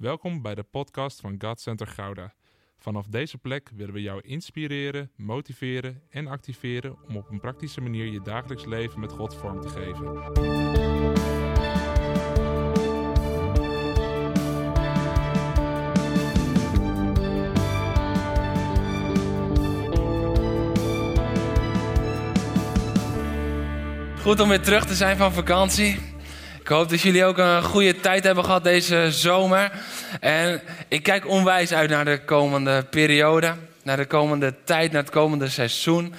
Welkom 0.00 0.42
bij 0.42 0.54
de 0.54 0.62
podcast 0.62 1.20
van 1.20 1.34
God 1.38 1.60
Center 1.60 1.86
Gouda. 1.86 2.34
Vanaf 2.78 3.06
deze 3.06 3.38
plek 3.38 3.70
willen 3.74 3.94
we 3.94 4.02
jou 4.02 4.20
inspireren, 4.20 5.10
motiveren 5.16 6.02
en 6.10 6.26
activeren 6.26 6.96
om 7.08 7.16
op 7.16 7.30
een 7.30 7.40
praktische 7.40 7.80
manier 7.80 8.06
je 8.06 8.20
dagelijks 8.20 8.64
leven 8.64 9.00
met 9.00 9.12
God 9.12 9.34
vorm 9.34 9.60
te 9.60 9.68
geven. 9.68 10.06
Goed 24.20 24.40
om 24.40 24.48
weer 24.48 24.62
terug 24.62 24.86
te 24.86 24.94
zijn 24.94 25.16
van 25.16 25.32
vakantie. 25.32 26.09
Ik 26.70 26.76
hoop 26.76 26.88
dat 26.88 27.00
jullie 27.00 27.24
ook 27.24 27.38
een 27.38 27.62
goede 27.62 28.00
tijd 28.00 28.24
hebben 28.24 28.44
gehad 28.44 28.64
deze 28.64 29.06
zomer. 29.10 29.70
En 30.20 30.60
ik 30.88 31.02
kijk 31.02 31.28
onwijs 31.28 31.72
uit 31.72 31.90
naar 31.90 32.04
de 32.04 32.20
komende 32.24 32.84
periode. 32.90 33.54
Naar 33.82 33.96
de 33.96 34.06
komende 34.06 34.54
tijd, 34.64 34.92
naar 34.92 35.02
het 35.02 35.10
komende 35.10 35.48
seizoen. 35.48 36.14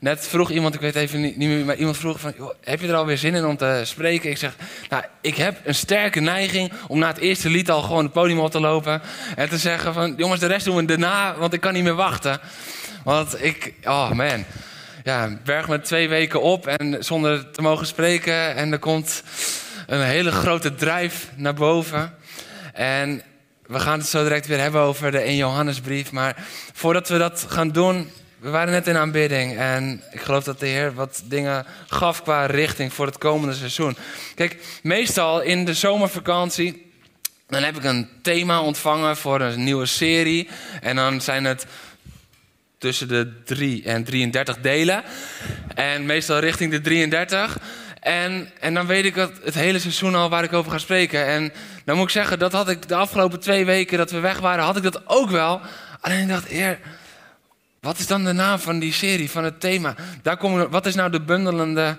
Net 0.00 0.28
vroeg 0.28 0.50
iemand, 0.50 0.74
ik 0.74 0.80
weet 0.80 0.94
even 0.94 1.20
niet, 1.20 1.36
meer, 1.36 1.64
maar 1.64 1.76
iemand 1.76 1.96
vroeg 1.96 2.20
van... 2.20 2.34
Heb 2.60 2.80
je 2.80 2.88
er 2.88 2.94
alweer 2.94 3.18
zin 3.18 3.34
in 3.34 3.44
om 3.44 3.56
te 3.56 3.80
spreken? 3.84 4.30
Ik 4.30 4.38
zeg, 4.38 4.56
nou, 4.88 5.04
ik 5.20 5.36
heb 5.36 5.56
een 5.64 5.74
sterke 5.74 6.20
neiging 6.20 6.72
om 6.86 6.98
na 6.98 7.06
het 7.06 7.18
eerste 7.18 7.50
lied 7.50 7.70
al 7.70 7.82
gewoon 7.82 8.04
het 8.04 8.12
podium 8.12 8.38
op 8.38 8.50
te 8.50 8.60
lopen. 8.60 9.02
En 9.36 9.48
te 9.48 9.58
zeggen 9.58 9.94
van, 9.94 10.14
jongens, 10.16 10.40
de 10.40 10.46
rest 10.46 10.64
doen 10.64 10.76
we 10.76 10.84
daarna, 10.84 11.34
want 11.38 11.52
ik 11.52 11.60
kan 11.60 11.72
niet 11.72 11.84
meer 11.84 11.94
wachten. 11.94 12.40
Want 13.04 13.44
ik, 13.44 13.74
oh 13.84 14.10
man 14.10 14.44
ja, 15.04 15.38
berg 15.44 15.68
met 15.68 15.84
twee 15.84 16.08
weken 16.08 16.42
op 16.42 16.66
en 16.66 17.04
zonder 17.04 17.50
te 17.50 17.62
mogen 17.62 17.86
spreken. 17.86 18.56
En 18.56 18.72
er 18.72 18.78
komt 18.78 19.22
een 19.86 20.02
hele 20.02 20.32
grote 20.32 20.74
drijf 20.74 21.28
naar 21.34 21.54
boven. 21.54 22.14
En 22.72 23.22
we 23.66 23.80
gaan 23.80 23.98
het 23.98 24.08
zo 24.08 24.22
direct 24.22 24.46
weer 24.46 24.60
hebben 24.60 24.80
over 24.80 25.10
de 25.10 25.18
1 25.18 25.36
Johannesbrief. 25.36 26.12
Maar 26.12 26.36
voordat 26.72 27.08
we 27.08 27.18
dat 27.18 27.46
gaan 27.48 27.70
doen, 27.70 28.10
we 28.38 28.50
waren 28.50 28.72
net 28.72 28.86
in 28.86 28.96
aanbidding. 28.96 29.58
En 29.58 30.02
ik 30.10 30.20
geloof 30.20 30.44
dat 30.44 30.60
de 30.60 30.66
Heer 30.66 30.94
wat 30.94 31.22
dingen 31.24 31.66
gaf 31.88 32.22
qua 32.22 32.46
richting 32.46 32.92
voor 32.92 33.06
het 33.06 33.18
komende 33.18 33.54
seizoen. 33.54 33.96
Kijk, 34.34 34.56
meestal 34.82 35.40
in 35.40 35.64
de 35.64 35.74
zomervakantie. 35.74 36.90
Dan 37.48 37.62
heb 37.62 37.76
ik 37.76 37.84
een 37.84 38.08
thema 38.22 38.60
ontvangen 38.60 39.16
voor 39.16 39.40
een 39.40 39.64
nieuwe 39.64 39.86
serie. 39.86 40.48
En 40.80 40.96
dan 40.96 41.20
zijn 41.20 41.44
het 41.44 41.66
tussen 42.78 43.08
de 43.08 43.42
3 43.44 43.84
en 43.84 44.04
33 44.04 44.60
delen. 44.60 45.02
En 45.74 46.06
meestal 46.06 46.38
richting 46.38 46.70
de 46.70 46.80
33. 46.80 47.58
En, 48.02 48.50
en 48.60 48.74
dan 48.74 48.86
weet 48.86 49.04
ik 49.04 49.14
het, 49.14 49.40
het 49.44 49.54
hele 49.54 49.78
seizoen 49.78 50.14
al 50.14 50.28
waar 50.28 50.44
ik 50.44 50.52
over 50.52 50.72
ga 50.72 50.78
spreken. 50.78 51.26
En 51.26 51.52
dan 51.84 51.96
moet 51.96 52.04
ik 52.04 52.10
zeggen, 52.10 52.38
dat 52.38 52.52
had 52.52 52.68
ik 52.68 52.88
de 52.88 52.94
afgelopen 52.94 53.40
twee 53.40 53.64
weken 53.64 53.98
dat 53.98 54.10
we 54.10 54.20
weg 54.20 54.38
waren, 54.38 54.64
had 54.64 54.76
ik 54.76 54.82
dat 54.82 55.02
ook 55.08 55.30
wel. 55.30 55.60
Alleen 56.00 56.22
ik 56.22 56.28
dacht, 56.28 56.50
eer, 56.50 56.78
wat 57.80 57.98
is 57.98 58.06
dan 58.06 58.24
de 58.24 58.32
naam 58.32 58.58
van 58.58 58.78
die 58.78 58.92
serie, 58.92 59.30
van 59.30 59.44
het 59.44 59.60
thema? 59.60 59.94
Daar 60.22 60.36
komen, 60.36 60.70
wat 60.70 60.86
is 60.86 60.94
nou 60.94 61.10
de 61.10 61.20
bundelende 61.20 61.98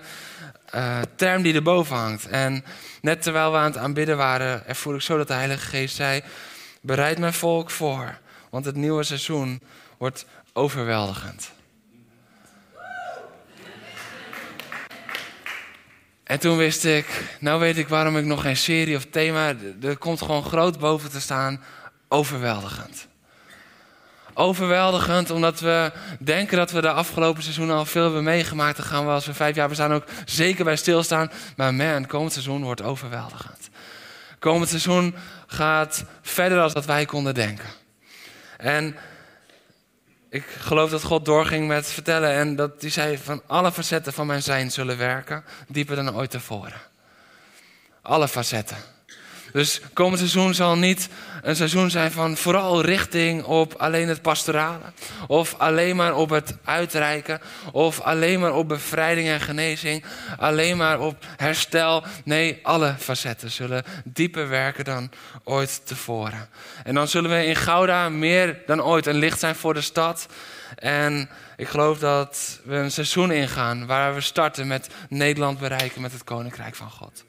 uh, 0.75 0.99
term 1.15 1.41
die 1.41 1.53
erboven 1.53 1.95
hangt? 1.95 2.27
En 2.27 2.63
net 3.01 3.21
terwijl 3.21 3.51
we 3.51 3.57
aan 3.57 3.71
het 3.71 3.77
aanbidden 3.77 4.17
waren, 4.17 4.67
ervoer 4.67 4.95
ik 4.95 5.01
zo 5.01 5.17
dat 5.17 5.27
de 5.27 5.33
Heilige 5.33 5.67
Geest 5.67 5.95
zei: 5.95 6.21
Bereid 6.81 7.19
mijn 7.19 7.33
volk 7.33 7.69
voor, 7.69 8.17
want 8.49 8.65
het 8.65 8.75
nieuwe 8.75 9.03
seizoen 9.03 9.61
wordt 9.97 10.25
overweldigend. 10.53 11.51
En 16.23 16.39
toen 16.39 16.57
wist 16.57 16.85
ik, 16.85 17.37
nou 17.39 17.59
weet 17.59 17.77
ik 17.77 17.87
waarom 17.87 18.17
ik 18.17 18.25
nog 18.25 18.41
geen 18.41 18.57
serie 18.57 18.95
of 18.95 19.05
thema. 19.05 19.53
Er 19.81 19.97
komt 19.97 20.21
gewoon 20.21 20.43
groot 20.43 20.79
boven 20.79 21.09
te 21.11 21.21
staan: 21.21 21.63
overweldigend. 22.07 23.07
Overweldigend, 24.33 25.29
omdat 25.29 25.59
we 25.59 25.91
denken 26.19 26.57
dat 26.57 26.71
we 26.71 26.81
de 26.81 26.91
afgelopen 26.91 27.43
seizoen 27.43 27.71
al 27.71 27.85
veel 27.85 28.03
hebben 28.03 28.23
meegemaakt. 28.23 28.77
Dan 28.77 28.85
gaan 28.85 29.05
we 29.05 29.11
als 29.11 29.25
we 29.25 29.33
vijf 29.33 29.55
jaar 29.55 29.67
bestaan 29.67 29.93
ook 29.93 30.05
zeker 30.25 30.63
bij 30.63 30.75
stilstaan. 30.75 31.31
Maar 31.55 31.73
man, 31.73 32.05
komend 32.05 32.31
seizoen 32.31 32.63
wordt 32.63 32.81
overweldigend. 32.81 33.69
Komend 34.39 34.69
seizoen 34.69 35.15
gaat 35.47 36.05
verder 36.21 36.57
dan 36.57 36.71
dat 36.71 36.85
wij 36.85 37.05
konden 37.05 37.33
denken. 37.33 37.69
En 38.57 38.95
ik 40.33 40.45
geloof 40.59 40.89
dat 40.89 41.03
God 41.03 41.25
doorging 41.25 41.67
met 41.67 41.91
vertellen 41.91 42.33
en 42.33 42.55
dat 42.55 42.71
hij 42.79 42.89
zei 42.89 43.17
van 43.17 43.41
alle 43.47 43.71
facetten 43.71 44.13
van 44.13 44.27
mijn 44.27 44.43
zijn 44.43 44.71
zullen 44.71 44.97
werken, 44.97 45.43
dieper 45.67 45.95
dan 45.95 46.15
ooit 46.15 46.31
tevoren. 46.31 46.81
Alle 48.01 48.27
facetten. 48.27 48.77
Dus 49.53 49.81
komend 49.93 50.17
seizoen 50.17 50.53
zal 50.53 50.77
niet 50.77 51.09
een 51.41 51.55
seizoen 51.55 51.89
zijn 51.89 52.11
van 52.11 52.37
vooral 52.37 52.81
richting 52.81 53.43
op 53.43 53.73
alleen 53.73 54.07
het 54.07 54.21
pastorale. 54.21 54.79
Of 55.27 55.55
alleen 55.57 55.95
maar 55.95 56.15
op 56.15 56.29
het 56.29 56.57
uitreiken. 56.63 57.41
Of 57.71 57.99
alleen 57.99 58.39
maar 58.39 58.53
op 58.53 58.67
bevrijding 58.67 59.27
en 59.27 59.41
genezing. 59.41 60.03
Alleen 60.37 60.77
maar 60.77 60.99
op 60.99 61.25
herstel. 61.37 62.03
Nee, 62.23 62.59
alle 62.63 62.95
facetten 62.99 63.51
zullen 63.51 63.83
dieper 64.03 64.49
werken 64.49 64.85
dan 64.85 65.11
ooit 65.43 65.81
tevoren. 65.83 66.49
En 66.83 66.93
dan 66.93 67.07
zullen 67.07 67.29
we 67.29 67.45
in 67.45 67.55
Gouda 67.55 68.09
meer 68.09 68.61
dan 68.65 68.83
ooit 68.83 69.05
een 69.05 69.15
licht 69.15 69.39
zijn 69.39 69.55
voor 69.55 69.73
de 69.73 69.81
stad. 69.81 70.27
En 70.75 71.29
ik 71.57 71.67
geloof 71.67 71.99
dat 71.99 72.59
we 72.63 72.75
een 72.75 72.91
seizoen 72.91 73.31
ingaan 73.31 73.85
waar 73.85 74.13
we 74.13 74.21
starten 74.21 74.67
met 74.67 74.89
Nederland 75.09 75.59
bereiken 75.59 76.01
met 76.01 76.11
het 76.11 76.23
Koninkrijk 76.23 76.75
van 76.75 76.89
God. 76.89 77.23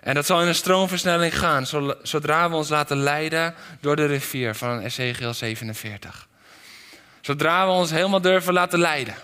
En 0.00 0.14
dat 0.14 0.26
zal 0.26 0.42
in 0.42 0.48
een 0.48 0.54
stroomversnelling 0.54 1.38
gaan, 1.38 1.66
zodra 2.02 2.50
we 2.50 2.56
ons 2.56 2.68
laten 2.68 2.96
leiden 2.96 3.54
door 3.80 3.96
de 3.96 4.06
rivier 4.06 4.54
van 4.54 4.80
Ezekiel 4.80 5.34
47. 5.34 6.28
Zodra 7.20 7.66
we 7.66 7.72
ons 7.72 7.90
helemaal 7.90 8.20
durven 8.20 8.52
laten 8.52 8.78
leiden. 8.78 9.14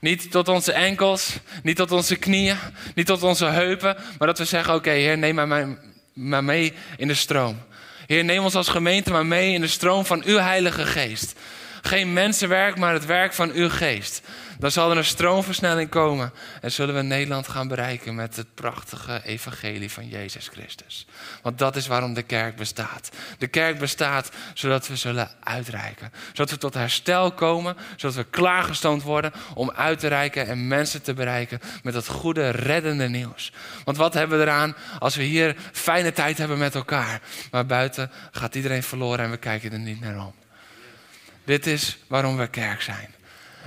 Niet 0.00 0.30
tot 0.30 0.48
onze 0.48 0.72
enkels, 0.72 1.36
niet 1.62 1.76
tot 1.76 1.92
onze 1.92 2.16
knieën, 2.16 2.56
niet 2.94 3.06
tot 3.06 3.22
onze 3.22 3.44
heupen, 3.44 3.96
maar 4.18 4.28
dat 4.28 4.38
we 4.38 4.44
zeggen: 4.44 4.74
Oké, 4.74 4.90
Heer, 4.90 5.18
neem 5.18 5.34
mij 5.34 5.76
maar 6.12 6.44
mee 6.44 6.72
in 6.96 7.08
de 7.08 7.14
stroom. 7.14 7.62
Heer, 8.06 8.24
neem 8.24 8.44
ons 8.44 8.54
als 8.54 8.68
gemeente 8.68 9.10
maar 9.10 9.26
mee 9.26 9.52
in 9.52 9.60
de 9.60 9.66
stroom 9.66 10.04
van 10.04 10.22
uw 10.24 10.38
Heilige 10.38 10.86
Geest. 10.86 11.34
Geen 11.82 12.12
mensenwerk, 12.12 12.76
maar 12.76 12.92
het 12.92 13.06
werk 13.06 13.32
van 13.32 13.50
uw 13.50 13.68
geest. 13.68 14.22
Dan 14.58 14.70
zal 14.70 14.90
er 14.90 14.96
een 14.96 15.04
stroomversnelling 15.04 15.88
komen 15.90 16.32
en 16.60 16.72
zullen 16.72 16.94
we 16.94 17.02
Nederland 17.02 17.48
gaan 17.48 17.68
bereiken 17.68 18.14
met 18.14 18.36
het 18.36 18.54
prachtige 18.54 19.20
evangelie 19.24 19.90
van 19.90 20.08
Jezus 20.08 20.48
Christus. 20.48 21.06
Want 21.42 21.58
dat 21.58 21.76
is 21.76 21.86
waarom 21.86 22.14
de 22.14 22.22
kerk 22.22 22.56
bestaat. 22.56 23.10
De 23.38 23.46
kerk 23.46 23.78
bestaat 23.78 24.30
zodat 24.54 24.88
we 24.88 24.96
zullen 24.96 25.30
uitreiken. 25.42 26.12
Zodat 26.26 26.50
we 26.50 26.58
tot 26.58 26.74
herstel 26.74 27.32
komen, 27.32 27.76
zodat 27.96 28.16
we 28.16 28.24
klaargestoomd 28.24 29.02
worden 29.02 29.32
om 29.54 29.70
uit 29.70 29.98
te 29.98 30.08
reiken 30.08 30.46
en 30.46 30.68
mensen 30.68 31.02
te 31.02 31.14
bereiken 31.14 31.60
met 31.82 31.94
dat 31.94 32.06
goede, 32.06 32.50
reddende 32.50 33.08
nieuws. 33.08 33.52
Want 33.84 33.96
wat 33.96 34.14
hebben 34.14 34.38
we 34.38 34.44
eraan 34.44 34.76
als 34.98 35.16
we 35.16 35.22
hier 35.22 35.56
fijne 35.72 36.12
tijd 36.12 36.38
hebben 36.38 36.58
met 36.58 36.74
elkaar, 36.74 37.20
maar 37.50 37.66
buiten 37.66 38.10
gaat 38.30 38.54
iedereen 38.54 38.82
verloren 38.82 39.24
en 39.24 39.30
we 39.30 39.36
kijken 39.36 39.72
er 39.72 39.78
niet 39.78 40.00
naar 40.00 40.18
om. 40.18 40.34
Dit 41.44 41.66
is 41.66 41.98
waarom 42.06 42.36
we 42.36 42.46
kerk 42.46 42.82
zijn. 42.82 43.16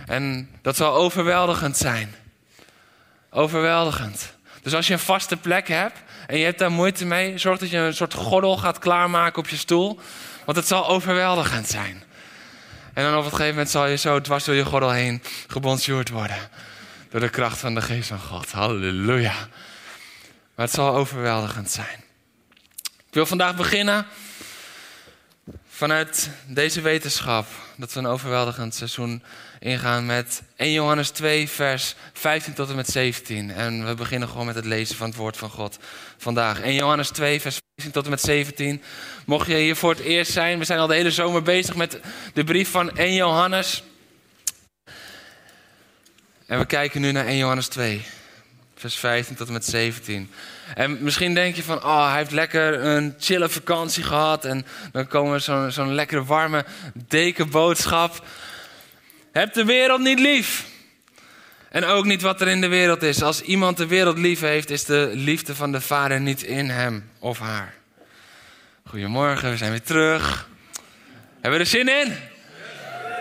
En 0.06 0.50
dat 0.62 0.76
zal 0.76 0.94
overweldigend 0.94 1.78
zijn. 1.78 2.16
Overweldigend. 3.30 4.34
Dus 4.62 4.74
als 4.74 4.88
je 4.88 4.94
een 4.94 5.00
vaste 5.00 5.38
plek 5.38 5.68
hebt 5.68 6.00
en 6.28 6.38
je 6.38 6.46
hebt 6.46 6.60
daar 6.60 6.72
moeite 6.72 7.06
mee, 7.06 7.38
zorg 7.38 7.60
dat 7.60 7.70
je 7.70 7.78
een 7.78 7.94
soort 7.94 8.14
gordel 8.14 8.58
gaat 8.58 8.80
klaarmaken 8.80 9.40
op 9.40 9.50
je 9.50 9.58
stoel. 9.58 10.00
Want 10.46 10.58
het 10.58 10.68
zal 10.68 10.88
overweldigend 10.88 11.68
zijn. 11.68 12.04
En 12.94 13.04
dan 13.04 13.18
op 13.18 13.24
een 13.24 13.30
gegeven 13.30 13.50
moment 13.50 13.70
zal 13.70 13.88
je 13.88 13.98
zo 13.98 14.22
dwars 14.22 14.44
door 14.44 14.56
je 14.56 14.66
gordel 14.66 14.92
heen 14.92 15.24
gebonjourd 15.48 16.10
worden. 16.10 16.50
Door 17.10 17.20
de 17.20 17.30
kracht 17.30 17.58
van 17.58 17.74
de 17.74 17.82
geest 17.82 18.08
van 18.08 18.20
God. 18.20 18.52
Halleluja. 18.52 19.36
Maar 20.56 20.66
het 20.66 20.76
zal 20.76 20.96
overweldigend 20.96 21.72
zijn. 21.72 22.04
Ik 23.08 23.18
wil 23.18 23.26
vandaag 23.26 23.56
beginnen 23.56 24.06
vanuit 25.70 26.30
deze 26.48 26.82
wetenschap 26.82 27.46
dat 27.76 27.94
we 27.94 28.00
een 28.00 28.06
overweldigend 28.06 28.76
seizoen 28.76 29.24
ingaan 29.64 30.06
met 30.06 30.42
1 30.56 30.72
Johannes 30.72 31.10
2, 31.10 31.50
vers 31.50 31.96
15 32.14 32.54
tot 32.54 32.70
en 32.70 32.76
met 32.76 32.90
17. 32.90 33.52
En 33.52 33.88
we 33.88 33.94
beginnen 33.94 34.30
gewoon 34.30 34.46
met 34.46 34.56
het 34.56 34.66
lezen 34.66 34.96
van 34.96 35.08
het 35.08 35.16
woord 35.16 35.38
van 35.38 35.50
God 35.50 35.78
vandaag. 36.18 36.62
1 36.62 36.74
Johannes 36.74 37.10
2, 37.10 37.42
vers 37.42 37.60
15 37.76 37.94
tot 37.94 38.04
en 38.04 38.10
met 38.10 38.22
17. 38.22 38.82
Mocht 39.26 39.48
je 39.48 39.56
hier 39.56 39.76
voor 39.76 39.90
het 39.90 40.00
eerst 40.00 40.32
zijn, 40.32 40.60
we 40.60 40.66
zijn 40.66 40.80
al 40.80 40.88
de 40.88 40.94
hele 40.94 41.12
zomer 41.12 41.42
bezig 41.42 41.76
met 41.76 42.00
de 42.34 42.44
brief 42.44 42.72
van 42.72 42.98
1 42.98 43.14
Johannes. 43.14 43.84
En 46.46 46.60
we 46.60 46.66
kijken 46.66 47.02
nu 47.02 47.12
naar 47.12 47.26
1 47.26 47.38
Johannes 47.38 47.68
2, 47.68 48.02
vers 48.76 48.96
15 48.96 49.36
tot 49.36 49.48
en 49.48 49.54
met 49.54 49.66
17. 49.66 50.32
En 50.76 51.04
misschien 51.04 51.34
denk 51.34 51.56
je 51.56 51.64
van, 51.64 51.84
oh, 51.84 52.08
hij 52.10 52.18
heeft 52.18 52.32
lekker 52.32 52.86
een 52.86 53.16
chille 53.20 53.50
vakantie 53.50 54.04
gehad. 54.04 54.46
En 54.46 54.66
dan 54.92 55.08
komen 55.08 55.32
we 55.32 55.40
zo'n 55.40 55.72
zo'n 55.72 55.94
lekkere 55.94 56.24
warme 56.24 56.66
dekenboodschap. 56.94 58.26
Heb 59.32 59.54
de 59.54 59.66
wereld 59.66 60.00
niet 60.00 60.20
lief. 60.20 60.66
En 61.70 61.86
ook 61.86 62.06
niet 62.06 62.22
wat 62.22 62.42
er 62.42 62.48
in 62.48 62.62
de 62.62 62.68
wereld 62.68 63.04
is. 63.04 63.22
Als 63.22 63.42
iemand 63.42 63.78
de 63.78 63.88
wereld 63.88 64.18
lief 64.18 64.40
heeft, 64.40 64.70
is 64.70 64.86
de 64.86 65.12
liefde 65.14 65.56
van 65.56 65.72
de 65.72 65.82
Vader 65.82 66.22
niet 66.22 66.44
in 66.44 66.70
hem 66.70 67.10
of 67.20 67.40
haar. 67.40 67.74
Goedemorgen, 68.86 69.50
we 69.50 69.58
zijn 69.58 69.72
weer 69.72 69.82
terug. 69.82 70.50
Hebben 71.34 71.52
we 71.52 71.66
er 71.66 71.66
zin 71.66 71.90
in? 71.90 72.16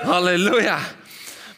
Halleluja. 0.03 0.79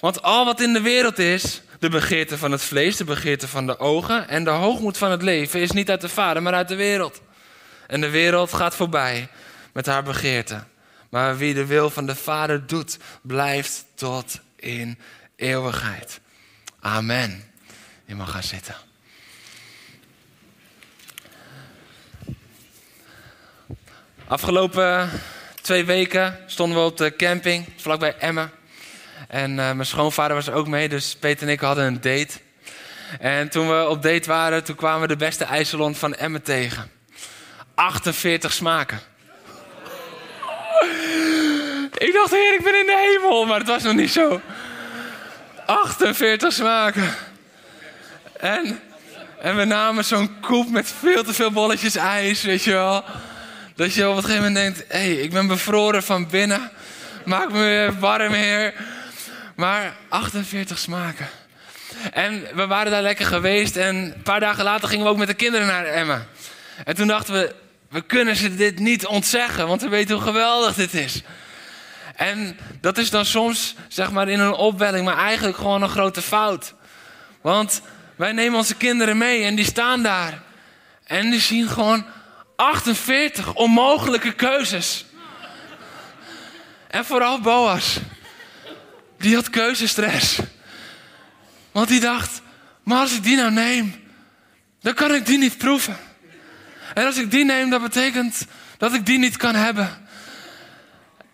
Want 0.00 0.22
al 0.22 0.44
wat 0.44 0.60
in 0.60 0.72
de 0.72 0.80
wereld 0.80 1.18
is, 1.18 1.62
de 1.78 1.88
begeerte 1.88 2.38
van 2.38 2.52
het 2.52 2.62
vlees, 2.62 2.96
de 2.96 3.04
begeerte 3.04 3.48
van 3.48 3.66
de 3.66 3.78
ogen 3.78 4.28
en 4.28 4.44
de 4.44 4.50
hoogmoed 4.50 4.98
van 4.98 5.10
het 5.10 5.22
leven, 5.22 5.60
is 5.60 5.70
niet 5.70 5.90
uit 5.90 6.00
de 6.00 6.08
Vader, 6.08 6.42
maar 6.42 6.54
uit 6.54 6.68
de 6.68 6.76
wereld. 6.76 7.20
En 7.86 8.00
de 8.00 8.10
wereld 8.10 8.52
gaat 8.52 8.74
voorbij 8.74 9.28
met 9.72 9.86
haar 9.86 10.02
begeerte. 10.02 10.64
Maar 11.12 11.36
wie 11.36 11.54
de 11.54 11.66
wil 11.66 11.90
van 11.90 12.06
de 12.06 12.14
Vader 12.14 12.66
doet, 12.66 12.98
blijft 13.22 13.84
tot 13.94 14.40
in 14.56 14.98
eeuwigheid. 15.36 16.20
Amen. 16.80 17.44
Je 18.04 18.14
mag 18.14 18.30
gaan 18.30 18.42
zitten. 18.42 18.74
Afgelopen 24.26 25.10
twee 25.60 25.84
weken 25.84 26.38
stonden 26.46 26.78
we 26.78 26.84
op 26.84 26.96
de 26.96 27.16
camping 27.16 27.68
vlakbij 27.76 28.16
Emmen. 28.16 28.50
En 29.28 29.50
uh, 29.50 29.56
mijn 29.56 29.86
schoonvader 29.86 30.36
was 30.36 30.46
er 30.46 30.54
ook 30.54 30.68
mee, 30.68 30.88
dus 30.88 31.16
Peter 31.16 31.46
en 31.46 31.52
ik 31.52 31.60
hadden 31.60 31.84
een 31.84 32.00
date. 32.00 32.38
En 33.18 33.48
toen 33.48 33.68
we 33.68 33.88
op 33.88 34.02
date 34.02 34.28
waren, 34.28 34.64
toen 34.64 34.76
kwamen 34.76 35.00
we 35.00 35.06
de 35.06 35.16
beste 35.16 35.44
ijssalon 35.44 35.94
van 35.94 36.14
Emmen 36.14 36.42
tegen. 36.42 36.90
48 37.74 38.52
smaken. 38.52 39.00
Ik 42.02 42.12
dacht, 42.12 42.30
heer, 42.30 42.54
ik 42.54 42.64
ben 42.64 42.78
in 42.80 42.86
de 42.86 43.18
hemel, 43.20 43.44
maar 43.44 43.58
het 43.58 43.68
was 43.68 43.82
nog 43.82 43.94
niet 43.94 44.12
zo. 44.12 44.40
48 45.66 46.52
smaken. 46.52 47.14
En, 48.38 48.80
en 49.40 49.56
we 49.56 49.64
namen 49.64 50.04
zo'n 50.04 50.40
koep 50.40 50.70
met 50.70 50.92
veel 51.00 51.24
te 51.24 51.32
veel 51.32 51.50
bolletjes 51.50 51.96
ijs, 51.96 52.42
weet 52.42 52.64
je 52.64 52.72
wel. 52.72 53.04
Dat 53.74 53.94
je 53.94 54.08
op 54.08 54.16
een 54.16 54.22
gegeven 54.22 54.44
moment 54.44 54.74
denkt, 54.74 54.92
hé, 54.92 54.98
hey, 54.98 55.14
ik 55.14 55.30
ben 55.30 55.46
bevroren 55.46 56.02
van 56.02 56.28
binnen. 56.28 56.70
Maak 57.24 57.52
me 57.52 57.58
weer 57.58 57.98
warm, 57.98 58.32
heer. 58.32 58.74
Maar 59.56 59.96
48 60.08 60.78
smaken. 60.78 61.28
En 62.12 62.46
we 62.54 62.66
waren 62.66 62.92
daar 62.92 63.02
lekker 63.02 63.26
geweest. 63.26 63.76
En 63.76 63.96
een 63.96 64.22
paar 64.22 64.40
dagen 64.40 64.64
later 64.64 64.88
gingen 64.88 65.04
we 65.04 65.10
ook 65.10 65.16
met 65.16 65.28
de 65.28 65.34
kinderen 65.34 65.66
naar 65.66 65.84
Emma. 65.84 66.26
En 66.84 66.94
toen 66.94 67.06
dachten 67.06 67.34
we, 67.34 67.54
we 67.88 68.00
kunnen 68.00 68.36
ze 68.36 68.54
dit 68.54 68.78
niet 68.78 69.06
ontzeggen. 69.06 69.66
Want 69.66 69.82
we 69.82 69.88
weten 69.88 70.14
hoe 70.14 70.24
geweldig 70.24 70.74
dit 70.74 70.94
is. 70.94 71.22
En 72.16 72.58
dat 72.80 72.98
is 72.98 73.10
dan 73.10 73.24
soms, 73.24 73.74
zeg 73.88 74.10
maar, 74.10 74.28
in 74.28 74.40
een 74.40 74.52
opwelling, 74.52 75.04
maar 75.04 75.18
eigenlijk 75.18 75.56
gewoon 75.56 75.82
een 75.82 75.88
grote 75.88 76.22
fout. 76.22 76.74
Want 77.40 77.82
wij 78.16 78.32
nemen 78.32 78.58
onze 78.58 78.74
kinderen 78.74 79.18
mee 79.18 79.44
en 79.44 79.54
die 79.54 79.64
staan 79.64 80.02
daar. 80.02 80.42
En 81.04 81.30
die 81.30 81.40
zien 81.40 81.68
gewoon 81.68 82.04
48 82.56 83.54
onmogelijke 83.54 84.32
keuzes. 84.32 85.04
En 86.88 87.04
vooral 87.04 87.40
Boas. 87.40 87.98
Die 89.18 89.34
had 89.34 89.50
keuzestress. 89.50 90.38
Want 91.72 91.88
die 91.88 92.00
dacht, 92.00 92.42
maar 92.82 92.98
als 92.98 93.14
ik 93.14 93.22
die 93.22 93.36
nou 93.36 93.50
neem, 93.50 93.94
dan 94.80 94.94
kan 94.94 95.14
ik 95.14 95.26
die 95.26 95.38
niet 95.38 95.58
proeven. 95.58 95.96
En 96.94 97.06
als 97.06 97.16
ik 97.16 97.30
die 97.30 97.44
neem, 97.44 97.70
dat 97.70 97.82
betekent 97.82 98.46
dat 98.78 98.94
ik 98.94 99.06
die 99.06 99.18
niet 99.18 99.36
kan 99.36 99.54
hebben. 99.54 100.01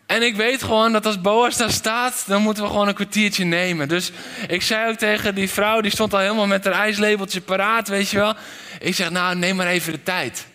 En 0.08 0.22
ik 0.22 0.37
weet 0.37 0.62
gewoon 0.62 0.93
dat 0.93 1.06
als 1.06 1.20
Boas 1.20 1.56
daar 1.56 1.70
staat, 1.70 2.25
dan 2.26 2.43
moeten 2.43 2.62
we 2.62 2.69
gewoon 2.69 2.88
een 2.88 2.94
kwartiertje 2.94 3.44
nemen. 3.44 3.88
Dus 3.88 4.10
ik 4.46 4.62
zei 4.62 4.90
ook 4.90 4.99
tegen 4.99 5.34
die 5.34 5.50
vrouw, 5.50 5.81
die 5.81 5.90
stond 5.90 6.12
al 6.12 6.19
helemaal 6.19 6.46
met 6.46 6.64
haar 6.64 6.75
ijslabeltje 6.75 7.40
paraat, 7.40 7.88
weet 7.88 8.10
je 8.10 8.16
wel. 8.16 8.34
Ik 8.81 8.94
zeg, 8.94 9.10
nou, 9.10 9.37
neem 9.37 9.56
maar 9.56 9.66
even 9.66 9.93
de 9.93 10.02
tijd. 10.02 10.46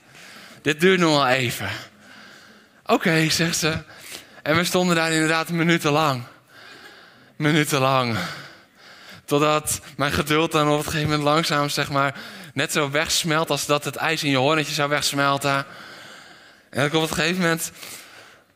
Dit 0.62 0.80
duurt 0.80 1.00
nog 1.00 1.12
wel 1.12 1.28
even. 1.28 1.70
Oké, 2.86 3.30
zegt 3.30 3.58
ze. 3.58 3.78
En 4.44 4.56
we 4.56 4.64
stonden 4.64 4.96
daar 4.96 5.12
inderdaad 5.12 5.50
minuten 5.50 5.92
lang. 5.92 6.24
Minuten 7.36 7.80
lang. 7.80 8.18
Totdat 9.26 9.82
mijn 9.98 10.12
geduld 10.12 10.52
dan 10.52 10.70
op 10.70 10.78
een 10.78 10.84
gegeven 10.84 11.10
moment 11.10 11.24
langzaam, 11.24 11.70
zeg 11.70 11.90
maar, 11.90 12.16
net 12.54 12.72
zo 12.72 12.92
wegsmelt 12.92 13.50
als 13.50 13.66
dat 13.66 13.84
het 13.84 13.96
ijs 13.96 14.24
in 14.24 14.30
je 14.30 14.38
hornetje 14.38 14.74
zou 14.74 14.90
wegsmelten. 14.90 15.66
En 16.70 16.86
ik 16.86 16.94
op 16.94 17.02
een 17.02 17.16
gegeven 17.16 17.42
moment 17.42 17.72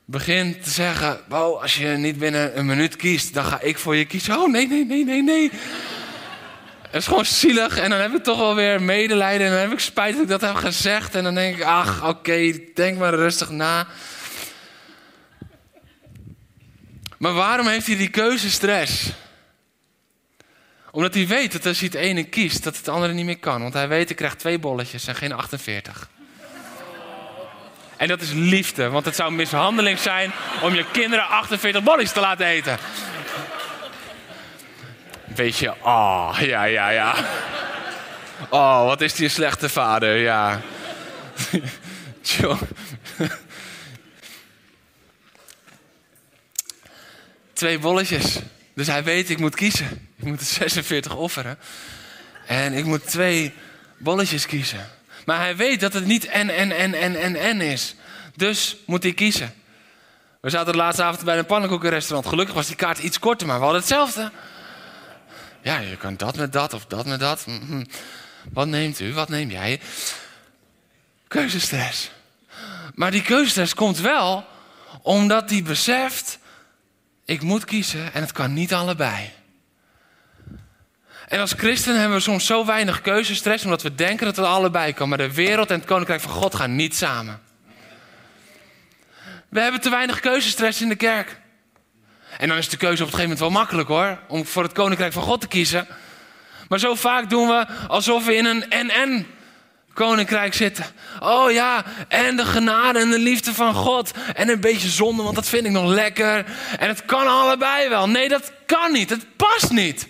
begin 0.09 0.61
te 0.61 0.69
zeggen: 0.69 1.19
Wow, 1.27 1.61
als 1.61 1.75
je 1.75 1.87
niet 1.87 2.17
binnen 2.17 2.57
een 2.57 2.65
minuut 2.65 2.95
kiest, 2.95 3.33
dan 3.33 3.45
ga 3.45 3.59
ik 3.61 3.77
voor 3.77 3.95
je 3.95 4.05
kiezen. 4.05 4.39
Oh 4.39 4.51
nee, 4.51 4.67
nee, 4.67 4.85
nee, 4.85 5.05
nee, 5.05 5.23
nee. 5.23 5.51
Het 6.87 7.01
is 7.01 7.07
gewoon 7.07 7.25
zielig 7.25 7.77
en 7.77 7.89
dan 7.89 7.99
heb 7.99 8.13
ik 8.13 8.23
toch 8.23 8.37
wel 8.37 8.55
weer 8.55 8.81
medelijden 8.81 9.47
en 9.47 9.51
dan 9.53 9.61
heb 9.61 9.71
ik 9.71 9.79
spijt 9.79 10.13
dat 10.13 10.21
ik 10.21 10.29
dat 10.29 10.41
heb 10.41 10.55
gezegd. 10.55 11.15
En 11.15 11.23
dan 11.23 11.35
denk 11.35 11.57
ik: 11.57 11.63
Ach, 11.63 12.07
oké, 12.07 12.59
denk 12.73 12.97
maar 12.97 13.13
rustig 13.13 13.49
na. 13.49 13.87
Maar 17.17 17.33
waarom 17.33 17.67
heeft 17.67 17.87
hij 17.87 17.95
die 17.95 18.09
keuzestress? 18.09 19.09
Omdat 20.91 21.13
hij 21.13 21.27
weet 21.27 21.51
dat 21.51 21.65
als 21.65 21.79
hij 21.79 21.87
het 21.91 22.01
ene 22.01 22.23
kiest, 22.23 22.63
dat 22.63 22.77
het 22.77 22.87
andere 22.87 23.13
niet 23.13 23.25
meer 23.25 23.39
kan. 23.39 23.61
Want 23.61 23.73
hij 23.73 23.87
weet, 23.87 24.09
ik 24.09 24.15
krijg 24.15 24.35
twee 24.35 24.59
bolletjes 24.59 25.07
en 25.07 25.15
geen 25.15 25.31
48. 25.31 26.09
En 27.97 28.07
dat 28.07 28.21
is 28.21 28.31
liefde, 28.31 28.89
want 28.89 29.05
het 29.05 29.15
zou 29.15 29.31
mishandeling 29.31 29.99
zijn 29.99 30.31
om 30.61 30.73
je 30.73 30.85
kinderen 30.91 31.27
48 31.27 31.83
bolletjes 31.83 32.11
te 32.11 32.19
laten 32.19 32.45
eten. 32.45 32.77
Weet 35.25 35.57
je, 35.57 35.73
oh, 35.81 36.37
ja, 36.39 36.63
ja, 36.63 36.89
ja. 36.89 37.15
Oh, 38.49 38.85
wat 38.85 39.01
is 39.01 39.13
die 39.13 39.29
slechte 39.29 39.69
vader, 39.69 40.17
ja. 40.17 40.61
Twee 47.53 47.79
bolletjes. 47.79 48.39
Dus 48.73 48.87
hij 48.87 49.03
weet, 49.03 49.29
ik 49.29 49.37
moet 49.37 49.55
kiezen. 49.55 50.09
Ik 50.17 50.25
moet 50.25 50.39
de 50.39 50.45
46 50.45 51.15
offeren. 51.15 51.57
En 52.45 52.73
ik 52.73 52.85
moet 52.85 53.07
twee 53.07 53.53
bolletjes 53.97 54.45
kiezen. 54.45 54.96
Maar 55.27 55.39
hij 55.39 55.55
weet 55.55 55.79
dat 55.79 55.93
het 55.93 56.05
niet 56.05 56.25
en, 56.25 56.49
en, 56.49 56.71
en, 56.71 56.93
en, 56.93 57.15
en, 57.15 57.35
en 57.35 57.61
is. 57.61 57.95
Dus 58.35 58.77
moet 58.85 59.03
hij 59.03 59.13
kiezen. 59.13 59.53
We 60.41 60.49
zaten 60.49 60.71
de 60.71 60.77
laatste 60.77 61.03
avond 61.03 61.23
bij 61.23 61.37
een 61.37 61.45
pannenkoekenrestaurant. 61.45 62.27
Gelukkig 62.27 62.55
was 62.55 62.67
die 62.67 62.75
kaart 62.75 62.97
iets 62.97 63.19
korter, 63.19 63.47
maar 63.47 63.57
we 63.57 63.63
hadden 63.63 63.81
hetzelfde. 63.81 64.31
Ja, 65.61 65.77
je 65.77 65.97
kan 65.97 66.17
dat 66.17 66.35
met 66.35 66.53
dat 66.53 66.73
of 66.73 66.85
dat 66.85 67.05
met 67.05 67.19
dat. 67.19 67.45
Mhm. 67.45 67.83
Wat 68.53 68.67
neemt 68.67 68.99
u? 68.99 69.13
Wat 69.13 69.29
neem 69.29 69.49
jij? 69.49 69.79
Keuzestress. 71.27 72.11
Maar 72.95 73.11
die 73.11 73.21
keuzestress 73.21 73.73
komt 73.73 73.99
wel 73.99 74.45
omdat 75.01 75.49
hij 75.49 75.63
beseft: 75.63 76.39
ik 77.25 77.41
moet 77.41 77.65
kiezen 77.65 78.13
en 78.13 78.21
het 78.21 78.31
kan 78.31 78.53
niet 78.53 78.73
allebei. 78.73 79.31
En 81.27 81.39
als 81.39 81.53
christen 81.57 81.99
hebben 81.99 82.17
we 82.17 82.23
soms 82.23 82.45
zo 82.45 82.65
weinig 82.65 83.01
keuzestress 83.01 83.63
omdat 83.63 83.81
we 83.81 83.95
denken 83.95 84.25
dat 84.25 84.35
het 84.35 84.45
allebei 84.45 84.93
kan. 84.93 85.09
Maar 85.09 85.17
de 85.17 85.33
wereld 85.33 85.69
en 85.69 85.77
het 85.77 85.87
koninkrijk 85.87 86.21
van 86.21 86.31
God 86.31 86.55
gaan 86.55 86.75
niet 86.75 86.95
samen. 86.95 87.41
We 89.49 89.59
hebben 89.59 89.81
te 89.81 89.89
weinig 89.89 90.19
keuzestress 90.19 90.81
in 90.81 90.89
de 90.89 90.95
kerk. 90.95 91.39
En 92.37 92.47
dan 92.47 92.57
is 92.57 92.69
de 92.69 92.77
keuze 92.77 93.03
op 93.03 93.09
een 93.09 93.15
gegeven 93.15 93.37
moment 93.37 93.39
wel 93.39 93.61
makkelijk 93.61 93.87
hoor, 93.87 94.19
om 94.27 94.45
voor 94.45 94.63
het 94.63 94.71
koninkrijk 94.71 95.13
van 95.13 95.23
God 95.23 95.41
te 95.41 95.47
kiezen. 95.47 95.87
Maar 96.67 96.79
zo 96.79 96.95
vaak 96.95 97.29
doen 97.29 97.47
we 97.47 97.65
alsof 97.87 98.25
we 98.25 98.35
in 98.35 98.45
een 98.45 98.69
en-en 98.69 99.27
koninkrijk 99.93 100.53
zitten. 100.53 100.85
Oh 101.19 101.51
ja, 101.51 101.83
en 102.07 102.35
de 102.35 102.45
genade 102.45 102.99
en 102.99 103.09
de 103.09 103.19
liefde 103.19 103.53
van 103.53 103.73
God. 103.73 104.11
En 104.33 104.49
een 104.49 104.59
beetje 104.59 104.89
zonde, 104.89 105.23
want 105.23 105.35
dat 105.35 105.49
vind 105.49 105.65
ik 105.65 105.71
nog 105.71 105.89
lekker. 105.89 106.45
En 106.79 106.87
het 106.87 107.05
kan 107.05 107.27
allebei 107.27 107.89
wel. 107.89 108.09
Nee, 108.09 108.29
dat 108.29 108.51
kan 108.65 108.91
niet. 108.91 109.09
Het 109.09 109.35
past 109.35 109.71
niet. 109.71 110.07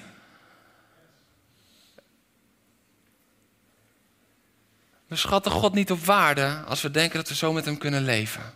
We 5.07 5.15
schatten 5.15 5.51
God 5.51 5.73
niet 5.73 5.91
op 5.91 6.05
waarde 6.05 6.63
als 6.65 6.81
we 6.81 6.91
denken 6.91 7.17
dat 7.17 7.29
we 7.29 7.35
zo 7.35 7.53
met 7.53 7.65
Hem 7.65 7.77
kunnen 7.77 8.03
leven. 8.03 8.53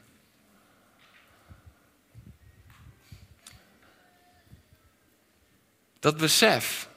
Dat 6.00 6.18
besef 6.18 6.90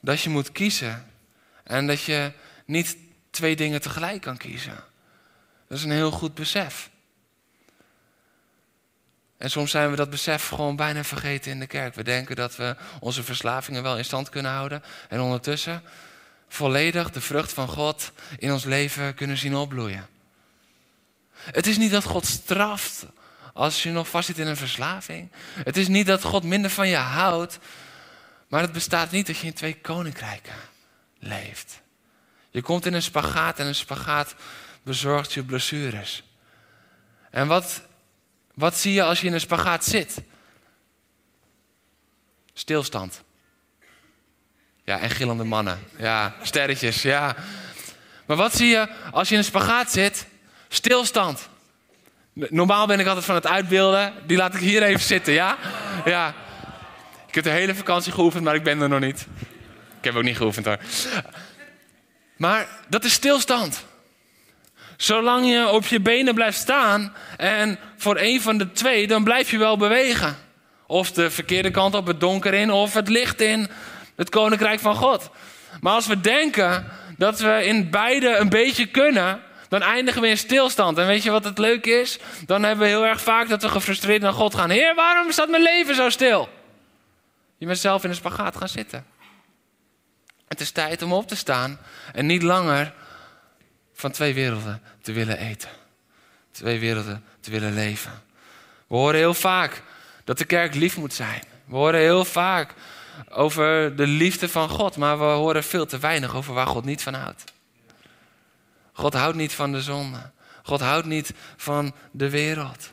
dat 0.00 0.20
je 0.20 0.30
moet 0.30 0.52
kiezen 0.52 1.10
en 1.64 1.86
dat 1.86 2.02
je 2.02 2.32
niet 2.64 2.96
twee 3.30 3.56
dingen 3.56 3.80
tegelijk 3.80 4.20
kan 4.20 4.36
kiezen. 4.36 4.84
Dat 5.68 5.78
is 5.78 5.84
een 5.84 5.90
heel 5.90 6.10
goed 6.10 6.34
besef. 6.34 6.90
En 9.36 9.50
soms 9.50 9.70
zijn 9.70 9.90
we 9.90 9.96
dat 9.96 10.10
besef 10.10 10.48
gewoon 10.48 10.76
bijna 10.76 11.04
vergeten 11.04 11.50
in 11.50 11.60
de 11.60 11.66
kerk. 11.66 11.94
We 11.94 12.02
denken 12.02 12.36
dat 12.36 12.56
we 12.56 12.76
onze 13.00 13.22
verslavingen 13.22 13.82
wel 13.82 13.98
in 13.98 14.04
stand 14.04 14.28
kunnen 14.28 14.52
houden. 14.52 14.82
En 15.08 15.20
ondertussen 15.20 15.82
volledig 16.54 17.10
de 17.10 17.20
vrucht 17.20 17.52
van 17.52 17.68
God 17.68 18.12
in 18.38 18.52
ons 18.52 18.64
leven 18.64 19.14
kunnen 19.14 19.36
zien 19.36 19.54
opbloeien. 19.54 20.06
Het 21.32 21.66
is 21.66 21.76
niet 21.76 21.90
dat 21.90 22.04
God 22.04 22.26
straft 22.26 23.06
als 23.52 23.82
je 23.82 23.90
nog 23.90 24.08
vastzit 24.08 24.38
in 24.38 24.46
een 24.46 24.56
verslaving. 24.56 25.30
Het 25.64 25.76
is 25.76 25.88
niet 25.88 26.06
dat 26.06 26.22
God 26.22 26.42
minder 26.42 26.70
van 26.70 26.88
je 26.88 26.96
houdt. 26.96 27.58
Maar 28.48 28.62
het 28.62 28.72
bestaat 28.72 29.10
niet 29.10 29.26
dat 29.26 29.38
je 29.38 29.46
in 29.46 29.52
twee 29.52 29.80
koninkrijken 29.80 30.54
leeft. 31.18 31.80
Je 32.50 32.62
komt 32.62 32.86
in 32.86 32.94
een 32.94 33.02
spagaat 33.02 33.58
en 33.58 33.66
een 33.66 33.74
spagaat 33.74 34.34
bezorgt 34.82 35.32
je 35.32 35.44
blessures. 35.44 36.22
En 37.30 37.46
wat, 37.46 37.82
wat 38.54 38.76
zie 38.76 38.92
je 38.92 39.02
als 39.02 39.20
je 39.20 39.26
in 39.26 39.32
een 39.32 39.40
spagaat 39.40 39.84
zit? 39.84 40.22
Stilstand. 42.52 43.23
Ja, 44.84 44.98
en 44.98 45.10
gillende 45.10 45.44
mannen. 45.44 45.78
Ja, 45.96 46.34
sterretjes, 46.42 47.02
ja. 47.02 47.36
Maar 48.26 48.36
wat 48.36 48.56
zie 48.56 48.68
je 48.68 48.88
als 49.10 49.28
je 49.28 49.34
in 49.34 49.40
een 49.40 49.46
spagaat 49.46 49.92
zit? 49.92 50.26
Stilstand. 50.68 51.48
Normaal 52.32 52.86
ben 52.86 53.00
ik 53.00 53.06
altijd 53.06 53.24
van 53.24 53.34
het 53.34 53.46
uitbeelden. 53.46 54.12
Die 54.26 54.36
laat 54.36 54.54
ik 54.54 54.60
hier 54.60 54.82
even 54.82 55.00
zitten, 55.00 55.32
ja? 55.32 55.56
Ja. 56.04 56.34
Ik 57.26 57.34
heb 57.34 57.44
de 57.44 57.50
hele 57.50 57.74
vakantie 57.74 58.12
geoefend, 58.12 58.44
maar 58.44 58.54
ik 58.54 58.62
ben 58.62 58.80
er 58.80 58.88
nog 58.88 59.00
niet. 59.00 59.26
Ik 59.98 60.04
heb 60.04 60.14
ook 60.14 60.22
niet 60.22 60.36
geoefend 60.36 60.66
hoor. 60.66 60.78
Maar 62.36 62.68
dat 62.88 63.04
is 63.04 63.12
stilstand. 63.12 63.84
Zolang 64.96 65.46
je 65.46 65.68
op 65.68 65.86
je 65.86 66.00
benen 66.00 66.34
blijft 66.34 66.58
staan 66.58 67.14
en 67.36 67.78
voor 67.96 68.16
een 68.18 68.40
van 68.40 68.58
de 68.58 68.72
twee, 68.72 69.06
dan 69.06 69.24
blijf 69.24 69.50
je 69.50 69.58
wel 69.58 69.76
bewegen. 69.76 70.36
Of 70.86 71.12
de 71.12 71.30
verkeerde 71.30 71.70
kant 71.70 71.94
op 71.94 72.06
het 72.06 72.20
donker 72.20 72.54
in, 72.54 72.70
of 72.70 72.94
het 72.94 73.08
licht 73.08 73.40
in, 73.40 73.68
het 74.16 74.28
koninkrijk 74.28 74.80
van 74.80 74.94
God. 74.94 75.30
Maar 75.80 75.92
als 75.92 76.06
we 76.06 76.20
denken 76.20 76.86
dat 77.16 77.38
we 77.38 77.64
in 77.64 77.90
beide 77.90 78.36
een 78.36 78.48
beetje 78.48 78.86
kunnen, 78.86 79.42
dan 79.68 79.82
eindigen 79.82 80.20
we 80.20 80.28
in 80.28 80.38
stilstand. 80.38 80.98
En 80.98 81.06
weet 81.06 81.22
je 81.22 81.30
wat 81.30 81.44
het 81.44 81.58
leuke 81.58 81.90
is? 81.90 82.18
Dan 82.46 82.62
hebben 82.62 82.84
we 82.84 82.90
heel 82.90 83.06
erg 83.06 83.20
vaak 83.20 83.48
dat 83.48 83.62
we 83.62 83.68
gefrustreerd 83.68 84.22
naar 84.22 84.32
God 84.32 84.54
gaan. 84.54 84.70
Heer, 84.70 84.94
waarom 84.94 85.32
staat 85.32 85.48
mijn 85.48 85.62
leven 85.62 85.94
zo 85.94 86.08
stil? 86.08 86.48
Je 87.56 87.66
bent 87.66 87.78
zelf 87.78 88.04
in 88.04 88.10
een 88.10 88.16
spagaat 88.16 88.56
gaan 88.56 88.68
zitten. 88.68 89.06
Het 90.48 90.60
is 90.60 90.70
tijd 90.70 91.02
om 91.02 91.12
op 91.12 91.28
te 91.28 91.36
staan 91.36 91.78
en 92.12 92.26
niet 92.26 92.42
langer 92.42 92.92
van 93.94 94.10
twee 94.10 94.34
werelden 94.34 94.82
te 95.02 95.12
willen 95.12 95.38
eten. 95.38 95.68
Twee 96.50 96.78
werelden 96.78 97.24
te 97.40 97.50
willen 97.50 97.74
leven. 97.74 98.22
We 98.86 98.96
horen 98.96 99.18
heel 99.18 99.34
vaak 99.34 99.82
dat 100.24 100.38
de 100.38 100.44
kerk 100.44 100.74
lief 100.74 100.96
moet 100.96 101.14
zijn. 101.14 101.42
We 101.64 101.76
horen 101.76 102.00
heel 102.00 102.24
vaak 102.24 102.74
over 103.28 103.96
de 103.96 104.06
liefde 104.06 104.48
van 104.48 104.68
God, 104.68 104.96
maar 104.96 105.18
we 105.18 105.24
horen 105.24 105.64
veel 105.64 105.86
te 105.86 105.98
weinig 105.98 106.34
over 106.34 106.54
waar 106.54 106.66
God 106.66 106.84
niet 106.84 107.02
van 107.02 107.14
houdt. 107.14 107.44
God 108.92 109.14
houdt 109.14 109.36
niet 109.36 109.52
van 109.52 109.72
de 109.72 109.82
zonde. 109.82 110.30
God 110.62 110.80
houdt 110.80 111.06
niet 111.06 111.32
van 111.56 111.94
de 112.10 112.30
wereld. 112.30 112.92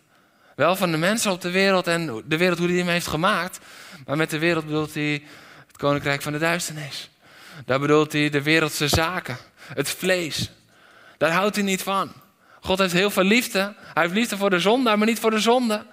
Wel 0.56 0.76
van 0.76 0.92
de 0.92 0.98
mensen 0.98 1.32
op 1.32 1.42
de 1.42 1.52
wereld 1.52 1.88
en 1.88 2.24
de 2.26 2.38
wereld 2.38 2.58
hoe 2.58 2.68
hij 2.68 2.78
hem 2.78 2.88
heeft 2.88 3.08
gemaakt. 3.08 3.60
Maar 4.06 4.18
met 4.18 4.30
de 4.30 4.40
wereld 4.40 4.66
bedoelt 4.66 4.94
hij 4.94 5.24
het 5.68 5.78
koninkrijk 5.78 6.22
van 6.22 6.32
de 6.32 6.40
duisternis. 6.40 7.10
Daar 7.66 7.80
bedoelt 7.80 8.12
hij 8.12 8.30
de 8.30 8.42
wereldse 8.42 8.88
zaken, 8.88 9.38
het 9.74 9.90
vlees. 9.90 10.52
Daar 11.18 11.32
houdt 11.32 11.56
hij 11.56 11.64
niet 11.64 11.84
van. 11.84 12.12
God 12.62 12.80
heeft 12.80 12.94
heel 12.94 13.12
veel 13.12 13.24
liefde. 13.24 13.60
Hij 13.94 14.04
heeft 14.04 14.16
liefde 14.16 14.38
voor 14.38 14.50
de 14.50 14.60
zonde, 14.60 14.96
maar 14.96 15.08
niet 15.08 15.20
voor 15.20 15.32
de 15.32 15.40
zonde. 15.40 15.86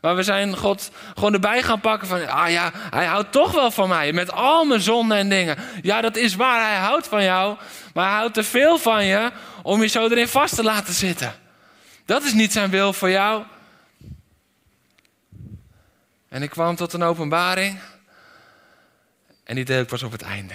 Maar 0.00 0.16
we 0.16 0.22
zijn 0.22 0.56
God 0.56 0.90
gewoon 1.14 1.32
erbij 1.32 1.62
gaan 1.62 1.80
pakken 1.80 2.08
van, 2.08 2.28
ah 2.28 2.50
ja, 2.50 2.70
hij 2.74 3.06
houdt 3.06 3.32
toch 3.32 3.52
wel 3.52 3.70
van 3.70 3.88
mij. 3.88 4.12
Met 4.12 4.32
al 4.32 4.64
mijn 4.64 4.80
zonden 4.80 5.16
en 5.16 5.28
dingen. 5.28 5.56
Ja, 5.82 6.00
dat 6.00 6.16
is 6.16 6.34
waar, 6.34 6.68
hij 6.68 6.78
houdt 6.78 7.08
van 7.08 7.22
jou. 7.22 7.56
Maar 7.94 8.08
hij 8.08 8.16
houdt 8.16 8.34
te 8.34 8.44
veel 8.44 8.78
van 8.78 9.04
je 9.04 9.30
om 9.62 9.82
je 9.82 9.86
zo 9.86 10.08
erin 10.08 10.28
vast 10.28 10.54
te 10.54 10.62
laten 10.62 10.94
zitten. 10.94 11.34
Dat 12.04 12.22
is 12.22 12.32
niet 12.32 12.52
zijn 12.52 12.70
wil 12.70 12.92
voor 12.92 13.10
jou. 13.10 13.44
En 16.28 16.42
ik 16.42 16.50
kwam 16.50 16.76
tot 16.76 16.92
een 16.92 17.02
openbaring. 17.02 17.78
En 19.44 19.54
die 19.54 19.64
deel 19.64 19.80
ik 19.80 19.86
pas 19.86 20.02
op 20.02 20.12
het 20.12 20.22
einde. 20.22 20.54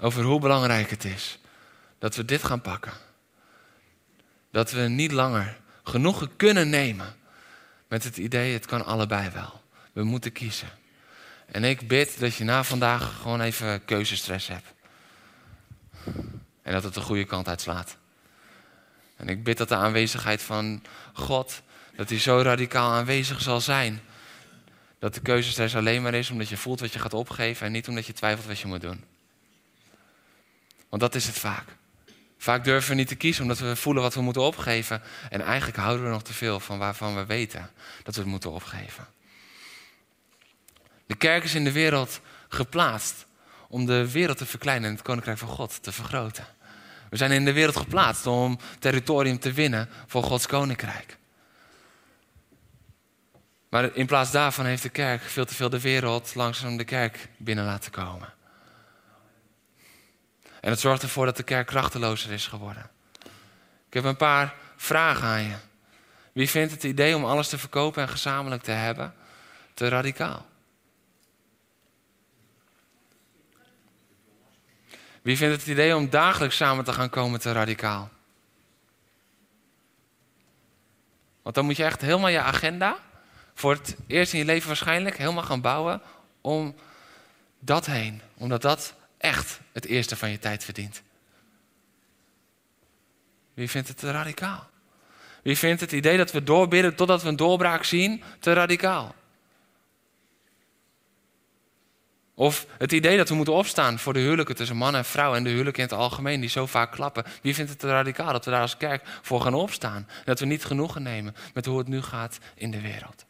Over 0.00 0.22
hoe 0.22 0.40
belangrijk 0.40 0.90
het 0.90 1.04
is 1.04 1.38
dat 1.98 2.16
we 2.16 2.24
dit 2.24 2.44
gaan 2.44 2.60
pakken. 2.60 2.92
Dat 4.50 4.70
we 4.70 4.80
niet 4.80 5.12
langer 5.12 5.56
genoegen 5.82 6.36
kunnen 6.36 6.70
nemen 6.70 7.14
met 7.92 8.04
het 8.04 8.16
idee, 8.16 8.52
het 8.52 8.66
kan 8.66 8.84
allebei 8.84 9.30
wel. 9.30 9.62
We 9.92 10.02
moeten 10.04 10.32
kiezen. 10.32 10.68
En 11.46 11.64
ik 11.64 11.88
bid 11.88 12.20
dat 12.20 12.34
je 12.34 12.44
na 12.44 12.64
vandaag 12.64 13.18
gewoon 13.20 13.40
even 13.40 13.84
keuzestress 13.84 14.48
hebt. 14.48 14.72
En 16.62 16.72
dat 16.72 16.82
het 16.82 16.94
de 16.94 17.00
goede 17.00 17.24
kant 17.24 17.48
uitslaat. 17.48 17.96
En 19.16 19.28
ik 19.28 19.44
bid 19.44 19.58
dat 19.58 19.68
de 19.68 19.76
aanwezigheid 19.76 20.42
van 20.42 20.82
God, 21.12 21.62
dat 21.96 22.08
die 22.08 22.18
zo 22.18 22.40
radicaal 22.40 22.90
aanwezig 22.90 23.40
zal 23.40 23.60
zijn. 23.60 24.00
Dat 24.98 25.14
de 25.14 25.20
keuzestress 25.20 25.76
alleen 25.76 26.02
maar 26.02 26.14
is 26.14 26.30
omdat 26.30 26.48
je 26.48 26.56
voelt 26.56 26.80
wat 26.80 26.92
je 26.92 26.98
gaat 26.98 27.14
opgeven 27.14 27.66
en 27.66 27.72
niet 27.72 27.88
omdat 27.88 28.06
je 28.06 28.12
twijfelt 28.12 28.46
wat 28.46 28.58
je 28.58 28.66
moet 28.66 28.80
doen. 28.80 29.04
Want 30.88 31.02
dat 31.02 31.14
is 31.14 31.26
het 31.26 31.38
vaak. 31.38 31.76
Vaak 32.42 32.64
durven 32.64 32.90
we 32.90 32.96
niet 32.96 33.08
te 33.08 33.14
kiezen 33.14 33.42
omdat 33.42 33.58
we 33.58 33.76
voelen 33.76 34.02
wat 34.02 34.14
we 34.14 34.20
moeten 34.20 34.42
opgeven. 34.42 35.02
En 35.30 35.40
eigenlijk 35.40 35.78
houden 35.78 36.04
we 36.04 36.10
nog 36.10 36.22
te 36.22 36.32
veel 36.32 36.60
van 36.60 36.78
waarvan 36.78 37.14
we 37.14 37.26
weten 37.26 37.70
dat 38.02 38.14
we 38.14 38.20
het 38.20 38.30
moeten 38.30 38.50
opgeven. 38.50 39.06
De 41.06 41.14
kerk 41.14 41.44
is 41.44 41.54
in 41.54 41.64
de 41.64 41.72
wereld 41.72 42.20
geplaatst 42.48 43.26
om 43.68 43.86
de 43.86 44.10
wereld 44.10 44.38
te 44.38 44.46
verkleinen 44.46 44.88
en 44.88 44.94
het 44.94 45.04
koninkrijk 45.04 45.38
van 45.38 45.48
God 45.48 45.82
te 45.82 45.92
vergroten. 45.92 46.46
We 47.10 47.16
zijn 47.16 47.30
in 47.30 47.44
de 47.44 47.52
wereld 47.52 47.76
geplaatst 47.76 48.26
om 48.26 48.58
territorium 48.78 49.38
te 49.38 49.52
winnen 49.52 49.88
voor 50.06 50.22
Gods 50.22 50.46
koninkrijk. 50.46 51.16
Maar 53.68 53.96
in 53.96 54.06
plaats 54.06 54.30
daarvan 54.30 54.64
heeft 54.64 54.82
de 54.82 54.88
kerk 54.88 55.22
veel 55.22 55.44
te 55.44 55.54
veel 55.54 55.70
de 55.70 55.80
wereld 55.80 56.34
langzaam 56.34 56.76
de 56.76 56.84
kerk 56.84 57.28
binnen 57.36 57.64
laten 57.64 57.90
komen. 57.90 58.32
En 60.62 60.70
het 60.70 60.80
zorgt 60.80 61.02
ervoor 61.02 61.24
dat 61.24 61.36
de 61.36 61.42
kerk 61.42 61.66
krachtelozer 61.66 62.32
is 62.32 62.46
geworden. 62.46 62.90
Ik 63.86 63.94
heb 63.94 64.04
een 64.04 64.16
paar 64.16 64.54
vragen 64.76 65.28
aan 65.28 65.42
je. 65.42 65.56
Wie 66.32 66.50
vindt 66.50 66.72
het 66.72 66.84
idee 66.84 67.16
om 67.16 67.24
alles 67.24 67.48
te 67.48 67.58
verkopen 67.58 68.02
en 68.02 68.08
gezamenlijk 68.08 68.62
te 68.62 68.70
hebben 68.70 69.14
te 69.74 69.88
radicaal? 69.88 70.46
Wie 75.22 75.36
vindt 75.36 75.56
het 75.56 75.66
idee 75.66 75.96
om 75.96 76.10
dagelijks 76.10 76.56
samen 76.56 76.84
te 76.84 76.92
gaan 76.92 77.10
komen 77.10 77.40
te 77.40 77.52
radicaal? 77.52 78.10
Want 81.42 81.54
dan 81.54 81.64
moet 81.64 81.76
je 81.76 81.84
echt 81.84 82.00
helemaal 82.00 82.28
je 82.28 82.40
agenda, 82.40 82.96
voor 83.54 83.72
het 83.72 83.96
eerst 84.06 84.32
in 84.32 84.38
je 84.38 84.44
leven 84.44 84.66
waarschijnlijk, 84.66 85.16
helemaal 85.16 85.42
gaan 85.42 85.60
bouwen 85.60 86.02
om 86.40 86.74
dat 87.58 87.86
heen. 87.86 88.22
Omdat 88.34 88.62
dat 88.62 88.94
echt 89.22 89.60
het 89.72 89.86
eerste 89.86 90.16
van 90.16 90.30
je 90.30 90.38
tijd 90.38 90.64
verdient. 90.64 91.02
Wie 93.54 93.70
vindt 93.70 93.88
het 93.88 93.98
te 93.98 94.10
radicaal? 94.10 94.70
Wie 95.42 95.58
vindt 95.58 95.80
het 95.80 95.92
idee 95.92 96.16
dat 96.16 96.32
we 96.32 96.42
doorbidden 96.42 96.94
totdat 96.94 97.22
we 97.22 97.28
een 97.28 97.36
doorbraak 97.36 97.84
zien 97.84 98.22
te 98.38 98.52
radicaal? 98.52 99.14
Of 102.34 102.66
het 102.78 102.92
idee 102.92 103.16
dat 103.16 103.28
we 103.28 103.34
moeten 103.34 103.54
opstaan 103.54 103.98
voor 103.98 104.12
de 104.12 104.20
huwelijken 104.20 104.56
tussen 104.56 104.76
man 104.76 104.94
en 104.94 105.04
vrouw 105.04 105.34
en 105.34 105.44
de 105.44 105.50
huwelijken 105.50 105.82
in 105.82 105.88
het 105.88 105.98
algemeen 105.98 106.40
die 106.40 106.50
zo 106.50 106.66
vaak 106.66 106.92
klappen. 106.92 107.24
Wie 107.42 107.54
vindt 107.54 107.70
het 107.70 107.78
te 107.78 107.88
radicaal 107.88 108.32
dat 108.32 108.44
we 108.44 108.50
daar 108.50 108.60
als 108.60 108.76
kerk 108.76 109.02
voor 109.22 109.40
gaan 109.40 109.54
opstaan? 109.54 110.08
Dat 110.24 110.40
we 110.40 110.46
niet 110.46 110.64
genoegen 110.64 111.02
nemen 111.02 111.34
met 111.54 111.66
hoe 111.66 111.78
het 111.78 111.88
nu 111.88 112.02
gaat 112.02 112.38
in 112.54 112.70
de 112.70 112.80
wereld? 112.80 113.24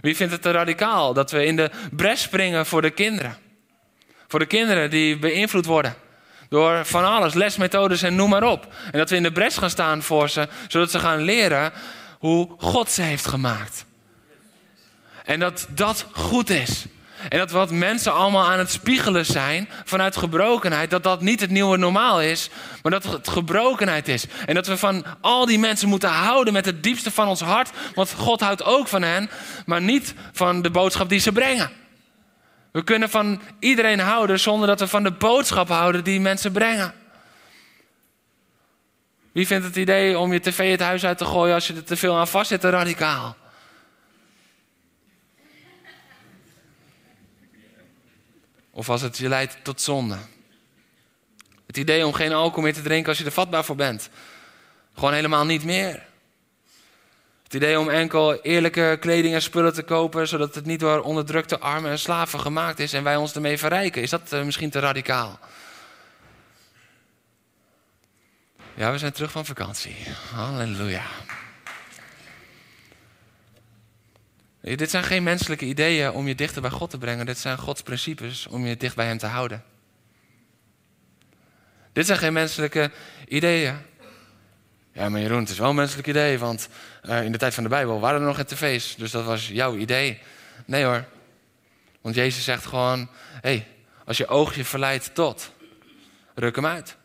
Wie 0.00 0.16
vindt 0.16 0.32
het 0.32 0.42
te 0.42 0.50
radicaal 0.50 1.12
dat 1.12 1.30
we 1.30 1.44
in 1.44 1.56
de 1.56 1.70
bres 1.92 2.22
springen 2.22 2.66
voor 2.66 2.82
de 2.82 2.90
kinderen? 2.90 3.45
Voor 4.28 4.38
de 4.38 4.46
kinderen 4.46 4.90
die 4.90 5.18
beïnvloed 5.18 5.66
worden 5.66 5.94
door 6.48 6.84
van 6.84 7.04
alles, 7.04 7.34
lesmethodes 7.34 8.02
en 8.02 8.14
noem 8.14 8.30
maar 8.30 8.42
op. 8.42 8.74
En 8.90 8.98
dat 8.98 9.10
we 9.10 9.16
in 9.16 9.22
de 9.22 9.32
bres 9.32 9.56
gaan 9.56 9.70
staan 9.70 10.02
voor 10.02 10.28
ze, 10.28 10.48
zodat 10.68 10.90
ze 10.90 10.98
gaan 10.98 11.22
leren 11.22 11.72
hoe 12.18 12.48
God 12.58 12.90
ze 12.90 13.02
heeft 13.02 13.26
gemaakt. 13.26 13.84
En 15.24 15.40
dat 15.40 15.66
dat 15.70 16.06
goed 16.12 16.50
is. 16.50 16.86
En 17.28 17.38
dat 17.38 17.50
wat 17.50 17.70
mensen 17.70 18.14
allemaal 18.14 18.50
aan 18.50 18.58
het 18.58 18.70
spiegelen 18.70 19.26
zijn 19.26 19.68
vanuit 19.84 20.16
gebrokenheid, 20.16 20.90
dat 20.90 21.02
dat 21.02 21.20
niet 21.20 21.40
het 21.40 21.50
nieuwe 21.50 21.76
normaal 21.76 22.20
is, 22.22 22.50
maar 22.82 22.92
dat 22.92 23.04
het 23.04 23.28
gebrokenheid 23.28 24.08
is. 24.08 24.24
En 24.46 24.54
dat 24.54 24.66
we 24.66 24.76
van 24.76 25.04
al 25.20 25.46
die 25.46 25.58
mensen 25.58 25.88
moeten 25.88 26.10
houden 26.10 26.52
met 26.52 26.64
het 26.64 26.82
diepste 26.82 27.10
van 27.10 27.28
ons 27.28 27.40
hart, 27.40 27.70
want 27.94 28.12
God 28.12 28.40
houdt 28.40 28.64
ook 28.64 28.88
van 28.88 29.02
hen, 29.02 29.30
maar 29.66 29.82
niet 29.82 30.14
van 30.32 30.62
de 30.62 30.70
boodschap 30.70 31.08
die 31.08 31.20
ze 31.20 31.32
brengen. 31.32 31.70
We 32.76 32.84
kunnen 32.84 33.10
van 33.10 33.40
iedereen 33.58 33.98
houden 33.98 34.40
zonder 34.40 34.68
dat 34.68 34.80
we 34.80 34.88
van 34.88 35.02
de 35.02 35.12
boodschap 35.12 35.68
houden 35.68 36.04
die 36.04 36.20
mensen 36.20 36.52
brengen. 36.52 36.94
Wie 39.32 39.46
vindt 39.46 39.66
het 39.66 39.76
idee 39.76 40.18
om 40.18 40.32
je 40.32 40.40
tv 40.40 40.70
het 40.70 40.80
huis 40.80 41.04
uit 41.04 41.18
te 41.18 41.24
gooien 41.24 41.54
als 41.54 41.66
je 41.66 41.74
er 41.74 41.84
te 41.84 41.96
veel 41.96 42.16
aan 42.16 42.28
vast 42.28 42.48
zit, 42.48 42.64
radicaal? 42.64 43.36
Of 48.70 48.88
als 48.88 49.00
het 49.00 49.18
je 49.18 49.28
leidt 49.28 49.56
tot 49.62 49.80
zonde. 49.80 50.16
Het 51.66 51.76
idee 51.76 52.06
om 52.06 52.12
geen 52.12 52.32
alcohol 52.32 52.62
meer 52.62 52.74
te 52.74 52.82
drinken 52.82 53.08
als 53.08 53.18
je 53.18 53.24
er 53.24 53.32
vatbaar 53.32 53.64
voor 53.64 53.76
bent. 53.76 54.10
Gewoon 54.94 55.14
helemaal 55.14 55.44
niet 55.44 55.64
meer. 55.64 56.06
Het 57.46 57.54
idee 57.54 57.78
om 57.78 57.88
enkel 57.88 58.40
eerlijke 58.42 58.96
kleding 59.00 59.34
en 59.34 59.42
spullen 59.42 59.72
te 59.72 59.82
kopen, 59.82 60.28
zodat 60.28 60.54
het 60.54 60.64
niet 60.64 60.80
door 60.80 61.00
onderdrukte 61.00 61.58
armen 61.58 61.90
en 61.90 61.98
slaven 61.98 62.40
gemaakt 62.40 62.78
is 62.78 62.92
en 62.92 63.02
wij 63.02 63.16
ons 63.16 63.34
ermee 63.34 63.58
verrijken. 63.58 64.02
Is 64.02 64.10
dat 64.10 64.32
eh, 64.32 64.42
misschien 64.42 64.70
te 64.70 64.78
radicaal? 64.78 65.38
Ja, 68.74 68.92
we 68.92 68.98
zijn 68.98 69.12
terug 69.12 69.30
van 69.30 69.46
vakantie. 69.46 69.96
Halleluja. 70.34 71.04
Dit 74.60 74.90
zijn 74.90 75.04
geen 75.04 75.22
menselijke 75.22 75.64
ideeën 75.64 76.10
om 76.10 76.28
je 76.28 76.34
dichter 76.34 76.62
bij 76.62 76.70
God 76.70 76.90
te 76.90 76.98
brengen. 76.98 77.26
Dit 77.26 77.38
zijn 77.38 77.58
Gods 77.58 77.82
principes 77.82 78.46
om 78.46 78.66
je 78.66 78.76
dicht 78.76 78.96
bij 78.96 79.06
Hem 79.06 79.18
te 79.18 79.26
houden. 79.26 79.64
Dit 81.92 82.06
zijn 82.06 82.18
geen 82.18 82.32
menselijke 82.32 82.90
ideeën. 83.28 83.76
Ja, 84.96 85.08
maar 85.08 85.20
Jeroen, 85.20 85.38
het 85.38 85.48
is 85.48 85.58
wel 85.58 85.68
een 85.68 85.74
menselijk 85.74 86.08
idee, 86.08 86.38
want 86.38 86.68
uh, 87.02 87.22
in 87.22 87.32
de 87.32 87.38
tijd 87.38 87.54
van 87.54 87.62
de 87.62 87.68
Bijbel 87.68 88.00
waren 88.00 88.20
er 88.20 88.26
nog 88.26 88.36
geen 88.36 88.44
tv's. 88.44 88.94
Dus 88.96 89.10
dat 89.10 89.24
was 89.24 89.48
jouw 89.48 89.76
idee. 89.76 90.20
Nee 90.66 90.84
hoor. 90.84 91.04
Want 92.00 92.14
Jezus 92.14 92.44
zegt 92.44 92.66
gewoon, 92.66 93.08
hé, 93.32 93.40
hey, 93.40 93.66
als 94.04 94.16
je 94.16 94.26
oog 94.26 94.54
je 94.54 94.64
verleidt 94.64 95.14
tot, 95.14 95.52
ruk 96.34 96.56
hem 96.56 96.66
uit. 96.66 96.96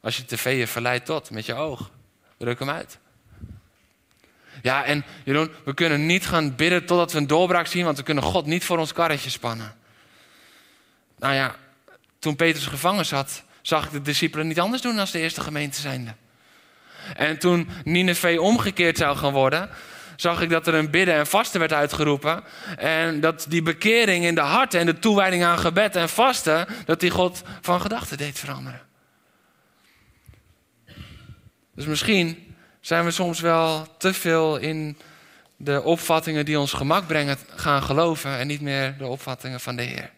Als 0.00 0.16
je 0.16 0.24
tv 0.24 0.58
je 0.58 0.66
verleidt 0.66 1.06
tot, 1.06 1.30
met 1.30 1.46
je 1.46 1.54
oog, 1.54 1.90
ruk 2.38 2.58
hem 2.58 2.70
uit. 2.70 2.98
Ja, 4.62 4.84
en 4.84 5.04
Jeroen, 5.24 5.50
we 5.64 5.74
kunnen 5.74 6.06
niet 6.06 6.26
gaan 6.26 6.56
bidden 6.56 6.86
totdat 6.86 7.12
we 7.12 7.18
een 7.18 7.26
doorbraak 7.26 7.66
zien, 7.66 7.84
want 7.84 7.96
we 7.96 8.02
kunnen 8.02 8.24
God 8.24 8.46
niet 8.46 8.64
voor 8.64 8.78
ons 8.78 8.92
karretje 8.92 9.30
spannen. 9.30 9.74
Nou 11.18 11.34
ja, 11.34 11.54
toen 12.18 12.36
Petrus 12.36 12.66
gevangen 12.66 13.06
zat, 13.06 13.42
zag 13.62 13.84
ik 13.84 13.90
de 13.90 14.02
discipelen 14.02 14.46
niet 14.46 14.60
anders 14.60 14.82
doen 14.82 14.96
dan 14.96 15.06
de 15.12 15.18
eerste 15.18 15.40
gemeente 15.40 15.80
zijnde. 15.80 16.14
En 17.16 17.38
toen 17.38 17.68
Nineveh 17.84 18.40
omgekeerd 18.40 18.96
zou 18.96 19.16
gaan 19.16 19.32
worden, 19.32 19.70
zag 20.16 20.40
ik 20.40 20.50
dat 20.50 20.66
er 20.66 20.74
een 20.74 20.90
bidden 20.90 21.14
en 21.14 21.26
vasten 21.26 21.60
werd 21.60 21.72
uitgeroepen. 21.72 22.44
En 22.76 23.20
dat 23.20 23.46
die 23.48 23.62
bekering 23.62 24.24
in 24.24 24.34
de 24.34 24.40
harten 24.40 24.80
en 24.80 24.86
de 24.86 24.98
toewijding 24.98 25.44
aan 25.44 25.58
gebed 25.58 25.96
en 25.96 26.08
vasten, 26.08 26.66
dat 26.84 27.00
die 27.00 27.10
God 27.10 27.42
van 27.60 27.80
gedachten 27.80 28.16
deed 28.16 28.38
veranderen. 28.38 28.80
Dus 31.74 31.86
misschien 31.86 32.54
zijn 32.80 33.04
we 33.04 33.10
soms 33.10 33.40
wel 33.40 33.96
te 33.98 34.14
veel 34.14 34.56
in 34.56 34.98
de 35.56 35.82
opvattingen 35.82 36.44
die 36.44 36.58
ons 36.58 36.72
gemak 36.72 37.06
brengen 37.06 37.36
gaan 37.54 37.82
geloven 37.82 38.38
en 38.38 38.46
niet 38.46 38.60
meer 38.60 38.98
de 38.98 39.06
opvattingen 39.06 39.60
van 39.60 39.76
de 39.76 39.82
Heer. 39.82 40.10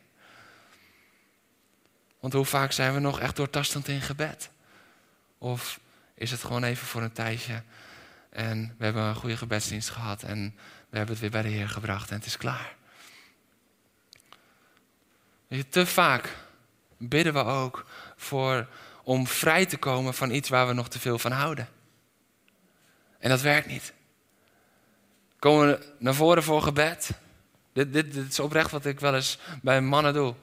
Want 2.20 2.32
hoe 2.32 2.44
vaak 2.44 2.72
zijn 2.72 2.94
we 2.94 3.00
nog 3.00 3.20
echt 3.20 3.36
doortastend 3.36 3.88
in 3.88 4.00
gebed? 4.00 4.50
Of 5.38 5.80
is 6.24 6.30
het 6.30 6.44
gewoon 6.44 6.64
even 6.64 6.86
voor 6.86 7.02
een 7.02 7.12
tijdje 7.12 7.62
en 8.30 8.74
we 8.78 8.84
hebben 8.84 9.02
een 9.02 9.14
goede 9.14 9.36
gebedsdienst 9.36 9.90
gehad 9.90 10.22
en 10.22 10.54
we 10.88 10.96
hebben 10.96 11.14
het 11.14 11.20
weer 11.20 11.30
bij 11.30 11.42
de 11.42 11.48
Heer 11.48 11.68
gebracht 11.68 12.10
en 12.10 12.16
het 12.16 12.26
is 12.26 12.36
klaar. 12.36 12.74
Te 15.68 15.86
vaak 15.86 16.36
bidden 16.98 17.32
we 17.32 17.44
ook 17.44 17.86
voor, 18.16 18.68
om 19.02 19.26
vrij 19.26 19.66
te 19.66 19.76
komen 19.76 20.14
van 20.14 20.30
iets 20.30 20.48
waar 20.48 20.66
we 20.66 20.72
nog 20.72 20.88
te 20.88 20.98
veel 20.98 21.18
van 21.18 21.32
houden. 21.32 21.68
En 23.18 23.28
dat 23.28 23.40
werkt 23.40 23.66
niet. 23.66 23.92
Komen 25.38 25.66
we 25.66 25.94
naar 25.98 26.14
voren 26.14 26.42
voor 26.42 26.62
gebed? 26.62 27.10
Dit, 27.72 27.92
dit, 27.92 28.12
dit 28.12 28.30
is 28.30 28.40
oprecht 28.40 28.70
wat 28.70 28.84
ik 28.84 29.00
wel 29.00 29.14
eens 29.14 29.38
bij 29.62 29.80
mannen 29.80 30.12
doe. 30.12 30.34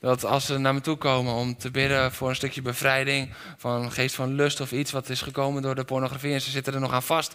Dat 0.00 0.24
als 0.24 0.46
ze 0.46 0.58
naar 0.58 0.74
me 0.74 0.80
toe 0.80 0.96
komen 0.96 1.34
om 1.34 1.56
te 1.56 1.70
bidden 1.70 2.12
voor 2.12 2.28
een 2.28 2.36
stukje 2.36 2.62
bevrijding 2.62 3.32
van 3.56 3.92
geest 3.92 4.14
van 4.14 4.34
lust 4.34 4.60
of 4.60 4.72
iets 4.72 4.90
wat 4.90 5.08
is 5.08 5.22
gekomen 5.22 5.62
door 5.62 5.74
de 5.74 5.84
pornografie 5.84 6.32
en 6.32 6.40
ze 6.40 6.50
zitten 6.50 6.74
er 6.74 6.80
nog 6.80 6.92
aan 6.92 7.02
vast. 7.02 7.34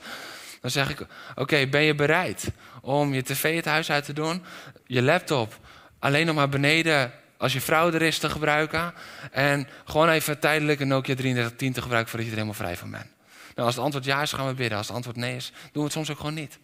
Dan 0.62 0.72
zeg 0.72 0.90
ik: 0.90 1.06
Oké, 1.36 1.68
ben 1.68 1.82
je 1.82 1.96
bereid 1.96 2.52
om 2.82 3.14
je 3.14 3.24
tv 3.24 3.56
het 3.56 3.66
huis 3.66 3.92
uit 3.92 4.06
te 4.06 4.14
doen, 4.14 4.44
je 4.86 5.02
laptop 5.02 5.60
alleen 6.00 6.26
nog 6.26 6.36
maar 6.36 6.50
beneden 6.50 7.12
als 7.38 7.54
je 7.54 7.62
vrouw 7.62 7.92
er 7.92 8.02
is 8.02 8.18
te 8.18 8.30
gebruiken 8.30 8.94
en 9.32 9.68
gewoon 9.86 10.10
even 10.10 10.40
tijdelijk 10.40 10.80
een 10.80 10.88
Nokia 10.88 11.16
3310 11.16 11.74
te 11.74 11.82
gebruiken 11.82 12.12
voordat 12.12 12.30
je 12.30 12.36
er 12.36 12.44
helemaal 12.44 12.66
vrij 12.66 12.78
van 12.78 12.92
bent? 12.92 13.08
Nou, 13.56 13.68
als 13.68 13.76
het 13.76 13.84
antwoord 13.84 14.06
ja 14.06 14.22
is, 14.22 14.32
gaan 14.32 14.48
we 14.48 14.54
bidden. 14.54 14.78
Als 14.78 14.88
het 14.88 14.96
antwoord 14.96 15.18
nee 15.18 15.36
is, 15.36 15.52
doen 15.52 15.70
we 15.72 15.84
het 15.84 15.92
soms 15.92 16.12
ook 16.12 16.18
gewoon 16.18 16.34
niet. 16.34 16.60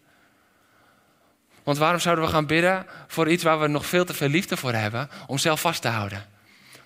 Want 1.63 1.77
waarom 1.77 1.99
zouden 1.99 2.25
we 2.25 2.31
gaan 2.31 2.45
bidden 2.45 2.85
voor 3.07 3.29
iets 3.29 3.43
waar 3.43 3.59
we 3.59 3.67
nog 3.67 3.85
veel 3.85 4.05
te 4.05 4.13
veel 4.13 4.27
liefde 4.27 4.57
voor 4.57 4.73
hebben, 4.73 5.09
om 5.27 5.37
zelf 5.37 5.61
vast 5.61 5.81
te 5.81 5.87
houden? 5.87 6.25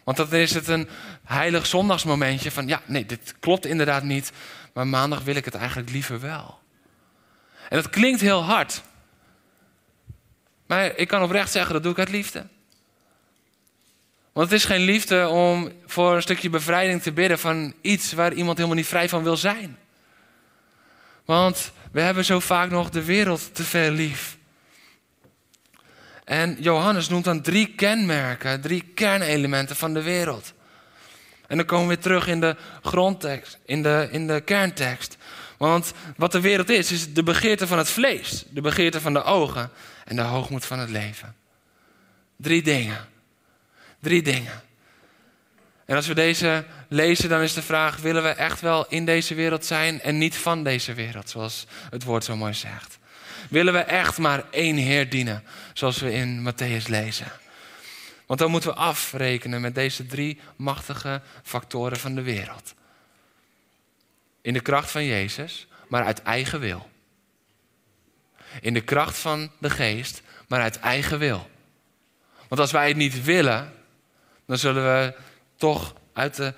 Want 0.04 0.17
dan 0.17 0.32
is 0.32 0.54
het 0.54 0.67
een 0.67 0.89
heilig 1.24 1.65
zondagsmomentje 1.65 2.52
van, 2.52 2.67
ja, 2.67 2.82
nee, 2.86 3.06
dit 3.06 3.36
klopt 3.39 3.65
inderdaad 3.65 4.04
niet, 4.04 4.32
maar 4.74 4.88
maandag 4.88 5.24
wil 5.24 5.36
ik 5.36 5.45
het 5.45 5.56
eigenlijk 5.56 5.89
liever 5.89 6.19
wel. 6.19 6.60
En 7.69 7.78
dat 7.82 7.89
klinkt 7.89 8.21
heel 8.21 8.43
hard. 8.43 8.82
Maar 10.65 10.95
ik 10.95 11.08
kan 11.08 11.24
oprecht 11.24 11.52
zeggen, 11.52 11.74
dat 11.74 11.84
doe 11.84 11.91
ik 11.91 12.00
uit 12.00 12.10
liefde. 12.10 12.48
Want 14.34 14.50
het 14.50 14.60
is 14.60 14.65
geen 14.65 14.82
liefde 14.82 15.28
om 15.28 15.71
voor 15.86 16.15
een 16.15 16.21
stukje 16.21 16.50
bevrijding 16.50 17.02
te 17.02 17.12
bidden 17.12 17.39
van 17.39 17.74
iets 17.82 18.13
waar 18.13 18.34
iemand 18.34 18.58
helemaal 18.58 18.78
niet 18.78 18.88
vrij 18.88 19.10
van 19.10 19.24
wil 19.24 19.38
zijn. 19.38 19.78
Want 21.26 21.71
we 21.91 22.02
hebben 22.02 22.26
zo 22.26 22.39
vaak 22.39 22.69
nog 22.69 22.89
de 22.89 23.04
wereld 23.04 23.56
te 23.56 23.63
veel 23.63 23.91
lief. 23.91 24.38
En 26.26 26.58
Johannes 26.60 27.10
noemt 27.10 27.24
dan 27.24 27.42
drie 27.42 27.68
kenmerken, 27.68 28.62
drie 28.62 28.92
kernelementen 28.96 29.76
van 29.76 29.94
de 29.94 30.02
wereld. 30.02 30.54
En 31.48 31.58
dan 31.58 31.66
komen 31.66 31.88
we 31.88 31.94
weer 31.94 32.04
terug 32.04 32.28
in 32.28 32.40
de 32.40 32.56
grondtekst, 32.82 33.60
in 33.66 33.84
de, 33.84 34.08
in 34.12 34.28
de 34.28 34.42
kerntekst. 34.42 35.18
Want 35.58 35.94
wat 36.18 36.32
de 36.32 36.40
wereld 36.40 36.70
is, 36.70 36.92
is 36.92 37.14
de 37.14 37.24
begeerte 37.24 37.68
van 37.68 37.78
het 37.78 37.90
vlees, 37.90 38.46
de 38.50 38.62
begeerte 38.62 39.02
van 39.02 39.14
de 39.14 39.24
ogen 39.24 39.70
en 40.06 40.16
de 40.16 40.22
hoogmoed 40.22 40.66
van 40.66 40.80
het 40.80 40.90
leven. 40.90 41.36
Drie 42.36 42.64
dingen. 42.64 43.08
Drie 44.00 44.22
dingen. 44.22 44.62
En 45.86 45.96
als 45.96 46.08
we 46.08 46.14
deze 46.14 46.66
lezen, 46.88 47.30
dan 47.30 47.42
is 47.42 47.54
de 47.54 47.62
vraag: 47.62 47.98
willen 47.98 48.24
we 48.24 48.30
echt 48.30 48.62
wel 48.62 48.86
in 48.88 49.06
deze 49.06 49.36
wereld 49.36 49.66
zijn 49.66 50.02
en 50.02 50.18
niet 50.18 50.36
van 50.36 50.64
deze 50.64 50.94
wereld, 50.94 51.30
zoals 51.30 51.66
het 51.90 52.04
woord 52.04 52.24
zo 52.24 52.36
mooi 52.36 52.54
zegt? 52.54 52.98
Willen 53.54 53.74
we 53.74 53.80
echt 53.80 54.18
maar 54.18 54.44
één 54.50 54.78
Heer 54.78 55.10
dienen, 55.10 55.44
zoals 55.74 56.00
we 56.00 56.12
in 56.12 56.52
Matthäus 56.52 56.88
lezen. 56.88 57.32
Want 58.26 58.39
dan 58.39 58.52
moeten 58.52 58.70
we 58.70 58.76
afrekenen 58.76 59.62
met 59.62 59.76
deze 59.76 60.06
drie 60.06 60.39
machtige 60.56 61.22
factoren 61.44 61.98
van 61.98 62.16
de 62.16 62.22
wereld. 62.22 62.74
In 64.42 64.54
de 64.54 64.60
kracht 64.60 64.92
van 64.92 65.06
Jezus, 65.06 65.68
maar 65.88 66.04
uit 66.04 66.22
eigen 66.22 66.60
wil. 66.60 66.89
In 68.62 68.74
de 68.74 68.82
kracht 68.82 69.18
van 69.18 69.52
de 69.60 69.70
geest, 69.70 70.22
maar 70.48 70.62
uit 70.62 70.80
eigen 70.80 71.20
wil. 71.20 71.50
Want 72.48 72.62
als 72.62 72.72
wij 72.72 72.88
het 72.88 72.98
niet 72.98 73.24
willen, 73.24 73.74
dan 74.46 74.58
zullen 74.58 74.84
we 74.84 75.13
toch 75.56 75.94
uit 76.13 76.36
de 76.36 76.54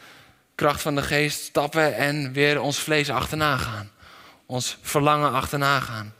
kracht 0.56 0.82
van 0.82 0.96
de 0.96 1.02
geest 1.02 1.42
stappen 1.42 1.96
en 1.96 2.32
weer 2.34 2.62
ons 2.62 2.80
vlees 2.80 3.10
achterna 3.10 3.58
gaan. 3.58 3.92
Ons 4.46 4.78
verlangen 4.82 5.32
achterna 5.32 5.80
gaan. 5.80 6.14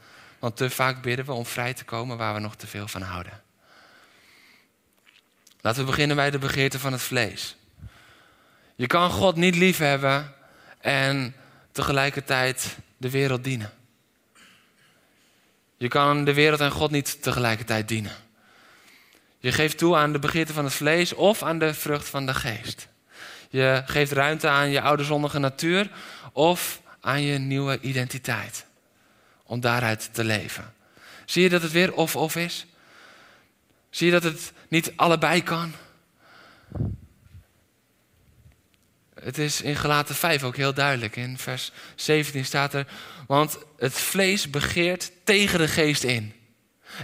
Want 0.46 0.58
te 0.58 0.70
vaak 0.70 1.02
bidden 1.02 1.24
we 1.24 1.32
om 1.32 1.46
vrij 1.46 1.74
te 1.74 1.84
komen 1.84 2.16
waar 2.16 2.34
we 2.34 2.40
nog 2.40 2.56
te 2.56 2.66
veel 2.66 2.88
van 2.88 3.02
houden. 3.02 3.42
Laten 5.60 5.80
we 5.80 5.86
beginnen 5.90 6.16
bij 6.16 6.30
de 6.30 6.38
begeerte 6.38 6.78
van 6.78 6.92
het 6.92 7.02
vlees. 7.02 7.56
Je 8.76 8.86
kan 8.86 9.10
God 9.10 9.36
niet 9.36 9.56
liefhebben 9.56 10.34
en 10.80 11.34
tegelijkertijd 11.72 12.76
de 12.96 13.10
wereld 13.10 13.44
dienen. 13.44 13.72
Je 15.76 15.88
kan 15.88 16.24
de 16.24 16.34
wereld 16.34 16.60
en 16.60 16.70
God 16.70 16.90
niet 16.90 17.22
tegelijkertijd 17.22 17.88
dienen. 17.88 18.16
Je 19.38 19.52
geeft 19.52 19.78
toe 19.78 19.96
aan 19.96 20.12
de 20.12 20.18
begeerte 20.18 20.52
van 20.52 20.64
het 20.64 20.74
vlees 20.74 21.12
of 21.12 21.42
aan 21.42 21.58
de 21.58 21.74
vrucht 21.74 22.08
van 22.08 22.26
de 22.26 22.34
geest. 22.34 22.88
Je 23.50 23.82
geeft 23.86 24.12
ruimte 24.12 24.48
aan 24.48 24.70
je 24.70 24.80
oude 24.80 25.04
zondige 25.04 25.38
natuur 25.38 25.90
of 26.32 26.80
aan 27.00 27.22
je 27.22 27.38
nieuwe 27.38 27.80
identiteit 27.80 28.65
om 29.46 29.60
daaruit 29.60 30.08
te 30.12 30.24
leven. 30.24 30.74
Zie 31.24 31.42
je 31.42 31.48
dat 31.48 31.62
het 31.62 31.72
weer 31.72 31.92
of-of 31.92 32.36
is? 32.36 32.66
Zie 33.90 34.06
je 34.06 34.12
dat 34.12 34.22
het 34.22 34.52
niet 34.68 34.92
allebei 34.96 35.42
kan? 35.42 35.72
Het 39.20 39.38
is 39.38 39.62
in 39.62 39.76
Gelaten 39.76 40.14
5 40.14 40.42
ook 40.42 40.56
heel 40.56 40.74
duidelijk. 40.74 41.16
In 41.16 41.38
vers 41.38 41.72
17 41.94 42.44
staat 42.44 42.74
er: 42.74 42.86
Want 43.26 43.58
het 43.78 43.92
vlees 43.92 44.50
begeert 44.50 45.12
tegen 45.24 45.58
de 45.58 45.68
geest 45.68 46.02
in. 46.02 46.34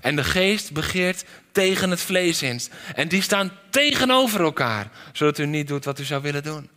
En 0.03 0.17
de 0.17 0.25
geest 0.25 0.73
begeert 0.73 1.25
tegen 1.53 1.91
het 1.91 2.01
vlees 2.01 2.43
in. 2.43 2.61
En 2.95 3.09
die 3.09 3.23
staan 3.23 3.53
tegenover 3.71 4.41
elkaar, 4.41 4.91
zodat 5.13 5.39
u 5.39 5.47
niet 5.47 5.69
doet 5.69 5.85
wat 5.85 5.99
u 5.99 6.05
zou 6.05 6.23
willen 6.23 6.43
doen. 6.43 6.71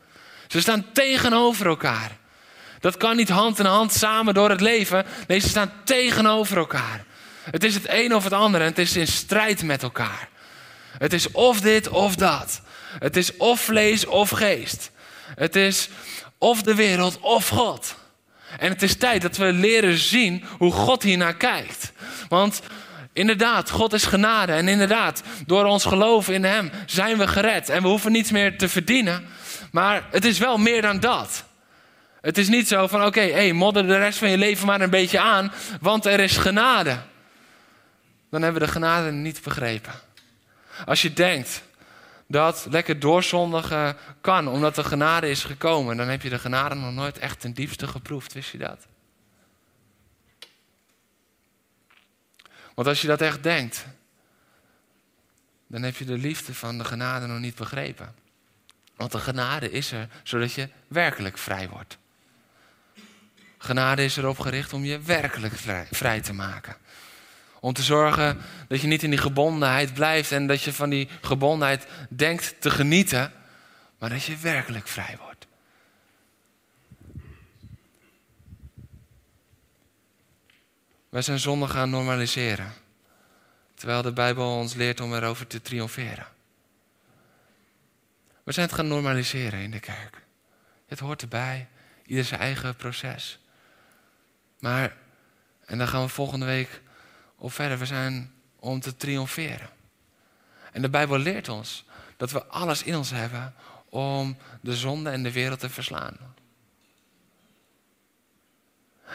Ze 0.47 0.61
staan 0.61 0.91
tegenover 0.91 1.65
elkaar. 1.65 2.17
Dat 2.85 2.97
kan 2.97 3.15
niet 3.15 3.29
hand 3.29 3.59
in 3.59 3.65
hand 3.65 3.93
samen 3.93 4.33
door 4.33 4.49
het 4.49 4.61
leven. 4.61 5.05
Nee, 5.27 5.39
ze 5.39 5.49
staan 5.49 5.71
tegenover 5.83 6.57
elkaar. 6.57 7.05
Het 7.51 7.63
is 7.63 7.73
het 7.73 7.89
een 7.89 8.15
of 8.15 8.23
het 8.23 8.33
ander 8.33 8.61
en 8.61 8.67
het 8.67 8.77
is 8.77 8.95
in 8.95 9.07
strijd 9.07 9.63
met 9.63 9.83
elkaar. 9.83 10.29
Het 10.97 11.13
is 11.13 11.31
of 11.31 11.61
dit 11.61 11.89
of 11.89 12.15
dat. 12.15 12.61
Het 12.99 13.17
is 13.17 13.37
of 13.37 13.61
vlees 13.61 14.05
of 14.05 14.29
geest. 14.29 14.91
Het 15.35 15.55
is 15.55 15.89
of 16.37 16.61
de 16.61 16.75
wereld 16.75 17.19
of 17.19 17.47
God. 17.47 17.95
En 18.59 18.71
het 18.71 18.81
is 18.81 18.95
tijd 18.95 19.21
dat 19.21 19.37
we 19.37 19.51
leren 19.51 19.97
zien 19.97 20.43
hoe 20.57 20.71
God 20.71 21.03
hiernaar 21.03 21.35
kijkt. 21.35 21.91
Want 22.29 22.61
inderdaad, 23.13 23.69
God 23.69 23.93
is 23.93 24.05
genade. 24.05 24.51
En 24.51 24.67
inderdaad, 24.67 25.23
door 25.45 25.65
ons 25.65 25.85
geloven 25.85 26.33
in 26.33 26.43
Hem 26.43 26.71
zijn 26.85 27.17
we 27.17 27.27
gered. 27.27 27.69
En 27.69 27.81
we 27.81 27.87
hoeven 27.87 28.11
niets 28.11 28.31
meer 28.31 28.57
te 28.57 28.69
verdienen. 28.69 29.27
Maar 29.71 30.07
het 30.11 30.25
is 30.25 30.37
wel 30.37 30.57
meer 30.57 30.81
dan 30.81 30.99
dat. 30.99 31.45
Het 32.25 32.37
is 32.37 32.47
niet 32.47 32.67
zo 32.67 32.87
van, 32.87 33.05
oké, 33.05 33.21
hey, 33.21 33.53
modder 33.53 33.87
de 33.87 33.97
rest 33.97 34.17
van 34.17 34.29
je 34.29 34.37
leven 34.37 34.65
maar 34.65 34.81
een 34.81 34.89
beetje 34.89 35.19
aan, 35.19 35.51
want 35.81 36.05
er 36.05 36.19
is 36.19 36.37
genade. 36.37 36.97
Dan 38.29 38.41
hebben 38.41 38.61
we 38.61 38.67
de 38.67 38.73
genade 38.73 39.11
niet 39.11 39.41
begrepen. 39.41 39.93
Als 40.85 41.01
je 41.01 41.13
denkt 41.13 41.63
dat 42.27 42.67
lekker 42.69 42.99
doorzondigen 42.99 43.97
kan, 44.21 44.47
omdat 44.47 44.75
de 44.75 44.83
genade 44.83 45.29
is 45.29 45.43
gekomen, 45.43 45.97
dan 45.97 46.07
heb 46.07 46.21
je 46.21 46.29
de 46.29 46.39
genade 46.39 46.75
nog 46.75 46.93
nooit 46.93 47.17
echt 47.17 47.39
ten 47.39 47.53
diepste 47.53 47.87
geproefd. 47.87 48.33
Wist 48.33 48.51
je 48.51 48.57
dat? 48.57 48.87
Want 52.75 52.87
als 52.87 53.01
je 53.01 53.07
dat 53.07 53.21
echt 53.21 53.43
denkt, 53.43 53.85
dan 55.67 55.81
heb 55.81 55.95
je 55.95 56.05
de 56.05 56.17
liefde 56.17 56.53
van 56.53 56.77
de 56.77 56.85
genade 56.85 57.25
nog 57.25 57.39
niet 57.39 57.55
begrepen. 57.55 58.15
Want 58.95 59.11
de 59.11 59.19
genade 59.19 59.71
is 59.71 59.91
er 59.91 60.07
zodat 60.23 60.53
je 60.53 60.69
werkelijk 60.87 61.37
vrij 61.37 61.69
wordt. 61.69 61.97
Genade 63.65 64.03
is 64.03 64.17
erop 64.17 64.39
gericht 64.39 64.73
om 64.73 64.83
je 64.83 64.99
werkelijk 64.99 65.55
vrij, 65.55 65.87
vrij, 65.91 66.21
te 66.21 66.33
maken. 66.33 66.75
Om 67.59 67.73
te 67.73 67.83
zorgen 67.83 68.37
dat 68.67 68.81
je 68.81 68.87
niet 68.87 69.03
in 69.03 69.09
die 69.09 69.19
gebondenheid 69.19 69.93
blijft 69.93 70.31
en 70.31 70.47
dat 70.47 70.61
je 70.61 70.73
van 70.73 70.89
die 70.89 71.09
gebondenheid 71.21 71.87
denkt 72.09 72.55
te 72.61 72.69
genieten, 72.69 73.31
maar 73.99 74.09
dat 74.09 74.23
je 74.23 74.37
werkelijk 74.37 74.87
vrij 74.87 75.17
wordt. 75.19 75.47
Wij 81.09 81.21
zijn 81.21 81.39
zonde 81.39 81.67
gaan 81.67 81.89
normaliseren, 81.89 82.73
terwijl 83.73 84.01
de 84.01 84.13
Bijbel 84.13 84.57
ons 84.57 84.73
leert 84.73 85.01
om 85.01 85.13
erover 85.13 85.47
te 85.47 85.61
triomferen. 85.61 86.27
We 88.43 88.51
zijn 88.51 88.65
het 88.65 88.75
gaan 88.75 88.87
normaliseren 88.87 89.59
in 89.59 89.71
de 89.71 89.79
kerk. 89.79 90.21
Het 90.87 90.99
hoort 90.99 91.21
erbij, 91.21 91.67
ieder 92.05 92.25
zijn 92.25 92.39
eigen 92.39 92.75
proces. 92.75 93.39
Maar, 94.65 94.95
en 95.65 95.77
dan 95.77 95.87
gaan 95.87 96.01
we 96.01 96.07
volgende 96.07 96.45
week 96.45 96.81
op 97.37 97.53
verder, 97.53 97.77
we 97.77 97.85
zijn 97.85 98.33
om 98.59 98.79
te 98.79 98.95
triomferen. 98.95 99.69
En 100.71 100.81
de 100.81 100.89
Bijbel 100.89 101.17
leert 101.17 101.49
ons 101.49 101.85
dat 102.17 102.31
we 102.31 102.45
alles 102.45 102.83
in 102.83 102.95
ons 102.95 103.09
hebben 103.09 103.53
om 103.89 104.37
de 104.61 104.75
zonde 104.75 105.09
en 105.09 105.23
de 105.23 105.31
wereld 105.31 105.59
te 105.59 105.69
verslaan. 105.69 106.17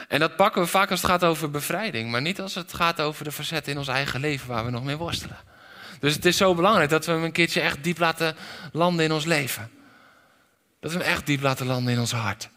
En 0.08 0.20
dat 0.20 0.36
pakken 0.36 0.62
we 0.62 0.68
vaak 0.68 0.90
als 0.90 1.02
het 1.02 1.10
gaat 1.10 1.24
over 1.24 1.50
bevrijding, 1.50 2.10
maar 2.10 2.22
niet 2.22 2.40
als 2.40 2.54
het 2.54 2.74
gaat 2.74 3.00
over 3.00 3.24
de 3.24 3.32
facetten 3.32 3.72
in 3.72 3.78
ons 3.78 3.88
eigen 3.88 4.20
leven 4.20 4.48
waar 4.48 4.64
we 4.64 4.70
nog 4.70 4.84
mee 4.84 4.96
worstelen. 4.96 5.38
Dus 6.00 6.14
het 6.14 6.24
is 6.24 6.36
zo 6.36 6.54
belangrijk 6.54 6.90
dat 6.90 7.06
we 7.06 7.12
hem 7.12 7.24
een 7.24 7.32
keertje 7.32 7.60
echt 7.60 7.84
diep 7.84 7.98
laten 7.98 8.36
landen 8.72 9.04
in 9.04 9.12
ons 9.12 9.24
leven. 9.24 9.70
Dat 10.80 10.92
we 10.92 10.98
hem 10.98 11.06
echt 11.06 11.26
diep 11.26 11.40
laten 11.40 11.66
landen 11.66 11.92
in 11.92 12.00
ons 12.00 12.12
hart. 12.12 12.48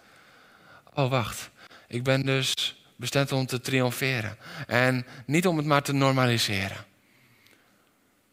Oh, 0.93 1.09
wacht. 1.09 1.51
Ik 1.87 2.03
ben 2.03 2.25
dus 2.25 2.82
bestemd 2.95 3.31
om 3.31 3.45
te 3.45 3.61
triomferen. 3.61 4.37
En 4.67 5.05
niet 5.25 5.47
om 5.47 5.57
het 5.57 5.65
maar 5.65 5.83
te 5.83 5.93
normaliseren. 5.93 6.85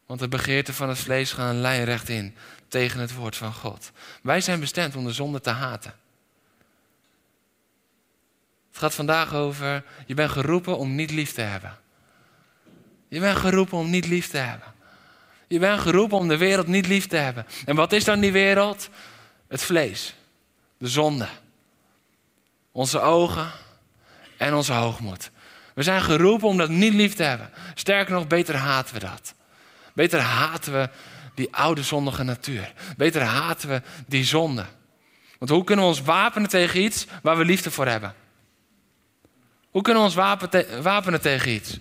Want 0.06 0.20
de 0.20 0.28
begeerten 0.28 0.74
van 0.74 0.88
het 0.88 0.98
vlees 0.98 1.32
gaan 1.32 1.60
lijnrecht 1.60 2.08
in 2.08 2.34
tegen 2.68 3.00
het 3.00 3.14
woord 3.14 3.36
van 3.36 3.52
God. 3.52 3.92
Wij 4.22 4.40
zijn 4.40 4.60
bestemd 4.60 4.96
om 4.96 5.04
de 5.04 5.12
zonde 5.12 5.40
te 5.40 5.50
haten. 5.50 5.94
Het 8.68 8.78
gaat 8.78 8.94
vandaag 8.94 9.34
over, 9.34 9.84
je 10.06 10.14
bent 10.14 10.30
geroepen 10.30 10.78
om 10.78 10.94
niet 10.94 11.10
lief 11.10 11.32
te 11.32 11.40
hebben. 11.40 11.78
Je 13.08 13.20
bent 13.20 13.38
geroepen 13.38 13.78
om 13.78 13.90
niet 13.90 14.06
lief 14.06 14.28
te 14.28 14.36
hebben. 14.36 14.74
Je 15.48 15.58
bent 15.58 15.80
geroepen 15.80 16.18
om 16.18 16.28
de 16.28 16.36
wereld 16.36 16.66
niet 16.66 16.86
lief 16.86 17.06
te 17.06 17.16
hebben. 17.16 17.46
En 17.64 17.76
wat 17.76 17.92
is 17.92 18.04
dan 18.04 18.20
die 18.20 18.32
wereld? 18.32 18.88
Het 19.48 19.62
vlees, 19.62 20.14
de 20.78 20.88
zonde, 20.88 21.28
onze 22.72 23.00
ogen 23.00 23.52
en 24.40 24.54
onze 24.54 24.72
hoogmoed. 24.72 25.30
We 25.74 25.82
zijn 25.82 26.02
geroepen 26.02 26.48
om 26.48 26.56
dat 26.56 26.68
niet 26.68 26.94
lief 26.94 27.14
te 27.14 27.22
hebben. 27.22 27.50
Sterker 27.74 28.14
nog, 28.14 28.26
beter 28.26 28.56
haten 28.56 28.94
we 28.94 29.00
dat. 29.00 29.34
Beter 29.94 30.20
haten 30.20 30.72
we 30.72 30.88
die 31.34 31.48
oude 31.54 31.82
zondige 31.82 32.22
natuur. 32.22 32.72
Beter 32.96 33.22
haten 33.22 33.68
we 33.68 33.82
die 34.06 34.24
zonde. 34.24 34.64
Want 35.38 35.50
hoe 35.50 35.64
kunnen 35.64 35.84
we 35.84 35.90
ons 35.90 36.02
wapenen 36.02 36.48
tegen 36.48 36.80
iets 36.80 37.06
waar 37.22 37.36
we 37.36 37.44
liefde 37.44 37.70
voor 37.70 37.86
hebben? 37.86 38.14
Hoe 39.70 39.82
kunnen 39.82 40.02
we 40.02 40.08
ons 40.08 40.42
wapenen 40.82 41.20
tegen 41.20 41.50
iets? 41.50 41.78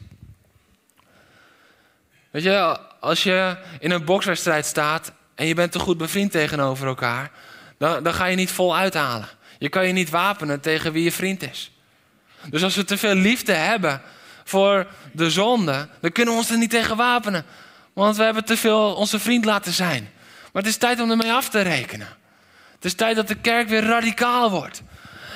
Weet 2.31 2.43
je, 2.43 2.79
als 2.99 3.23
je 3.23 3.57
in 3.79 3.91
een 3.91 4.05
bokswedstrijd 4.05 4.65
staat 4.65 5.11
en 5.35 5.45
je 5.45 5.53
bent 5.53 5.71
te 5.71 5.79
goed 5.79 5.97
bevriend 5.97 6.31
tegenover 6.31 6.87
elkaar, 6.87 7.31
dan, 7.77 8.03
dan 8.03 8.13
ga 8.13 8.25
je 8.25 8.35
niet 8.35 8.51
vol 8.51 8.75
uithalen. 8.75 9.27
Je 9.59 9.69
kan 9.69 9.87
je 9.87 9.93
niet 9.93 10.09
wapenen 10.09 10.59
tegen 10.59 10.91
wie 10.91 11.03
je 11.03 11.11
vriend 11.11 11.41
is. 11.41 11.71
Dus 12.49 12.63
als 12.63 12.75
we 12.75 12.85
te 12.85 12.97
veel 12.97 13.15
liefde 13.15 13.53
hebben 13.53 14.01
voor 14.43 14.87
de 15.11 15.29
zonde, 15.29 15.87
dan 16.01 16.11
kunnen 16.11 16.33
we 16.33 16.39
ons 16.39 16.49
er 16.49 16.57
niet 16.57 16.69
tegen 16.69 16.97
wapenen. 16.97 17.45
Want 17.93 18.17
we 18.17 18.23
hebben 18.23 18.45
te 18.45 18.57
veel 18.57 18.93
onze 18.93 19.19
vriend 19.19 19.45
laten 19.45 19.73
zijn. 19.73 20.09
Maar 20.53 20.61
het 20.61 20.71
is 20.71 20.77
tijd 20.77 20.99
om 20.99 21.11
ermee 21.11 21.33
af 21.33 21.49
te 21.49 21.61
rekenen. 21.61 22.07
Het 22.75 22.85
is 22.85 22.93
tijd 22.93 23.15
dat 23.15 23.27
de 23.27 23.35
kerk 23.35 23.69
weer 23.69 23.83
radicaal 23.83 24.51
wordt. 24.51 24.81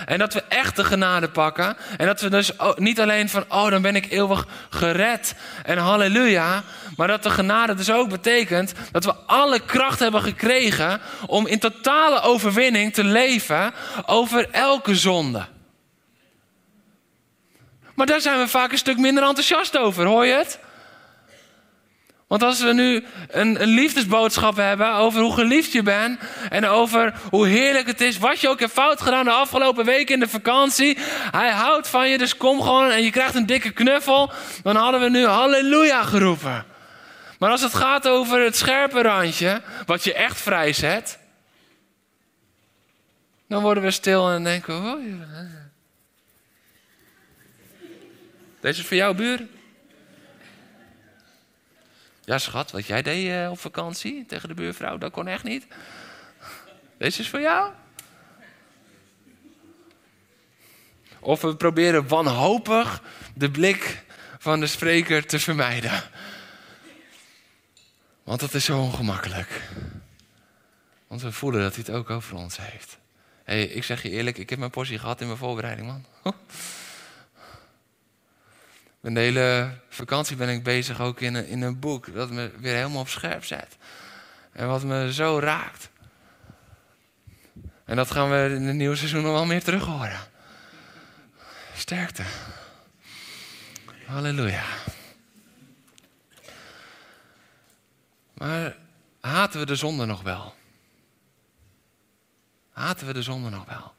En 0.06 0.20
dat 0.20 0.34
we 0.34 0.44
echt 0.50 0.76
de 0.76 0.84
genade 0.84 1.30
pakken. 1.30 1.78
En 1.98 2.06
dat 2.06 2.22
we 2.22 2.30
dus 2.30 2.52
niet 2.76 3.00
alleen 3.00 3.30
van, 3.30 3.46
oh, 3.50 3.70
dan 3.70 3.82
ben 3.82 3.96
ik 3.96 4.12
eeuwig 4.12 4.48
gered 4.70 5.36
en 5.64 5.78
halleluja. 5.78 6.64
Maar 6.96 7.08
dat 7.08 7.24
de 7.24 7.30
genade 7.30 7.76
dus 7.76 7.92
ook 7.92 8.10
betekent 8.10 8.74
dat 8.92 9.06
we 9.06 9.16
alle 9.16 9.60
kracht 9.60 10.00
hebben 10.00 10.22
gekregen 10.22 11.02
om 11.26 11.48
in 11.48 11.60
totale 11.60 12.22
overwinning 12.22 12.94
te 12.94 13.04
leven 13.04 13.74
over 14.06 14.50
elke 14.52 14.96
zonde. 14.96 15.46
Maar 17.94 18.06
daar 18.06 18.22
zijn 18.22 18.40
we 18.40 18.48
vaak 18.48 18.72
een 18.72 18.78
stuk 18.78 18.98
minder 18.98 19.24
enthousiast 19.24 19.78
over, 19.78 20.06
hoor 20.06 20.26
je 20.26 20.34
het? 20.34 20.60
Want 22.28 22.46
als 22.46 22.62
we 22.62 22.74
nu 22.74 23.04
een, 23.28 23.64
liefdesboodschap 23.64 24.56
hebben 24.56 24.94
over 24.94 25.22
hoe 25.22 25.34
geliefd 25.34 25.72
je 25.72 25.84
bent 25.84 26.20
en 26.50 26.66
over 26.66 27.14
hoe 27.30 27.48
heerlijk 27.48 27.88
het 27.88 28.02
is, 28.02 28.18
wat 28.18 28.40
je 28.40 28.50
ook 28.50 28.60
hebt 28.60 28.72
fout 28.72 29.02
gedaan 29.02 29.26
de 29.26 29.32
afgelopen 29.32 29.86
week 29.86 30.10
in 30.10 30.20
de 30.20 30.28
vakantie, 30.28 30.98
hij 31.32 31.50
houdt 31.50 31.88
van 31.88 32.10
je, 32.10 32.18
dus 32.18 32.38
kom 32.38 32.62
gewoon 32.62 32.90
en 32.90 33.04
je 33.04 33.12
krijgt 33.12 33.36
een 33.36 33.46
dikke 33.46 33.72
knuffel, 33.72 34.32
dan 34.64 34.76
hadden 34.76 35.02
we 35.02 35.10
nu 35.10 35.26
halleluja 35.26 36.04
geroepen. 36.04 36.66
Maar 37.40 37.52
als 37.52 37.62
het 37.62 37.74
gaat 37.74 38.08
over 38.08 38.44
het 38.44 38.56
scherpe 38.56 39.02
randje, 39.02 39.62
wat 39.86 40.04
je 40.04 40.14
echt 40.14 40.42
vrijzet, 40.42 41.20
dan 43.48 43.62
worden 43.62 43.84
we 43.84 43.92
stil 43.92 44.30
en 44.30 44.44
denken, 44.44 44.76
oh, 44.76 45.00
deze 48.64 48.80
is 48.80 48.88
voor 48.88 48.98
jou, 48.98 49.16
buur. 49.16 49.48
Ja, 52.26 52.38
schat, 52.38 52.72
wat 52.72 52.86
jij 52.86 53.02
deed 53.02 53.28
uh, 53.28 53.52
op 53.52 53.60
vakantie 53.60 54.26
tegen 54.26 54.48
de 54.48 54.54
buurvrouw, 54.54 54.98
dat 54.98 55.12
kon 55.12 55.28
echt 55.28 55.44
niet. 55.44 55.66
Deze 56.98 57.22
is 57.22 57.30
voor 57.30 57.42
jou. 57.42 57.72
Of 61.20 61.42
we 61.42 61.56
proberen 61.56 62.08
wanhopig 62.08 63.02
de 63.36 63.52
blik 63.52 64.04
van 64.40 64.60
de 64.60 64.68
spreker 64.68 65.26
te 65.26 65.40
vermijden. 65.40 66.04
Want 68.24 68.40
dat 68.40 68.54
is 68.54 68.66
zo 68.66 68.80
ongemakkelijk. 68.80 69.62
Want 71.08 71.22
we 71.22 71.32
voelen 71.32 71.62
dat 71.62 71.76
hij 71.76 71.84
het 71.88 71.96
ook 71.96 72.10
over 72.10 72.36
ons 72.36 72.58
heeft. 72.58 72.98
hey, 73.44 73.64
ik 73.64 73.84
zeg 73.84 74.04
je 74.04 74.10
eerlijk, 74.10 74.38
ik 74.38 74.50
heb 74.50 74.60
mijn 74.60 74.72
portie 74.72 75.00
gehad 75.00 75.22
in 75.22 75.28
mijn 75.28 75.40
voorbereiding, 75.40 75.88
man. 75.88 76.06
de 79.04 79.20
hele 79.20 79.78
vakantie 79.90 80.36
ben 80.36 80.50
ik 80.50 80.64
bezig 80.64 81.02
ook 81.02 81.20
in 81.20 81.34
een, 81.34 81.48
in 81.48 81.62
een 81.62 81.80
boek 81.80 82.14
dat 82.14 82.30
me 82.30 82.52
weer 82.60 82.76
helemaal 82.76 83.02
op 83.02 83.08
scherp 83.08 83.46
zet. 83.46 83.78
En 84.52 84.68
wat 84.68 84.84
me 84.84 85.14
zo 85.14 85.40
raakt. 85.40 85.90
En 87.86 87.96
dat 87.96 88.12
gaan 88.12 88.30
we 88.30 88.56
in 88.56 88.64
het 88.64 88.76
nieuwe 88.76 88.96
seizoen 88.96 89.22
nog 89.22 89.32
wel 89.32 89.46
meer 89.46 89.64
terug 89.64 89.86
horen. 89.86 90.20
Sterkte. 91.76 92.24
Halleluja. 94.06 94.64
Maar 98.34 98.76
haten 99.22 99.60
we 99.60 99.66
de 99.66 99.76
zonde 99.76 100.06
nog 100.06 100.22
wel? 100.22 100.56
Haten 102.72 103.08
we 103.08 103.14
de 103.14 103.24
zonde 103.24 103.50
nog 103.50 103.66
wel? 103.66 103.94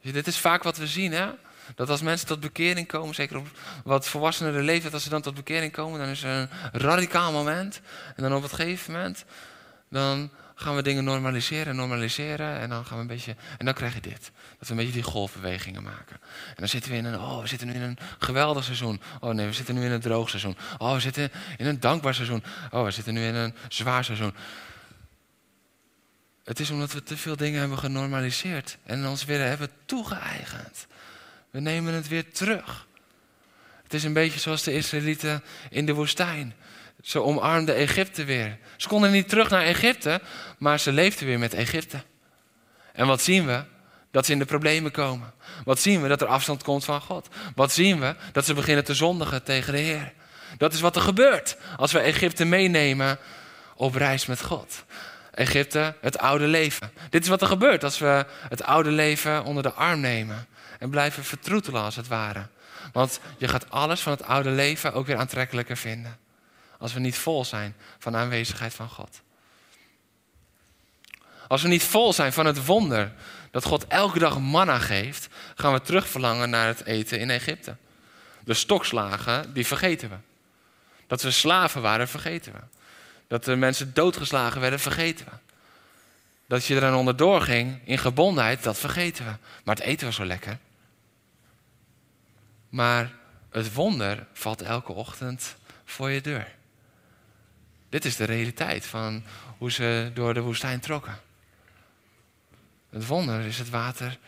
Dit 0.00 0.26
is 0.26 0.38
vaak 0.38 0.62
wat 0.62 0.76
we 0.76 0.86
zien, 0.86 1.12
hè? 1.12 1.30
Dat 1.74 1.88
als 1.88 2.02
mensen 2.02 2.26
tot 2.26 2.40
bekering 2.40 2.86
komen, 2.86 3.14
zeker 3.14 3.36
op 3.36 3.46
wat 3.84 4.08
volwassenere 4.08 4.62
leeftijd, 4.62 4.94
als 4.94 5.02
ze 5.02 5.08
dan 5.08 5.22
tot 5.22 5.34
bekering 5.34 5.72
komen, 5.72 5.98
dan 5.98 6.08
is 6.08 6.22
er 6.22 6.30
een 6.30 6.80
radicaal 6.80 7.32
moment. 7.32 7.80
En 8.16 8.22
dan 8.22 8.34
op 8.34 8.42
het 8.42 8.52
gegeven 8.52 8.92
moment, 8.92 9.24
dan 9.88 10.30
gaan 10.60 10.74
we 10.74 10.82
dingen 10.82 11.04
normaliseren, 11.04 11.76
normaliseren. 11.76 12.58
En 12.58 12.68
dan 12.68 12.84
gaan 12.84 12.96
we 12.96 13.02
een 13.02 13.08
beetje. 13.08 13.36
En 13.58 13.64
dan 13.64 13.74
krijg 13.74 13.94
je 13.94 14.00
dit. 14.00 14.30
Dat 14.58 14.68
we 14.68 14.70
een 14.70 14.76
beetje 14.76 14.92
die 14.92 15.02
golfbewegingen 15.02 15.82
maken. 15.82 16.16
En 16.46 16.56
dan 16.56 16.68
zitten 16.68 16.90
we 16.90 16.96
in 16.96 17.04
een. 17.04 17.18
Oh, 17.18 17.40
we 17.40 17.46
zitten 17.46 17.66
nu 17.66 17.74
in 17.74 17.82
een 17.82 17.98
geweldig 18.18 18.64
seizoen. 18.64 19.00
Oh 19.20 19.34
nee, 19.34 19.46
we 19.46 19.52
zitten 19.52 19.74
nu 19.74 19.84
in 19.84 19.90
een 19.90 20.00
droog 20.00 20.28
seizoen. 20.28 20.56
Oh, 20.78 20.92
we 20.92 21.00
zitten 21.00 21.30
in 21.56 21.66
een 21.66 21.80
dankbaar 21.80 22.14
seizoen. 22.14 22.44
Oh, 22.70 22.84
we 22.84 22.90
zitten 22.90 23.14
nu 23.14 23.26
in 23.26 23.34
een 23.34 23.54
zwaar 23.68 24.04
seizoen. 24.04 24.34
Het 26.44 26.60
is 26.60 26.70
omdat 26.70 26.92
we 26.92 27.02
te 27.02 27.16
veel 27.16 27.36
dingen 27.36 27.60
hebben 27.60 27.78
genormaliseerd 27.78 28.78
en 28.82 29.06
ons 29.06 29.24
weer 29.24 29.40
hebben 29.40 29.70
toegeëigend. 29.84 30.86
We 31.50 31.60
nemen 31.60 31.94
het 31.94 32.08
weer 32.08 32.32
terug. 32.32 32.86
Het 33.82 33.94
is 33.94 34.04
een 34.04 34.12
beetje 34.12 34.40
zoals 34.40 34.62
de 34.62 34.72
Israëlieten 34.72 35.44
in 35.70 35.86
de 35.86 35.94
woestijn. 35.94 36.54
Ze 37.02 37.22
omarmden 37.22 37.74
Egypte 37.74 38.24
weer. 38.24 38.58
Ze 38.76 38.88
konden 38.88 39.10
niet 39.10 39.28
terug 39.28 39.50
naar 39.50 39.62
Egypte, 39.62 40.20
maar 40.58 40.80
ze 40.80 40.92
leefden 40.92 41.26
weer 41.26 41.38
met 41.38 41.54
Egypte. 41.54 42.02
En 42.92 43.06
wat 43.06 43.22
zien 43.22 43.46
we? 43.46 43.64
Dat 44.10 44.26
ze 44.26 44.32
in 44.32 44.38
de 44.38 44.44
problemen 44.44 44.90
komen. 44.90 45.32
Wat 45.64 45.80
zien 45.80 46.02
we? 46.02 46.08
Dat 46.08 46.20
er 46.20 46.26
afstand 46.26 46.62
komt 46.62 46.84
van 46.84 47.00
God. 47.00 47.28
Wat 47.54 47.72
zien 47.72 48.00
we? 48.00 48.14
Dat 48.32 48.44
ze 48.44 48.54
beginnen 48.54 48.84
te 48.84 48.94
zondigen 48.94 49.42
tegen 49.42 49.72
de 49.72 49.78
Heer. 49.78 50.12
Dat 50.58 50.72
is 50.72 50.80
wat 50.80 50.96
er 50.96 51.02
gebeurt 51.02 51.56
als 51.76 51.92
we 51.92 51.98
Egypte 51.98 52.44
meenemen 52.44 53.18
op 53.76 53.94
reis 53.94 54.26
met 54.26 54.42
God. 54.42 54.84
Egypte, 55.30 55.94
het 56.00 56.18
oude 56.18 56.46
leven. 56.46 56.92
Dit 57.10 57.22
is 57.22 57.28
wat 57.28 57.40
er 57.40 57.46
gebeurt 57.46 57.84
als 57.84 57.98
we 57.98 58.26
het 58.48 58.62
oude 58.62 58.90
leven 58.90 59.44
onder 59.44 59.62
de 59.62 59.72
arm 59.72 60.00
nemen 60.00 60.46
en 60.80 60.90
blijven 60.90 61.24
vertroetelen 61.24 61.82
als 61.82 61.96
het 61.96 62.08
ware. 62.08 62.46
Want 62.92 63.20
je 63.38 63.48
gaat 63.48 63.70
alles 63.70 64.00
van 64.00 64.12
het 64.12 64.22
oude 64.22 64.50
leven 64.50 64.92
ook 64.92 65.06
weer 65.06 65.16
aantrekkelijker 65.16 65.76
vinden. 65.76 66.18
Als 66.78 66.92
we 66.92 67.00
niet 67.00 67.18
vol 67.18 67.44
zijn 67.44 67.74
van 67.98 68.12
de 68.12 68.18
aanwezigheid 68.18 68.74
van 68.74 68.88
God. 68.88 69.20
Als 71.48 71.62
we 71.62 71.68
niet 71.68 71.82
vol 71.82 72.12
zijn 72.12 72.32
van 72.32 72.46
het 72.46 72.64
wonder 72.64 73.12
dat 73.50 73.64
God 73.64 73.86
elke 73.86 74.18
dag 74.18 74.38
manna 74.38 74.78
geeft, 74.78 75.28
gaan 75.54 75.72
we 75.72 75.80
terugverlangen 75.80 76.50
naar 76.50 76.66
het 76.66 76.84
eten 76.84 77.20
in 77.20 77.30
Egypte. 77.30 77.76
De 78.44 78.54
stokslagen, 78.54 79.52
die 79.52 79.66
vergeten 79.66 80.10
we. 80.10 80.16
Dat 81.06 81.22
we 81.22 81.30
slaven 81.30 81.82
waren, 81.82 82.08
vergeten 82.08 82.52
we. 82.52 82.58
Dat 83.28 83.44
de 83.44 83.56
mensen 83.56 83.94
doodgeslagen 83.94 84.60
werden, 84.60 84.80
vergeten 84.80 85.26
we. 85.26 85.32
Dat 86.46 86.64
je 86.64 86.76
er 86.76 86.84
aan 86.84 86.94
onderdoor 86.94 87.40
ging 87.40 87.80
in 87.84 87.98
gebondenheid, 87.98 88.62
dat 88.62 88.78
vergeten 88.78 89.24
we. 89.24 89.32
Maar 89.64 89.74
het 89.74 89.84
eten 89.84 90.06
was 90.06 90.16
zo 90.16 90.24
lekker. 90.24 90.58
Maar 92.70 93.12
het 93.50 93.72
wonder 93.72 94.26
valt 94.32 94.62
elke 94.62 94.92
ochtend 94.92 95.56
voor 95.84 96.10
je 96.10 96.20
deur. 96.20 96.54
Dit 97.88 98.04
is 98.04 98.16
de 98.16 98.24
realiteit 98.24 98.86
van 98.86 99.22
hoe 99.58 99.70
ze 99.70 100.10
door 100.14 100.34
de 100.34 100.40
woestijn 100.40 100.80
trokken. 100.80 101.20
Het 102.90 103.06
wonder 103.06 103.40
is 103.40 103.58
het 103.58 103.70
water 103.70 104.18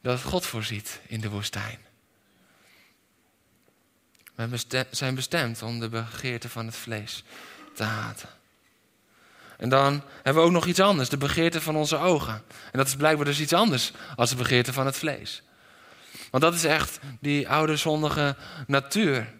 dat 0.00 0.22
God 0.22 0.46
voorziet 0.46 1.00
in 1.06 1.20
de 1.20 1.28
woestijn. 1.28 1.78
We 4.34 4.86
zijn 4.90 5.14
bestemd 5.14 5.62
om 5.62 5.80
de 5.80 5.88
begeerte 5.88 6.48
van 6.48 6.66
het 6.66 6.76
vlees 6.76 7.24
te 7.74 7.82
haten. 7.82 8.28
En 9.56 9.68
dan 9.68 10.02
hebben 10.14 10.42
we 10.42 10.48
ook 10.48 10.54
nog 10.54 10.66
iets 10.66 10.80
anders, 10.80 11.08
de 11.08 11.16
begeerte 11.16 11.60
van 11.60 11.76
onze 11.76 11.96
ogen. 11.96 12.34
En 12.72 12.78
dat 12.78 12.86
is 12.86 12.96
blijkbaar 12.96 13.24
dus 13.24 13.40
iets 13.40 13.52
anders 13.52 13.92
als 14.16 14.30
de 14.30 14.36
begeerte 14.36 14.72
van 14.72 14.86
het 14.86 14.96
vlees. 14.96 15.42
Want 16.30 16.42
dat 16.42 16.54
is 16.54 16.64
echt 16.64 16.98
die 17.20 17.48
oude 17.48 17.76
zondige 17.76 18.36
natuur. 18.66 19.32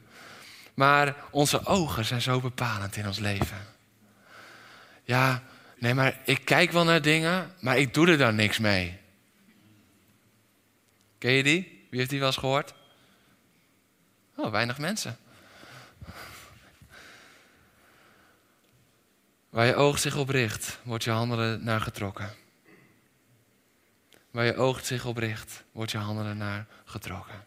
Maar 0.74 1.16
onze 1.30 1.66
ogen 1.66 2.04
zijn 2.04 2.22
zo 2.22 2.40
bepalend 2.40 2.96
in 2.96 3.06
ons 3.06 3.18
leven. 3.18 3.66
Ja, 5.04 5.42
nee, 5.78 5.94
maar 5.94 6.20
ik 6.24 6.44
kijk 6.44 6.70
wel 6.70 6.84
naar 6.84 7.02
dingen, 7.02 7.54
maar 7.60 7.78
ik 7.78 7.94
doe 7.94 8.08
er 8.08 8.18
dan 8.18 8.34
niks 8.34 8.58
mee. 8.58 8.98
Ken 11.18 11.32
je 11.32 11.42
die? 11.42 11.86
Wie 11.90 11.98
heeft 11.98 12.10
die 12.10 12.18
wel 12.18 12.28
eens 12.28 12.36
gehoord? 12.36 12.74
Oh, 14.36 14.50
weinig 14.50 14.78
mensen. 14.78 15.18
Waar 19.50 19.66
je 19.66 19.74
oog 19.74 19.98
zich 19.98 20.16
op 20.16 20.28
richt, 20.28 20.78
wordt 20.82 21.04
je 21.04 21.10
handelen 21.10 21.64
naar 21.64 21.80
getrokken. 21.80 22.30
Waar 24.30 24.44
je 24.44 24.56
oog 24.56 24.86
zich 24.86 25.04
op 25.04 25.16
richt, 25.16 25.64
wordt 25.72 25.90
je 25.90 25.98
handelen 25.98 26.36
naar 26.36 26.66
getrokken. 26.90 27.44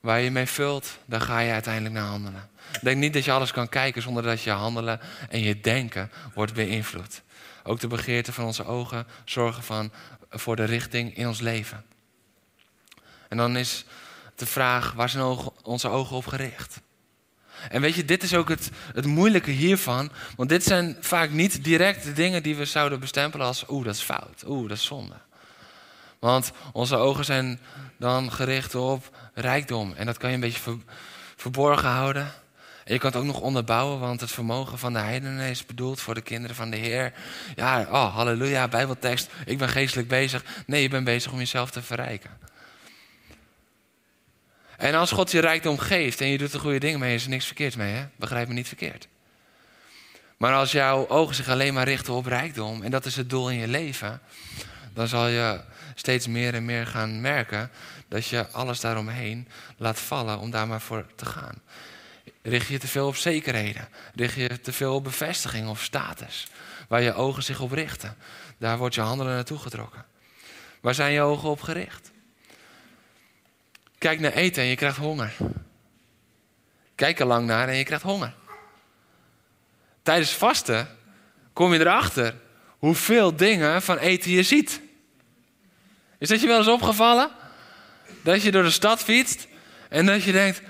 Waar 0.00 0.20
je 0.20 0.30
mee 0.30 0.46
vult, 0.46 0.98
daar 1.04 1.20
ga 1.20 1.38
je 1.38 1.52
uiteindelijk 1.52 1.94
naar 1.94 2.06
handelen. 2.06 2.50
Denk 2.82 2.96
niet 2.96 3.12
dat 3.12 3.24
je 3.24 3.32
alles 3.32 3.52
kan 3.52 3.68
kijken 3.68 4.02
zonder 4.02 4.22
dat 4.22 4.42
je 4.42 4.50
handelen 4.50 5.00
en 5.28 5.40
je 5.40 5.60
denken 5.60 6.10
wordt 6.34 6.54
beïnvloed. 6.54 7.22
Ook 7.62 7.80
de 7.80 7.86
begeerte 7.86 8.32
van 8.32 8.44
onze 8.44 8.64
ogen 8.64 9.06
zorgen 9.24 9.62
van, 9.62 9.92
voor 10.30 10.56
de 10.56 10.64
richting 10.64 11.16
in 11.16 11.26
ons 11.26 11.40
leven. 11.40 11.84
En 13.28 13.36
dan 13.36 13.56
is 13.56 13.84
de 14.34 14.46
vraag, 14.46 14.92
waar 14.92 15.08
zijn 15.08 15.38
onze 15.62 15.88
ogen 15.88 16.16
op 16.16 16.26
gericht? 16.26 16.80
En 17.68 17.80
weet 17.80 17.94
je, 17.94 18.04
dit 18.04 18.22
is 18.22 18.34
ook 18.34 18.48
het, 18.48 18.70
het 18.94 19.06
moeilijke 19.06 19.50
hiervan. 19.50 20.10
Want 20.36 20.48
dit 20.48 20.64
zijn 20.64 20.96
vaak 21.00 21.30
niet 21.30 21.64
direct 21.64 22.04
de 22.04 22.12
dingen 22.12 22.42
die 22.42 22.56
we 22.56 22.64
zouden 22.64 23.00
bestempelen 23.00 23.46
als... 23.46 23.64
oeh, 23.68 23.84
dat 23.84 23.94
is 23.94 24.02
fout, 24.02 24.44
oeh, 24.46 24.68
dat 24.68 24.76
is 24.76 24.84
zonde. 24.84 25.14
Want 26.20 26.52
onze 26.72 26.96
ogen 26.96 27.24
zijn 27.24 27.60
dan 27.96 28.32
gericht 28.32 28.74
op 28.74 29.16
rijkdom. 29.34 29.92
En 29.96 30.06
dat 30.06 30.18
kan 30.18 30.28
je 30.28 30.34
een 30.34 30.40
beetje 30.40 30.78
verborgen 31.36 31.88
houden. 31.88 32.32
En 32.84 32.92
je 32.92 32.98
kan 32.98 33.10
het 33.10 33.20
ook 33.20 33.26
nog 33.26 33.40
onderbouwen, 33.40 34.00
want 34.00 34.20
het 34.20 34.30
vermogen 34.30 34.78
van 34.78 34.92
de 34.92 34.98
heidenen 34.98 35.50
is 35.50 35.66
bedoeld 35.66 36.00
voor 36.00 36.14
de 36.14 36.20
kinderen 36.20 36.56
van 36.56 36.70
de 36.70 36.76
Heer. 36.76 37.12
Ja, 37.56 37.86
oh, 37.90 38.14
halleluja, 38.14 38.68
Bijbeltekst. 38.68 39.30
Ik 39.46 39.58
ben 39.58 39.68
geestelijk 39.68 40.08
bezig. 40.08 40.44
Nee, 40.66 40.82
je 40.82 40.88
bent 40.88 41.04
bezig 41.04 41.32
om 41.32 41.38
jezelf 41.38 41.70
te 41.70 41.82
verrijken. 41.82 42.38
En 44.76 44.94
als 44.94 45.10
God 45.10 45.30
je 45.30 45.40
rijkdom 45.40 45.78
geeft 45.78 46.20
en 46.20 46.28
je 46.28 46.38
doet 46.38 46.52
er 46.52 46.60
goede 46.60 46.78
dingen 46.78 46.98
mee, 46.98 47.14
is 47.14 47.24
er 47.24 47.30
niks 47.30 47.46
verkeerd 47.46 47.76
mee, 47.76 47.94
hè? 47.94 48.06
Begrijp 48.16 48.48
me 48.48 48.54
niet 48.54 48.68
verkeerd. 48.68 49.08
Maar 50.36 50.54
als 50.54 50.72
jouw 50.72 51.08
ogen 51.08 51.34
zich 51.34 51.48
alleen 51.48 51.74
maar 51.74 51.88
richten 51.88 52.12
op 52.12 52.26
rijkdom 52.26 52.82
en 52.82 52.90
dat 52.90 53.04
is 53.04 53.16
het 53.16 53.30
doel 53.30 53.50
in 53.50 53.58
je 53.58 53.68
leven, 53.68 54.20
dan 54.94 55.08
zal 55.08 55.26
je 55.26 55.60
steeds 56.00 56.26
meer 56.26 56.54
en 56.54 56.64
meer 56.64 56.86
gaan 56.86 57.20
merken 57.20 57.70
dat 58.08 58.26
je 58.26 58.48
alles 58.48 58.80
daaromheen 58.80 59.48
laat 59.76 59.98
vallen 59.98 60.38
om 60.38 60.50
daar 60.50 60.66
maar 60.66 60.80
voor 60.80 61.06
te 61.14 61.26
gaan. 61.26 61.62
Richt 62.42 62.66
je 62.66 62.78
te 62.78 62.88
veel 62.88 63.06
op 63.06 63.16
zekerheden, 63.16 63.88
richt 64.14 64.34
je 64.34 64.60
te 64.60 64.72
veel 64.72 64.94
op 64.94 65.04
bevestiging 65.04 65.68
of 65.68 65.82
status, 65.82 66.46
waar 66.88 67.02
je 67.02 67.14
ogen 67.14 67.42
zich 67.42 67.60
op 67.60 67.72
richten, 67.72 68.16
daar 68.58 68.78
wordt 68.78 68.94
je 68.94 69.00
handelen 69.00 69.34
naartoe 69.34 69.58
getrokken. 69.58 70.04
Waar 70.80 70.94
zijn 70.94 71.12
je 71.12 71.20
ogen 71.20 71.48
op 71.48 71.60
gericht? 71.60 72.10
Kijk 73.98 74.20
naar 74.20 74.32
eten 74.32 74.62
en 74.62 74.68
je 74.68 74.76
krijgt 74.76 74.96
honger. 74.96 75.36
Kijk 76.94 77.20
er 77.20 77.26
lang 77.26 77.46
naar 77.46 77.68
en 77.68 77.76
je 77.76 77.84
krijgt 77.84 78.04
honger. 78.04 78.34
Tijdens 80.02 80.32
vasten 80.32 80.88
kom 81.52 81.72
je 81.72 81.80
erachter 81.80 82.34
hoeveel 82.78 83.36
dingen 83.36 83.82
van 83.82 83.98
eten 83.98 84.30
je 84.30 84.42
ziet. 84.42 84.88
Is 86.20 86.28
dat 86.28 86.40
je 86.40 86.46
wel 86.46 86.58
eens 86.58 86.68
opgevallen? 86.68 87.30
Dat 88.22 88.42
je 88.42 88.50
door 88.50 88.62
de 88.62 88.70
stad 88.70 89.02
fietst 89.02 89.46
en 89.88 90.06
dat 90.06 90.22
je 90.22 90.32
denkt: 90.32 90.62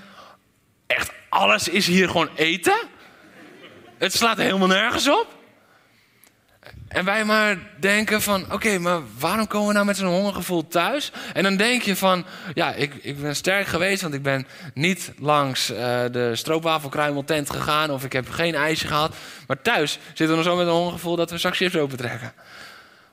echt 0.87 1.11
alles 1.29 1.67
is 1.67 1.87
hier 1.87 2.07
gewoon 2.07 2.29
eten? 2.35 2.81
Het 3.97 4.13
slaat 4.13 4.37
helemaal 4.37 4.67
nergens 4.67 5.09
op. 5.09 5.39
En 6.87 7.05
wij 7.05 7.25
maar 7.25 7.57
denken 7.79 8.21
van, 8.21 8.51
oké, 8.51 8.77
maar 8.77 9.01
waarom 9.19 9.47
komen 9.47 9.67
we 9.67 9.73
nou 9.73 9.85
met 9.85 9.97
zo'n 9.97 10.07
hongergevoel 10.07 10.67
thuis? 10.67 11.11
En 11.33 11.43
dan 11.43 11.57
denk 11.57 11.81
je 11.81 11.95
van, 11.95 12.25
ja, 12.53 12.73
ik, 12.73 12.93
ik 13.01 13.21
ben 13.21 13.35
sterk 13.35 13.67
geweest, 13.67 14.01
want 14.01 14.13
ik 14.13 14.21
ben 14.21 14.47
niet 14.73 15.11
langs 15.19 15.71
uh, 15.71 15.77
de 16.11 16.31
stroopwafelkruimeltent 16.33 17.49
gegaan 17.49 17.89
of 17.89 18.03
ik 18.03 18.13
heb 18.13 18.29
geen 18.29 18.55
ijsje 18.55 18.87
gehad. 18.87 19.15
Maar 19.47 19.61
thuis 19.61 19.99
zitten 20.07 20.27
we 20.27 20.35
nog 20.35 20.43
zo 20.43 20.55
met 20.55 20.67
een 20.67 20.73
hongergevoel 20.73 21.15
dat 21.15 21.31
we 21.31 21.37
straks 21.37 21.75
open 21.75 21.97
trekken. 21.97 22.33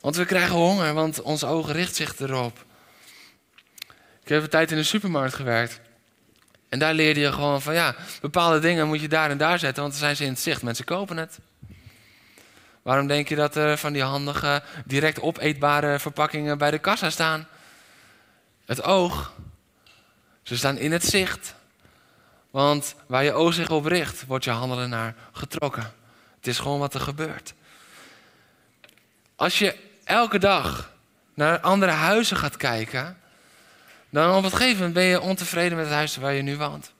Want 0.08 0.20
we 0.20 0.26
krijgen 0.26 0.54
honger, 0.54 0.94
want 0.94 1.22
onze 1.22 1.46
ogen 1.46 1.72
richt 1.72 1.96
zich 1.96 2.18
erop. 2.18 2.64
Ik 4.22 4.28
heb 4.28 4.42
een 4.42 4.48
tijd 4.48 4.70
in 4.70 4.76
de 4.76 4.82
supermarkt 4.82 5.34
gewerkt. 5.34 5.80
En 6.68 6.78
daar 6.78 6.94
leerde 6.94 7.20
je 7.20 7.32
gewoon 7.32 7.62
van, 7.62 7.74
ja, 7.74 7.94
bepaalde 8.20 8.58
dingen 8.58 8.86
moet 8.86 9.00
je 9.00 9.08
daar 9.08 9.30
en 9.30 9.38
daar 9.38 9.58
zetten, 9.58 9.82
want 9.82 9.94
dan 9.94 10.02
zijn 10.02 10.16
ze 10.16 10.24
in 10.24 10.30
het 10.30 10.40
zicht. 10.40 10.62
Mensen 10.62 10.84
kopen 10.84 11.16
het. 11.16 11.38
Waarom 12.82 13.06
denk 13.06 13.28
je 13.28 13.36
dat 13.36 13.56
er 13.56 13.78
van 13.78 13.92
die 13.92 14.02
handige, 14.02 14.62
direct 14.84 15.20
opeetbare 15.20 15.98
verpakkingen 15.98 16.58
bij 16.58 16.70
de 16.70 16.78
kassa 16.78 17.10
staan? 17.10 17.48
Het 18.64 18.82
oog. 18.82 19.32
Ze 20.42 20.56
staan 20.56 20.78
in 20.78 20.92
het 20.92 21.04
zicht. 21.04 21.54
Want 22.50 22.94
waar 23.06 23.24
je 23.24 23.32
oog 23.32 23.54
zich 23.54 23.70
op 23.70 23.84
richt, 23.84 24.26
wordt 24.26 24.44
je 24.44 24.50
handelen 24.50 24.88
naar 24.88 25.14
getrokken. 25.32 25.92
Het 26.36 26.46
is 26.46 26.58
gewoon 26.58 26.78
wat 26.78 26.94
er 26.94 27.00
gebeurt. 27.00 27.54
Als 29.36 29.58
je 29.58 29.86
elke 30.08 30.38
dag 30.38 30.90
naar 31.34 31.60
andere 31.60 31.92
huizen 31.92 32.36
gaat 32.36 32.56
kijken, 32.56 33.18
dan 34.10 34.34
op 34.34 34.44
een 34.44 34.50
gegeven 34.50 34.76
moment 34.76 34.94
ben 34.94 35.04
je 35.04 35.20
ontevreden 35.20 35.76
met 35.76 35.86
het 35.86 35.94
huis 35.94 36.16
waar 36.16 36.32
je 36.32 36.42
nu 36.42 36.56
woont. 36.56 36.92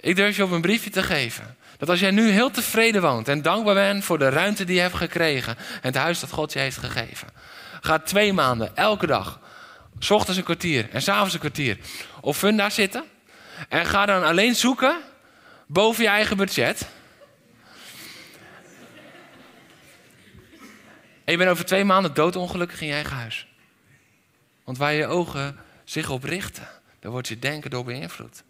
Ik 0.00 0.16
durf 0.16 0.36
je 0.36 0.44
op 0.44 0.50
een 0.50 0.60
briefje 0.60 0.90
te 0.90 1.02
geven. 1.02 1.56
Dat 1.78 1.88
als 1.88 2.00
jij 2.00 2.10
nu 2.10 2.30
heel 2.30 2.50
tevreden 2.50 3.02
woont 3.02 3.28
en 3.28 3.42
dankbaar 3.42 3.74
bent 3.74 4.04
voor 4.04 4.18
de 4.18 4.28
ruimte 4.28 4.64
die 4.64 4.74
je 4.74 4.80
hebt 4.80 4.94
gekregen 4.94 5.56
en 5.56 5.80
het 5.80 5.94
huis 5.94 6.20
dat 6.20 6.30
God 6.30 6.52
je 6.52 6.58
heeft 6.58 6.76
gegeven, 6.76 7.28
ga 7.80 7.98
twee 7.98 8.32
maanden, 8.32 8.76
elke 8.76 9.06
dag, 9.06 9.40
s 9.98 10.10
ochtends 10.10 10.38
een 10.38 10.44
kwartier 10.44 10.88
en 10.90 11.02
s'avonds 11.02 11.34
een 11.34 11.40
kwartier, 11.40 11.78
op 12.20 12.34
Funda 12.34 12.70
zitten 12.70 13.04
en 13.68 13.86
ga 13.86 14.06
dan 14.06 14.24
alleen 14.24 14.54
zoeken 14.54 14.96
boven 15.66 16.02
je 16.02 16.08
eigen 16.08 16.36
budget. 16.36 16.86
En 21.30 21.36
je 21.36 21.42
bent 21.42 21.54
over 21.54 21.66
twee 21.66 21.84
maanden 21.84 22.14
doodongelukkig 22.14 22.80
in 22.80 22.86
je 22.86 22.92
eigen 22.92 23.16
huis. 23.16 23.46
Want 24.64 24.78
waar 24.78 24.92
je 24.92 25.06
ogen 25.06 25.56
zich 25.84 26.10
op 26.10 26.24
richten, 26.24 26.68
daar 27.00 27.10
wordt 27.10 27.28
je 27.28 27.38
denken 27.38 27.70
door 27.70 27.84
beïnvloed. 27.84 28.42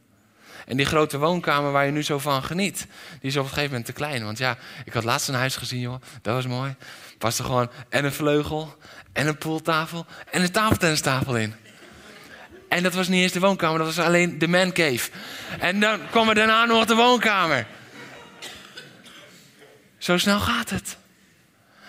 En 0.67 0.77
die 0.77 0.87
grote 0.87 1.19
woonkamer 1.19 1.73
waar 1.73 1.87
je 1.87 1.93
nu 1.93 2.03
zo 2.03 2.19
van 2.19 2.43
geniet, 2.43 2.87
die 3.21 3.31
is 3.31 3.37
op 3.37 3.43
een 3.43 3.49
gegeven 3.49 3.69
moment 3.69 3.87
te 3.87 3.93
klein. 3.93 4.25
Want 4.25 4.39
ja, 4.39 4.57
ik 4.85 4.93
had 4.93 5.05
laatst 5.05 5.29
een 5.29 5.35
huis 5.35 5.57
gezien, 5.57 5.81
joh. 5.81 6.01
Dat 6.23 6.35
was 6.35 6.47
mooi. 6.47 6.75
Er 7.19 7.27
er 7.27 7.33
gewoon 7.33 7.71
en 7.89 8.05
een 8.05 8.13
vleugel, 8.13 8.77
en 9.13 9.27
een 9.27 9.39
pooltafel, 9.39 10.07
en 10.31 10.43
een 10.43 10.53
tafeltennistafel 10.53 11.37
in. 11.37 11.55
En 12.69 12.83
dat 12.83 12.95
was 12.95 13.09
niet 13.09 13.23
eens 13.23 13.33
de 13.33 13.41
woonkamer, 13.41 13.79
dat 13.79 13.95
was 13.95 14.05
alleen 14.05 14.39
de 14.39 14.49
man 14.49 14.73
cave. 14.73 15.11
En 15.59 15.81
dan 15.81 16.01
kwam 16.11 16.29
er 16.29 16.35
daarna 16.35 16.65
nog 16.65 16.85
de 16.85 16.95
woonkamer. 16.95 17.67
Zo 19.99 20.19
snel 20.19 20.41
gaat 20.41 20.71
het. 20.71 20.99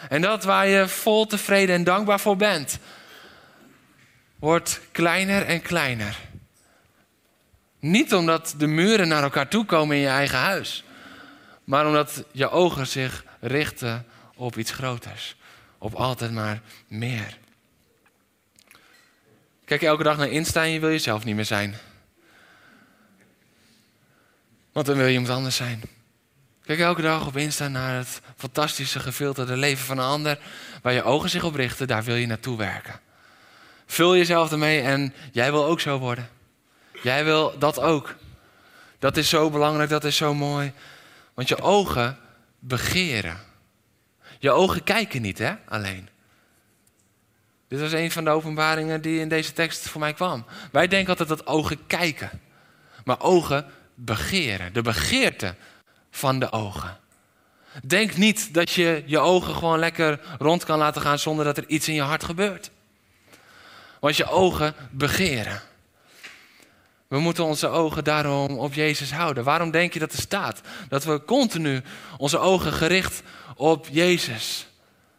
En 0.09 0.21
dat 0.21 0.43
waar 0.43 0.67
je 0.67 0.87
vol 0.87 1.25
tevreden 1.25 1.75
en 1.75 1.83
dankbaar 1.83 2.19
voor 2.19 2.35
bent, 2.35 2.79
wordt 4.39 4.81
kleiner 4.91 5.45
en 5.45 5.61
kleiner. 5.61 6.17
Niet 7.79 8.13
omdat 8.13 8.53
de 8.57 8.67
muren 8.67 9.07
naar 9.07 9.23
elkaar 9.23 9.47
toe 9.47 9.65
komen 9.65 9.95
in 9.95 10.01
je 10.01 10.07
eigen 10.07 10.37
huis, 10.37 10.83
maar 11.63 11.87
omdat 11.87 12.23
je 12.31 12.49
ogen 12.49 12.87
zich 12.87 13.23
richten 13.39 14.05
op 14.35 14.57
iets 14.57 14.71
groters, 14.71 15.35
op 15.77 15.93
altijd 15.93 16.31
maar 16.31 16.61
meer. 16.87 17.37
Kijk 19.65 19.81
elke 19.81 20.03
dag 20.03 20.17
naar 20.17 20.29
Insta 20.29 20.63
en 20.63 20.69
je 20.69 20.79
wil 20.79 20.89
jezelf 20.89 21.23
niet 21.23 21.35
meer 21.35 21.45
zijn. 21.45 21.75
Want 24.71 24.85
dan 24.85 24.95
wil 24.95 25.05
je 25.05 25.11
iemand 25.11 25.29
anders 25.29 25.55
zijn. 25.55 25.81
Kijk 26.65 26.79
elke 26.79 27.01
dag 27.01 27.27
op 27.27 27.37
Insta 27.37 27.67
naar 27.67 27.95
het 27.97 28.21
fantastische 28.37 28.99
gefilterde 28.99 29.57
leven 29.57 29.85
van 29.85 29.97
een 29.97 30.03
ander. 30.03 30.39
Waar 30.81 30.93
je 30.93 31.03
ogen 31.03 31.29
zich 31.29 31.43
op 31.43 31.55
richten, 31.55 31.87
daar 31.87 32.03
wil 32.03 32.15
je 32.15 32.27
naartoe 32.27 32.57
werken. 32.57 32.99
Vul 33.85 34.15
jezelf 34.15 34.51
ermee 34.51 34.81
en 34.81 35.13
jij 35.31 35.51
wil 35.51 35.65
ook 35.65 35.79
zo 35.79 35.97
worden. 35.97 36.29
Jij 37.03 37.23
wil 37.23 37.57
dat 37.59 37.79
ook. 37.79 38.15
Dat 38.99 39.17
is 39.17 39.29
zo 39.29 39.49
belangrijk, 39.49 39.89
dat 39.89 40.03
is 40.03 40.15
zo 40.15 40.33
mooi. 40.33 40.73
Want 41.33 41.47
je 41.47 41.61
ogen 41.61 42.17
begeren. 42.59 43.37
Je 44.39 44.51
ogen 44.51 44.83
kijken 44.83 45.21
niet, 45.21 45.37
hè, 45.37 45.53
alleen. 45.67 46.09
Dit 47.67 47.79
was 47.79 47.91
een 47.91 48.11
van 48.11 48.23
de 48.23 48.29
openbaringen 48.29 49.01
die 49.01 49.19
in 49.19 49.29
deze 49.29 49.53
tekst 49.53 49.89
voor 49.89 49.99
mij 49.99 50.13
kwam. 50.13 50.45
Wij 50.71 50.87
denken 50.87 51.09
altijd 51.09 51.29
dat 51.29 51.47
ogen 51.47 51.87
kijken. 51.87 52.29
Maar 53.05 53.21
ogen 53.21 53.65
begeren. 53.95 54.73
De 54.73 54.81
begeerte 54.81 55.55
van 56.11 56.39
de 56.39 56.51
ogen. 56.51 56.97
Denk 57.85 58.17
niet 58.17 58.53
dat 58.53 58.71
je 58.71 59.03
je 59.05 59.19
ogen 59.19 59.55
gewoon 59.55 59.79
lekker 59.79 60.19
rond 60.39 60.63
kan 60.63 60.77
laten 60.77 61.01
gaan 61.01 61.19
zonder 61.19 61.45
dat 61.45 61.57
er 61.57 61.67
iets 61.67 61.87
in 61.87 61.93
je 61.93 62.01
hart 62.01 62.23
gebeurt. 62.23 62.71
Want 63.99 64.17
je 64.17 64.29
ogen 64.29 64.73
begeren. 64.91 65.61
We 67.07 67.19
moeten 67.19 67.43
onze 67.43 67.67
ogen 67.67 68.03
daarom 68.03 68.57
op 68.57 68.73
Jezus 68.73 69.11
houden. 69.11 69.43
Waarom 69.43 69.71
denk 69.71 69.93
je 69.93 69.99
dat 69.99 70.13
er 70.13 70.19
staat? 70.19 70.61
Dat 70.89 71.03
we 71.03 71.25
continu 71.25 71.81
onze 72.17 72.37
ogen 72.37 72.73
gericht 72.73 73.21
op 73.55 73.87
Jezus 73.91 74.67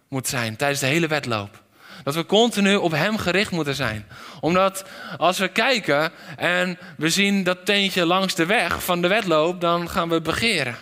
moeten 0.08 0.30
zijn 0.30 0.56
tijdens 0.56 0.80
de 0.80 0.86
hele 0.86 1.06
wedloop. 1.06 1.61
Dat 2.02 2.14
we 2.14 2.26
continu 2.26 2.74
op 2.74 2.92
Hem 2.92 3.18
gericht 3.18 3.50
moeten 3.50 3.74
zijn. 3.74 4.06
Omdat 4.40 4.84
als 5.16 5.38
we 5.38 5.48
kijken 5.48 6.12
en 6.36 6.78
we 6.96 7.10
zien 7.10 7.42
dat 7.42 7.64
teentje 7.64 8.06
langs 8.06 8.34
de 8.34 8.46
weg 8.46 8.84
van 8.84 9.02
de 9.02 9.08
wedloop, 9.08 9.60
dan 9.60 9.90
gaan 9.90 10.08
we 10.08 10.20
begeren. 10.20 10.76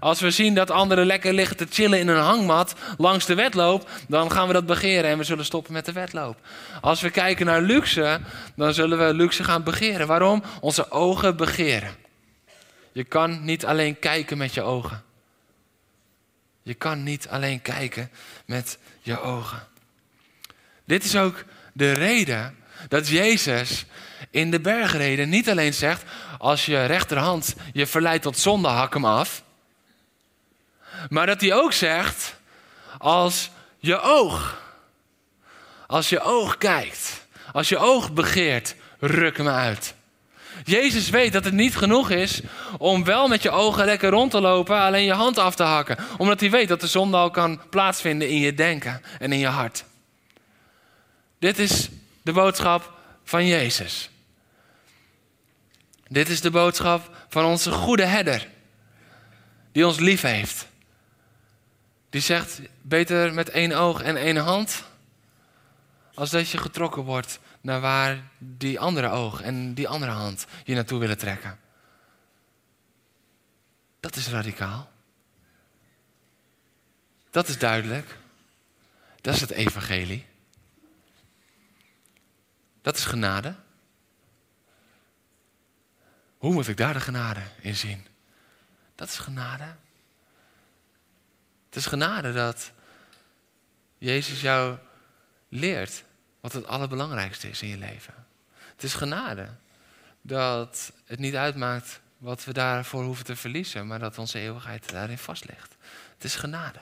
Als 0.00 0.20
we 0.20 0.30
zien 0.30 0.54
dat 0.54 0.70
anderen 0.70 1.06
lekker 1.06 1.32
liggen 1.32 1.56
te 1.56 1.66
chillen 1.70 1.98
in 1.98 2.08
een 2.08 2.22
hangmat 2.22 2.74
langs 2.96 3.26
de 3.26 3.34
wedloop, 3.34 3.88
dan 4.08 4.30
gaan 4.30 4.46
we 4.46 4.52
dat 4.52 4.66
begeren 4.66 5.10
en 5.10 5.18
we 5.18 5.24
zullen 5.24 5.44
stoppen 5.44 5.72
met 5.72 5.84
de 5.84 5.92
wedloop. 5.92 6.36
Als 6.80 7.00
we 7.00 7.10
kijken 7.10 7.46
naar 7.46 7.62
luxe, 7.62 8.20
dan 8.56 8.74
zullen 8.74 8.98
we 8.98 9.14
luxe 9.14 9.44
gaan 9.44 9.62
begeren. 9.62 10.06
Waarom? 10.06 10.42
Onze 10.60 10.90
ogen 10.90 11.36
begeren. 11.36 11.94
Je 12.92 13.04
kan 13.04 13.44
niet 13.44 13.66
alleen 13.66 13.98
kijken 13.98 14.38
met 14.38 14.54
je 14.54 14.62
ogen. 14.62 15.02
Je 16.62 16.74
kan 16.74 17.02
niet 17.02 17.28
alleen 17.28 17.62
kijken 17.62 18.10
met 18.46 18.78
je 19.00 19.20
ogen. 19.20 19.71
Dit 20.84 21.04
is 21.04 21.16
ook 21.16 21.44
de 21.72 21.92
reden 21.92 22.56
dat 22.88 23.08
Jezus 23.08 23.84
in 24.30 24.50
de 24.50 24.60
bergreden 24.60 25.28
niet 25.28 25.50
alleen 25.50 25.74
zegt: 25.74 26.02
als 26.38 26.66
je 26.66 26.84
rechterhand 26.84 27.54
je 27.72 27.86
verleidt 27.86 28.22
tot 28.22 28.38
zonde, 28.38 28.68
hak 28.68 28.92
hem 28.94 29.04
af. 29.04 29.42
Maar 31.08 31.26
dat 31.26 31.40
hij 31.40 31.54
ook 31.54 31.72
zegt: 31.72 32.36
als 32.98 33.50
je 33.78 34.00
oog, 34.00 34.62
als 35.86 36.08
je 36.08 36.20
oog 36.20 36.58
kijkt, 36.58 37.26
als 37.52 37.68
je 37.68 37.78
oog 37.78 38.12
begeert, 38.12 38.74
ruk 38.98 39.36
hem 39.36 39.48
uit. 39.48 39.94
Jezus 40.64 41.10
weet 41.10 41.32
dat 41.32 41.44
het 41.44 41.54
niet 41.54 41.76
genoeg 41.76 42.10
is 42.10 42.40
om 42.78 43.04
wel 43.04 43.28
met 43.28 43.42
je 43.42 43.50
ogen 43.50 43.84
lekker 43.84 44.10
rond 44.10 44.30
te 44.30 44.40
lopen, 44.40 44.76
alleen 44.76 45.04
je 45.04 45.12
hand 45.12 45.38
af 45.38 45.54
te 45.54 45.62
hakken. 45.62 45.98
Omdat 46.18 46.40
hij 46.40 46.50
weet 46.50 46.68
dat 46.68 46.80
de 46.80 46.86
zonde 46.86 47.16
al 47.16 47.30
kan 47.30 47.60
plaatsvinden 47.70 48.28
in 48.28 48.38
je 48.38 48.54
denken 48.54 49.02
en 49.18 49.32
in 49.32 49.38
je 49.38 49.46
hart. 49.46 49.84
Dit 51.42 51.58
is 51.58 51.88
de 52.22 52.32
boodschap 52.32 52.98
van 53.24 53.46
Jezus. 53.46 54.10
Dit 56.08 56.28
is 56.28 56.40
de 56.40 56.50
boodschap 56.50 57.26
van 57.28 57.44
onze 57.44 57.72
goede 57.72 58.04
herder, 58.04 58.48
die 59.72 59.86
ons 59.86 59.98
lief 59.98 60.20
heeft. 60.20 60.66
Die 62.10 62.20
zegt, 62.20 62.60
beter 62.82 63.34
met 63.34 63.48
één 63.48 63.72
oog 63.72 64.02
en 64.02 64.16
één 64.16 64.36
hand, 64.36 64.84
als 66.14 66.30
dat 66.30 66.48
je 66.48 66.58
getrokken 66.58 67.02
wordt 67.02 67.38
naar 67.60 67.80
waar 67.80 68.30
die 68.38 68.80
andere 68.80 69.08
oog 69.08 69.40
en 69.40 69.74
die 69.74 69.88
andere 69.88 70.12
hand 70.12 70.46
je 70.64 70.74
naartoe 70.74 71.00
willen 71.00 71.18
trekken. 71.18 71.58
Dat 74.00 74.16
is 74.16 74.28
radicaal. 74.28 74.90
Dat 77.30 77.48
is 77.48 77.58
duidelijk. 77.58 78.16
Dat 79.20 79.34
is 79.34 79.40
het 79.40 79.50
evangelie. 79.50 80.30
Dat 82.82 82.96
is 82.96 83.04
genade. 83.04 83.54
Hoe 86.38 86.52
moet 86.52 86.68
ik 86.68 86.76
daar 86.76 86.92
de 86.92 87.00
genade 87.00 87.42
in 87.60 87.76
zien? 87.76 88.06
Dat 88.94 89.08
is 89.08 89.18
genade. 89.18 89.74
Het 91.66 91.76
is 91.76 91.86
genade 91.86 92.32
dat 92.32 92.72
Jezus 93.98 94.40
jou 94.40 94.78
leert 95.48 96.04
wat 96.40 96.52
het 96.52 96.66
allerbelangrijkste 96.66 97.48
is 97.48 97.62
in 97.62 97.68
je 97.68 97.78
leven. 97.78 98.14
Het 98.74 98.82
is 98.82 98.94
genade 98.94 99.48
dat 100.22 100.92
het 101.04 101.18
niet 101.18 101.34
uitmaakt 101.34 102.00
wat 102.18 102.44
we 102.44 102.52
daarvoor 102.52 103.04
hoeven 103.04 103.24
te 103.24 103.36
verliezen, 103.36 103.86
maar 103.86 103.98
dat 103.98 104.18
onze 104.18 104.38
eeuwigheid 104.38 104.90
daarin 104.90 105.18
vast 105.18 105.44
ligt. 105.44 105.76
Het 106.14 106.24
is 106.24 106.34
genade. 106.34 106.78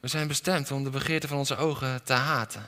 We 0.00 0.08
zijn 0.08 0.28
bestemd 0.28 0.70
om 0.70 0.84
de 0.84 0.90
begeerte 0.90 1.28
van 1.28 1.38
onze 1.38 1.56
ogen 1.56 2.02
te 2.02 2.12
haten. 2.12 2.66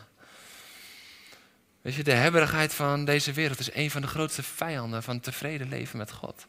Weet 1.80 1.94
je, 1.94 2.04
de 2.04 2.12
hebberigheid 2.12 2.74
van 2.74 3.04
deze 3.04 3.32
wereld 3.32 3.58
is 3.58 3.74
een 3.74 3.90
van 3.90 4.00
de 4.00 4.08
grootste 4.08 4.42
vijanden 4.42 5.02
van 5.02 5.20
tevreden 5.20 5.68
leven 5.68 5.98
met 5.98 6.12
God. 6.12 6.46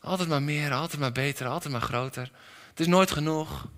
Altijd 0.00 0.28
maar 0.28 0.42
meer, 0.42 0.72
altijd 0.72 1.00
maar 1.00 1.12
beter, 1.12 1.46
altijd 1.46 1.72
maar 1.72 1.82
groter. 1.82 2.30
Het 2.70 2.80
is 2.80 2.86
nooit 2.86 3.10
genoeg. 3.10 3.68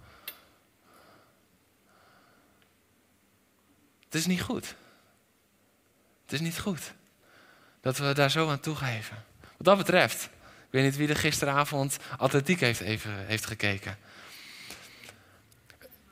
Het 4.04 4.14
is 4.14 4.26
niet 4.26 4.42
goed. 4.42 4.74
Het 6.22 6.32
is 6.32 6.40
niet 6.40 6.58
goed 6.58 6.92
dat 7.80 7.98
we 7.98 8.12
daar 8.12 8.30
zo 8.30 8.50
aan 8.50 8.60
toegeven. 8.60 9.24
Wat 9.40 9.66
dat 9.66 9.76
betreft, 9.76 10.24
ik 10.24 10.30
weet 10.70 10.84
niet 10.84 10.96
wie 10.96 11.08
er 11.08 11.16
gisteravond 11.16 11.96
atletiek 12.16 12.60
heeft, 12.60 12.80
even, 12.80 13.26
heeft 13.26 13.46
gekeken. 13.46 13.98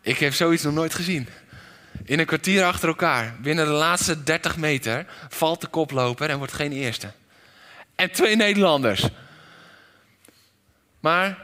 Ik 0.01 0.19
heb 0.19 0.35
zoiets 0.35 0.63
nog 0.63 0.75
nooit 0.75 0.95
gezien. 0.95 1.29
In 2.05 2.19
een 2.19 2.27
kwartier 2.27 2.65
achter 2.65 2.89
elkaar, 2.89 3.35
binnen 3.41 3.67
de 3.67 3.73
laatste 3.73 4.23
30 4.23 4.57
meter, 4.57 5.07
valt 5.29 5.61
de 5.61 5.67
koploper 5.67 6.31
en 6.31 6.39
wordt 6.39 6.53
geen 6.53 6.73
eerste. 6.73 7.11
En 7.95 8.11
twee 8.11 8.37
Nederlanders. 8.37 9.09
Maar 11.01 11.39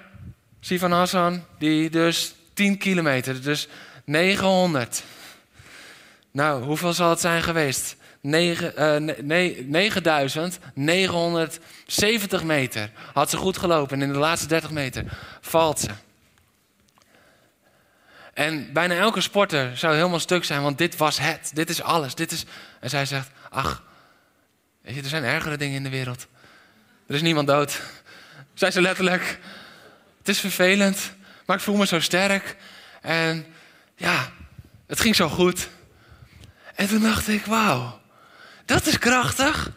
Sivan 0.61 0.93
Hassan, 0.93 1.45
die 1.59 1.91
dus 1.91 2.35
10 2.55 2.79
kilometer, 2.79 3.43
dus 3.43 3.69
900. 4.05 5.03
Nou, 6.31 6.65
hoeveel 6.65 6.93
zal 6.93 7.11
het 7.11 7.21
zijn 7.21 7.43
geweest? 7.43 7.97
9, 8.21 8.73
uh, 8.79 8.97
nee, 9.23 9.67
9970 9.67 12.45
meter 12.45 12.91
had 13.13 13.31
ze 13.31 13.37
goed 13.37 13.59
gelopen. 13.59 14.01
En 14.01 14.07
in 14.07 14.13
de 14.13 14.19
laatste 14.19 14.49
30 14.49 14.71
meter 14.71 15.05
valt 15.41 15.81
ze. 15.81 15.89
En 18.33 18.73
bijna 18.73 18.95
elke 18.95 19.21
sporter 19.21 19.77
zou 19.77 19.95
helemaal 19.95 20.21
stuk 20.21 20.45
zijn, 20.45 20.63
want 20.63 20.79
dit 20.79 20.97
was 20.97 21.19
het. 21.19 21.51
Dit 21.55 21.71
is 21.71 21.83
alles. 21.83 22.15
Dit 22.15 22.33
is... 22.33 22.45
En 22.81 22.91
zij 22.91 23.07
zegt, 23.07 23.31
ach, 23.51 23.83
weet 24.83 24.95
je, 24.95 25.03
er 25.03 25.09
zijn 25.09 25.25
ergere 25.25 25.57
dingen 25.57 25.77
in 25.77 25.83
de 25.83 25.91
wereld. 25.91 26.27
Er 27.07 27.15
is 27.15 27.23
niemand 27.23 27.47
dood. 27.47 27.81
Zij 28.55 28.71
ze 28.71 28.81
letterlijk, 28.81 29.39
het 30.19 30.29
is 30.29 30.41
vervelend, 30.41 31.13
maar 31.47 31.57
ik 31.57 31.63
voel 31.63 31.77
me 31.77 31.87
zo 31.87 32.01
sterk. 32.01 32.57
En 33.01 33.47
ja, 33.97 34.31
Het 34.87 35.01
ging 35.01 35.17
zo 35.17 35.29
goed. 35.29 35.69
En 36.75 36.89
toen 36.89 37.03
dacht 37.03 37.29
ik, 37.29 37.45
wauw, 37.45 38.01
dat 38.65 38.87
is 38.87 38.99
krachtig. 38.99 39.71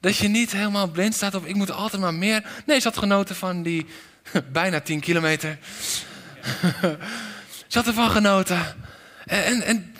Dat 0.00 0.16
je 0.16 0.28
niet 0.28 0.52
helemaal 0.52 0.88
blind 0.88 1.14
staat 1.14 1.34
op, 1.34 1.46
ik 1.46 1.54
moet 1.54 1.70
altijd 1.70 2.02
maar 2.02 2.14
meer. 2.14 2.44
Nee, 2.66 2.80
ze 2.80 2.88
had 2.88 2.98
genoten 2.98 3.36
van 3.36 3.62
die 3.62 3.86
bijna 4.52 4.80
10 4.80 5.00
kilometer. 5.00 5.58
ze 7.72 7.78
had 7.78 7.86
ervan 7.86 8.10
genoten. 8.10 8.76
En, 9.24 9.62
en, 9.62 9.94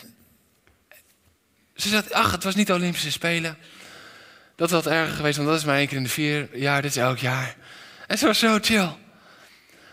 ze 1.74 1.88
zei, 1.88 2.02
ach, 2.10 2.30
het 2.30 2.44
was 2.44 2.54
niet 2.54 2.66
de 2.66 2.72
Olympische 2.72 3.10
Spelen. 3.10 3.58
Dat 4.56 4.70
was 4.70 4.82
wat 4.82 4.92
erger 4.92 5.14
geweest, 5.14 5.36
want 5.36 5.48
dat 5.48 5.58
is 5.58 5.64
maar 5.64 5.76
één 5.76 5.86
keer 5.86 5.96
in 5.96 6.02
de 6.02 6.08
vier 6.08 6.56
jaar, 6.56 6.82
dit 6.82 6.90
is 6.90 6.96
elk 6.96 7.18
jaar. 7.18 7.56
En 8.06 8.18
ze 8.18 8.26
was 8.26 8.38
zo 8.38 8.58
chill. 8.60 8.88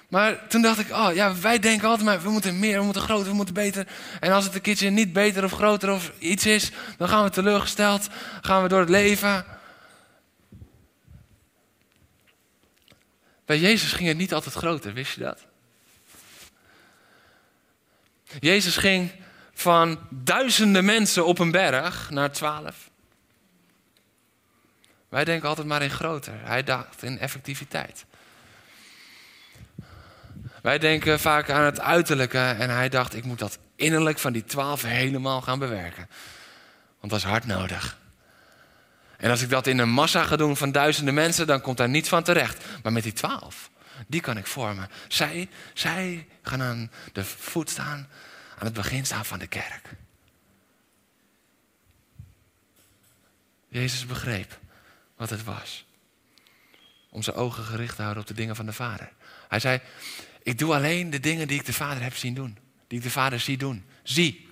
Maar 0.10 0.48
toen 0.48 0.62
dacht 0.62 0.80
ik, 0.80 0.92
oh 0.92 1.14
ja, 1.14 1.36
wij 1.36 1.60
denken 1.60 1.88
altijd 1.88 2.06
maar, 2.06 2.22
we 2.22 2.30
moeten 2.30 2.60
meer, 2.60 2.80
we 2.80 2.84
moeten 2.84 3.02
groter, 3.02 3.30
we 3.30 3.36
moeten 3.36 3.54
beter. 3.54 3.88
En 4.20 4.32
als 4.32 4.46
het 4.46 4.56
een 4.56 4.62
keertje 4.62 4.90
niet 4.90 5.14
beter 5.14 5.44
of 5.44 5.52
groter 5.52 5.92
of 5.92 6.12
iets 6.18 6.46
is, 6.46 6.72
dan 6.98 7.10
gaan 7.10 7.24
we 7.24 7.30
teleurgesteld, 7.30 8.08
gaan 8.42 8.64
we 8.64 8.70
door 8.70 8.80
het 8.80 8.90
leven. 8.90 9.46
Bij 13.46 13.60
Jezus 13.60 13.92
ging 13.92 14.08
het 14.08 14.18
niet 14.18 14.34
altijd 14.34 14.56
groter, 14.56 14.94
wist 14.94 15.16
je 15.16 15.22
dat? 15.22 15.49
Jezus 18.40 18.78
ging 18.78 19.12
van 19.54 20.00
duizenden 20.10 20.86
mensen 20.86 21.26
op 21.26 21.40
een 21.40 21.52
berg 21.52 22.10
naar 22.10 22.32
twaalf. 22.32 22.90
Wij 25.10 25.26
denken 25.26 25.50
altijd 25.50 25.68
maar 25.68 25.82
in 25.82 25.90
groter. 25.90 26.34
Hij 26.44 26.64
dacht 26.64 27.04
in 27.04 27.20
effectiviteit. 27.20 28.06
Wij 30.62 30.78
denken 30.78 31.20
vaak 31.20 31.50
aan 31.50 31.64
het 31.64 31.80
uiterlijke 31.80 32.38
en 32.38 32.70
hij 32.70 32.90
dacht, 32.90 33.16
ik 33.16 33.24
moet 33.24 33.40
dat 33.40 33.58
innerlijk 33.76 34.20
van 34.20 34.34
die 34.34 34.44
twaalf 34.44 34.82
helemaal 34.82 35.42
gaan 35.42 35.60
bewerken. 35.60 36.10
Want 37.00 37.12
dat 37.12 37.22
is 37.22 37.28
hard 37.28 37.46
nodig. 37.46 37.98
En 39.18 39.30
als 39.30 39.42
ik 39.42 39.50
dat 39.50 39.68
in 39.68 39.78
een 39.78 39.90
massa 39.90 40.24
ga 40.24 40.36
doen 40.36 40.58
van 40.58 40.72
duizenden 40.72 41.14
mensen, 41.14 41.48
dan 41.48 41.62
komt 41.62 41.78
daar 41.78 41.90
niets 41.90 42.10
van 42.10 42.24
terecht. 42.24 42.66
Maar 42.84 42.92
met 42.92 43.04
die 43.04 43.14
twaalf, 43.14 43.70
die 44.08 44.22
kan 44.22 44.38
ik 44.38 44.48
vormen. 44.48 44.90
Zij, 45.08 45.50
zij 45.74 46.28
gaan 46.42 46.62
aan 46.62 46.92
de 47.14 47.26
voet 47.26 47.70
staan, 47.70 48.08
aan 48.58 48.66
het 48.66 48.74
begin 48.74 49.06
staan 49.06 49.26
van 49.26 49.40
de 49.40 49.48
kerk. 49.48 49.90
Jezus 53.68 54.06
begreep 54.06 54.60
wat 55.16 55.30
het 55.30 55.44
was. 55.44 55.86
Om 57.10 57.24
zijn 57.24 57.36
ogen 57.36 57.64
gericht 57.64 57.96
te 57.96 58.02
houden 58.02 58.22
op 58.22 58.28
de 58.28 58.34
dingen 58.34 58.56
van 58.56 58.66
de 58.66 58.74
Vader. 58.74 59.12
Hij 59.48 59.60
zei, 59.60 59.80
ik 60.44 60.58
doe 60.58 60.74
alleen 60.74 61.10
de 61.10 61.20
dingen 61.20 61.48
die 61.48 61.60
ik 61.60 61.66
de 61.66 61.74
Vader 61.74 62.04
heb 62.04 62.16
zien 62.16 62.34
doen. 62.34 62.58
Die 62.88 62.98
ik 62.98 63.04
de 63.04 63.12
Vader 63.12 63.40
zie 63.40 63.58
doen. 63.58 63.86
Zie. 64.04 64.50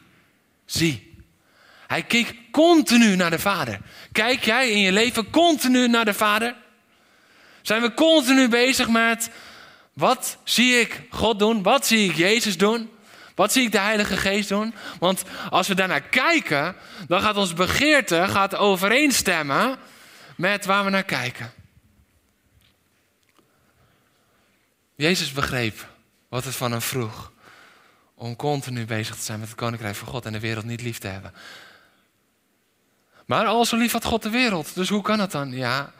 Zie. 0.65 1.15
Hij 1.87 2.03
keek 2.03 2.35
continu 2.51 3.15
naar 3.15 3.29
de 3.29 3.39
Vader. 3.39 3.79
Kijk 4.11 4.43
jij 4.43 4.71
in 4.71 4.79
je 4.79 4.91
leven 4.91 5.29
continu 5.29 5.87
naar 5.87 6.05
de 6.05 6.13
Vader? 6.13 6.55
Zijn 7.67 7.81
we 7.81 7.93
continu 7.93 8.47
bezig 8.47 8.87
met 8.89 9.29
wat 9.93 10.37
zie 10.43 10.79
ik 10.79 11.01
God 11.09 11.39
doen? 11.39 11.63
Wat 11.63 11.87
zie 11.87 12.09
ik 12.09 12.15
Jezus 12.15 12.57
doen? 12.57 12.91
Wat 13.35 13.51
zie 13.51 13.63
ik 13.63 13.71
de 13.71 13.79
Heilige 13.79 14.17
Geest 14.17 14.49
doen? 14.49 14.73
Want 14.99 15.23
als 15.49 15.67
we 15.67 15.75
daarnaar 15.75 16.01
kijken, 16.01 16.75
dan 17.07 17.21
gaat 17.21 17.37
ons 17.37 17.53
begeerte 17.53 18.27
gaat 18.27 18.55
overeenstemmen 18.55 19.77
met 20.35 20.65
waar 20.65 20.83
we 20.83 20.89
naar 20.89 21.03
kijken. 21.03 21.51
Jezus 24.95 25.31
begreep 25.31 25.87
wat 26.29 26.43
het 26.43 26.55
van 26.55 26.71
hem 26.71 26.81
vroeg 26.81 27.31
om 28.15 28.35
continu 28.35 28.85
bezig 28.85 29.15
te 29.15 29.23
zijn 29.23 29.39
met 29.39 29.47
het 29.47 29.57
koninkrijk 29.57 29.95
van 29.95 30.07
God 30.07 30.25
en 30.25 30.31
de 30.31 30.39
wereld 30.39 30.65
niet 30.65 30.81
lief 30.81 30.97
te 30.97 31.07
hebben. 31.07 31.33
Maar 33.25 33.45
al 33.45 33.65
zo 33.65 33.77
lief 33.77 33.91
had 33.91 34.05
God 34.05 34.23
de 34.23 34.29
wereld, 34.29 34.75
dus 34.75 34.89
hoe 34.89 35.01
kan 35.01 35.19
het 35.19 35.31
dan? 35.31 35.51
Ja, 35.51 35.91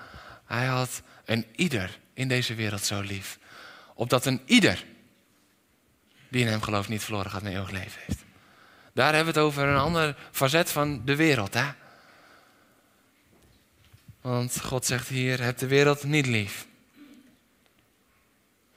hij 0.46 0.66
had 0.66 1.02
een 1.28 1.46
ieder 1.56 2.00
in 2.14 2.28
deze 2.28 2.56
wereld 2.56 2.84
zo 2.84 3.02
lief. 3.02 3.40
Opdat 3.94 4.26
een 4.26 4.42
ieder 4.46 4.86
die 6.30 6.42
in 6.42 6.48
hem 6.48 6.62
gelooft 6.62 6.90
niet 6.90 7.04
verloren 7.04 7.32
gaat, 7.32 7.42
maar 7.42 7.52
eeuwig 7.52 7.70
leven 7.70 8.02
heeft. 8.06 8.24
Daar 8.94 9.14
hebben 9.14 9.34
we 9.34 9.40
het 9.40 9.50
over 9.50 9.68
een 9.68 9.78
ander 9.78 10.16
facet 10.32 10.72
van 10.72 11.02
de 11.06 11.16
wereld. 11.16 11.54
Hè? 11.54 11.66
Want 14.22 14.62
God 14.62 14.86
zegt 14.86 15.08
hier, 15.08 15.44
heb 15.44 15.58
de 15.58 15.68
wereld 15.68 16.04
niet 16.04 16.26
lief. 16.26 16.68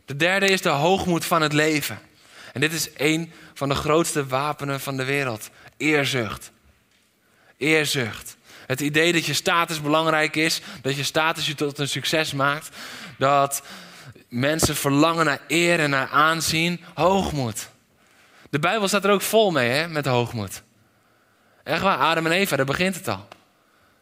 De 0.05 0.17
derde 0.17 0.49
is 0.49 0.63
de 0.63 0.69
hoogmoed 0.69 1.25
van 1.25 1.43
het 1.43 1.53
leven. 1.53 1.99
En 2.53 2.61
dit 2.61 2.73
is 2.73 2.89
een 2.97 3.33
van 3.55 3.69
de 3.69 3.75
grootste 3.75 4.27
wapenen 4.27 4.81
van 4.81 4.97
de 4.97 5.05
wereld. 5.05 5.51
Eerzucht. 5.77 6.51
Eerzucht. 7.57 8.37
Het 8.71 8.81
idee 8.81 9.13
dat 9.13 9.27
je 9.27 9.33
status 9.33 9.81
belangrijk 9.81 10.37
is, 10.37 10.61
dat 10.83 10.97
je 10.97 11.03
status 11.03 11.47
je 11.47 11.55
tot 11.55 11.79
een 11.79 11.89
succes 11.89 12.33
maakt, 12.33 12.77
dat 13.19 13.63
mensen 14.29 14.77
verlangen 14.77 15.25
naar 15.25 15.41
eer 15.49 15.81
en 15.81 15.91
naar 15.91 16.09
aanzien, 16.09 16.81
hoogmoed. 16.95 17.69
De 18.51 18.59
Bijbel 18.59 18.89
staat 18.89 19.05
er 19.05 19.11
ook 19.11 19.23
vol 19.23 19.51
mee, 19.51 19.71
hè, 19.71 19.89
met 19.89 20.07
hoogmoed. 20.07 20.63
Echt 21.65 21.83
waar, 21.83 21.97
Adam 21.99 22.27
en 22.27 22.33
Eva, 22.33 22.57
daar 22.57 22.67
begint 22.67 22.95
het 22.95 23.09
al. 23.09 23.29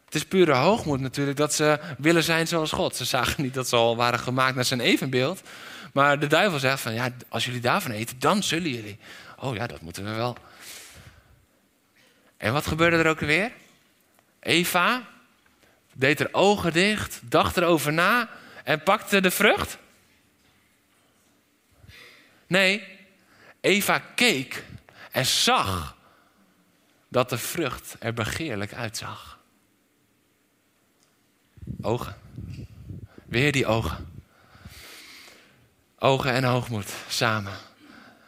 Het 0.04 0.14
is 0.14 0.24
pure 0.24 0.54
hoogmoed 0.54 1.00
natuurlijk 1.00 1.36
dat 1.36 1.54
ze 1.54 1.78
willen 1.98 2.22
zijn 2.22 2.46
zoals 2.46 2.72
God. 2.72 2.96
Ze 2.96 3.04
zagen 3.04 3.42
niet 3.42 3.54
dat 3.54 3.68
ze 3.68 3.76
al 3.76 3.96
waren 3.96 4.18
gemaakt 4.18 4.54
naar 4.54 4.64
zijn 4.64 4.80
evenbeeld. 4.80 5.42
Maar 5.92 6.18
de 6.18 6.26
duivel 6.26 6.58
zegt 6.58 6.80
van, 6.80 6.94
ja, 6.94 7.10
als 7.28 7.44
jullie 7.44 7.60
daarvan 7.60 7.90
eten, 7.90 8.18
dan 8.18 8.42
zullen 8.42 8.70
jullie. 8.70 8.98
Oh 9.38 9.54
ja, 9.54 9.66
dat 9.66 9.80
moeten 9.80 10.04
we 10.04 10.10
wel. 10.10 10.36
En 12.36 12.52
wat 12.52 12.66
gebeurde 12.66 12.96
er 12.96 13.06
ook 13.06 13.20
weer? 13.20 13.52
Eva 14.48 15.08
deed 15.94 16.18
haar 16.18 16.32
ogen 16.32 16.72
dicht, 16.72 17.20
dacht 17.24 17.56
erover 17.56 17.92
na 17.92 18.28
en 18.64 18.82
pakte 18.82 19.20
de 19.20 19.30
vrucht. 19.30 19.78
Nee, 22.46 22.82
Eva 23.60 23.98
keek 23.98 24.64
en 25.10 25.26
zag 25.26 25.96
dat 27.08 27.28
de 27.28 27.38
vrucht 27.38 27.96
er 27.98 28.14
begeerlijk 28.14 28.74
uitzag. 28.74 29.38
Ogen. 31.82 32.16
Weer 33.24 33.52
die 33.52 33.66
ogen. 33.66 34.22
Ogen 35.98 36.32
en 36.32 36.44
hoogmoed 36.44 36.92
samen 37.08 37.52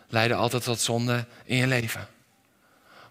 leiden 0.09 0.37
altijd 0.37 0.63
tot 0.63 0.81
zonde 0.81 1.27
in 1.45 1.57
je 1.57 1.67
leven. 1.67 2.09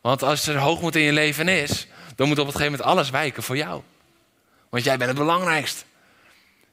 Want 0.01 0.24
als 0.24 0.47
er 0.47 0.57
hoogmoed 0.57 0.95
in 0.95 1.01
je 1.01 1.14
leven 1.14 1.47
is, 1.47 1.88
dan 2.20 2.28
moet 2.28 2.39
op 2.39 2.45
een 2.45 2.51
gegeven 2.51 2.72
moment 2.72 2.89
alles 2.89 3.09
wijken 3.09 3.43
voor 3.43 3.57
jou. 3.57 3.82
Want 4.70 4.84
jij 4.84 4.97
bent 4.97 5.09
het 5.09 5.20
belangrijkst. 5.20 5.86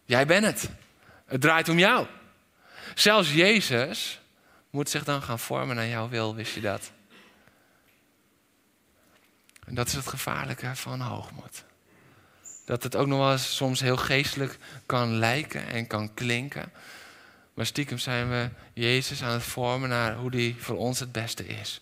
Jij 0.05 0.27
bent 0.27 0.45
het. 0.45 0.71
Het 1.27 1.41
draait 1.41 1.69
om 1.69 1.79
jou. 1.79 2.07
Zelfs 2.95 3.33
Jezus 3.33 4.21
moet 4.71 4.91
zich 4.91 5.05
dan 5.05 5.23
gaan 5.23 5.39
vormen 5.39 5.77
naar 5.77 5.87
jouw 5.87 6.09
wil, 6.09 6.35
wist 6.35 6.55
je 6.55 6.61
dat? 6.61 6.91
En 9.67 9.75
dat 9.75 9.87
is 9.87 9.93
het 9.93 10.07
gevaarlijke 10.07 10.77
van 10.77 11.01
hoogmoed. 11.01 11.65
Dat 12.65 12.83
het 12.83 12.97
ook 12.97 13.07
nog 13.07 13.19
wel 13.19 13.33
eens 13.33 13.57
soms 13.57 13.81
heel 13.81 13.97
geestelijk 13.97 14.59
kan 14.87 15.19
lijken 15.19 15.67
en 15.67 15.87
kan 15.87 16.15
klinken. 16.15 16.73
Maar 17.55 17.67
stiekem 17.67 17.99
zijn 17.99 18.31
we 18.31 18.49
Jezus 18.73 19.23
aan 19.23 19.33
het 19.33 19.43
vormen 19.43 19.89
naar 19.89 20.15
hoe 20.15 20.31
die 20.31 20.57
voor 20.59 20.77
ons 20.77 21.01
het 21.01 21.13
beste 21.13 21.47
is. 21.47 21.81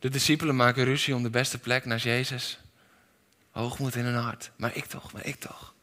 De 0.00 0.08
discipelen 0.08 0.56
maken 0.56 0.84
ruzie 0.84 1.14
om 1.14 1.22
de 1.22 1.30
beste 1.30 1.58
plek 1.58 1.84
naast 1.84 2.04
Jezus. 2.04 2.58
Hoogmoed 3.50 3.94
in 3.94 4.04
hun 4.04 4.22
hart. 4.22 4.50
Maar 4.56 4.76
ik 4.76 4.84
toch, 4.84 5.12
maar 5.12 5.26
ik 5.26 5.40
toch. 5.40 5.74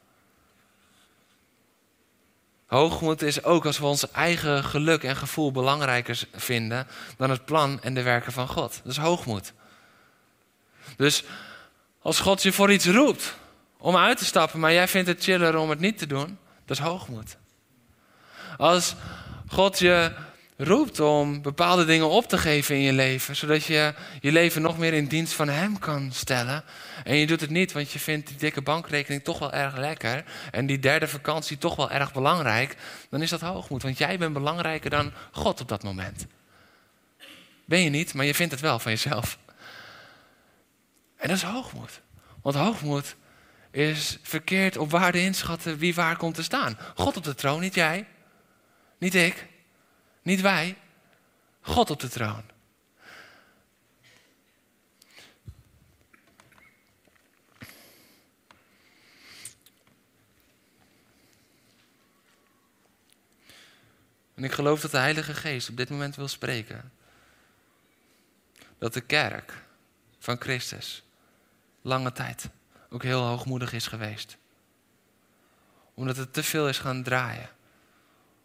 Hoogmoed 2.66 3.22
is 3.22 3.44
ook 3.44 3.66
als 3.66 3.78
we 3.78 3.86
ons 3.86 4.12
eigen 4.12 4.64
geluk 4.64 5.04
en 5.04 5.16
gevoel 5.16 5.52
belangrijker 5.52 6.28
vinden 6.34 6.88
dan 7.18 7.30
het 7.30 7.46
plan 7.46 7.82
en 7.82 7.94
de 7.94 8.02
werken 8.02 8.32
van 8.32 8.48
God. 8.48 8.80
Dat 8.84 8.92
is 8.92 8.98
hoogmoed. 8.98 9.54
Dus 10.96 11.24
als 12.02 12.20
God 12.20 12.44
je 12.44 12.52
voor 12.52 12.72
iets 12.72 12.86
roept 12.86 13.38
om 13.78 13.98
uit 13.98 14.18
te 14.18 14.26
stappen, 14.26 14.60
maar 14.60 14.74
jij 14.74 14.88
vindt 14.88 15.08
het 15.08 15.24
chiller 15.24 15.58
om 15.58 15.70
het 15.70 15.80
niet 15.80 15.98
te 15.98 16.08
doen, 16.08 16.38
dat 16.66 16.78
is 16.78 16.84
hoogmoed. 16.84 17.38
Als 18.58 18.96
God 19.48 19.80
je 19.80 20.12
roept 20.58 21.00
om 21.00 21.42
bepaalde 21.42 21.86
dingen 21.86 22.10
op 22.10 22.28
te 22.28 22.38
geven 22.38 22.76
in 22.76 22.82
je 22.82 22.94
leven, 22.94 23.36
zodat 23.36 23.64
je 23.64 23.94
je 24.22 24.32
leven 24.32 24.62
nog 24.62 24.78
meer 24.78 24.94
in 24.94 25.06
dienst 25.06 25.34
van 25.34 25.50
Hem 25.50 25.80
kan 25.80 26.12
stellen. 26.12 26.64
En 27.04 27.16
je 27.16 27.28
doet 27.28 27.42
het 27.42 27.50
niet, 27.50 27.72
want 27.72 27.92
je 27.92 28.00
vindt 28.00 28.28
die 28.28 28.38
dikke 28.38 28.62
bankrekening 28.62 29.24
toch 29.24 29.40
wel 29.40 29.54
erg 29.54 29.78
lekker 29.78 30.24
en 30.52 30.66
die 30.66 30.80
derde 30.80 31.08
vakantie 31.08 31.58
toch 31.58 31.76
wel 31.76 31.92
erg 31.92 32.14
belangrijk, 32.14 32.76
dan 33.10 33.22
is 33.22 33.30
dat 33.30 33.42
hoogmoed, 33.42 33.84
want 33.84 33.98
jij 33.98 34.18
bent 34.18 34.34
belangrijker 34.34 34.90
dan 34.90 35.12
God 35.32 35.62
op 35.62 35.68
dat 35.68 35.84
moment. 35.84 36.26
Ben 37.66 37.80
je 37.80 37.90
niet, 37.90 38.14
maar 38.14 38.26
je 38.26 38.36
vindt 38.36 38.52
het 38.52 38.62
wel 38.62 38.80
van 38.80 38.92
jezelf. 38.92 39.38
En 41.18 41.28
dat 41.28 41.38
is 41.38 41.44
hoogmoed. 41.44 42.02
Want 42.42 42.56
hoogmoed 42.56 43.16
is 43.72 44.18
verkeerd 44.22 44.78
op 44.78 44.92
waarde 44.92 45.22
inschatten 45.22 45.78
wie 45.78 45.96
waar 45.96 46.18
komt 46.18 46.36
te 46.36 46.44
staan. 46.44 46.78
God 46.96 47.18
op 47.18 47.24
de 47.24 47.36
troon, 47.36 47.60
niet 47.60 47.76
jij. 47.76 48.06
Niet 48.98 49.16
ik. 49.16 49.46
Niet 50.28 50.42
wij. 50.42 50.78
God 51.62 51.90
op 51.90 52.00
de 52.00 52.10
troon. 52.10 52.44
En 64.34 64.44
ik 64.44 64.52
geloof 64.52 64.82
dat 64.82 64.92
de 64.92 64.98
Heilige 64.98 65.34
Geest 65.34 65.70
op 65.70 65.78
dit 65.78 65.90
moment 65.90 66.16
wil 66.16 66.28
spreken. 66.28 66.92
Dat 68.78 68.94
de 68.94 69.02
kerk 69.02 69.54
van 70.20 70.42
Christus 70.42 71.04
lange 71.82 72.12
tijd 72.12 72.50
ook 72.90 73.04
heel 73.04 73.22
hoogmoedig 73.22 73.74
is 73.74 73.88
geweest. 73.88 74.38
Omdat 75.94 76.18
het 76.18 76.34
te 76.34 76.44
veel 76.44 76.70
is 76.70 76.80
gaan 76.80 77.04
draaien 77.04 77.50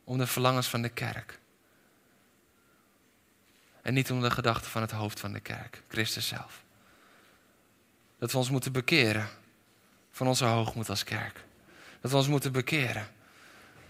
om 0.05 0.19
de 0.19 0.27
verlangens 0.27 0.69
van 0.69 0.83
de 0.83 0.89
kerk. 0.89 1.41
En 3.83 3.95
niet 3.95 4.11
om 4.11 4.21
de 4.21 4.31
gedachten 4.31 4.71
van 4.71 4.83
het 4.83 4.91
hoofd 4.91 5.21
van 5.21 5.33
de 5.33 5.41
kerk, 5.41 5.83
Christus 5.89 6.29
zelf. 6.29 6.63
Dat 8.19 8.33
we 8.33 8.39
ons 8.39 8.51
moeten 8.51 8.73
bekeren 8.73 9.29
van 10.11 10.27
onze 10.27 10.45
hoogmoed 10.45 10.89
als 10.89 11.05
kerk. 11.05 11.45
Dat 12.01 12.11
we 12.11 12.17
ons 12.17 12.29
moeten 12.29 12.53
bekeren 12.53 13.09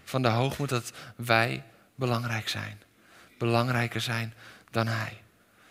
van 0.03 0.21
de 0.21 0.27
hoogmoed 0.27 0.69
dat 0.69 0.91
wij 1.15 1.63
belangrijk 1.95 2.49
zijn. 2.49 2.81
Belangrijker 3.37 4.01
zijn 4.01 4.33
dan 4.71 4.87
Hij. 4.87 5.21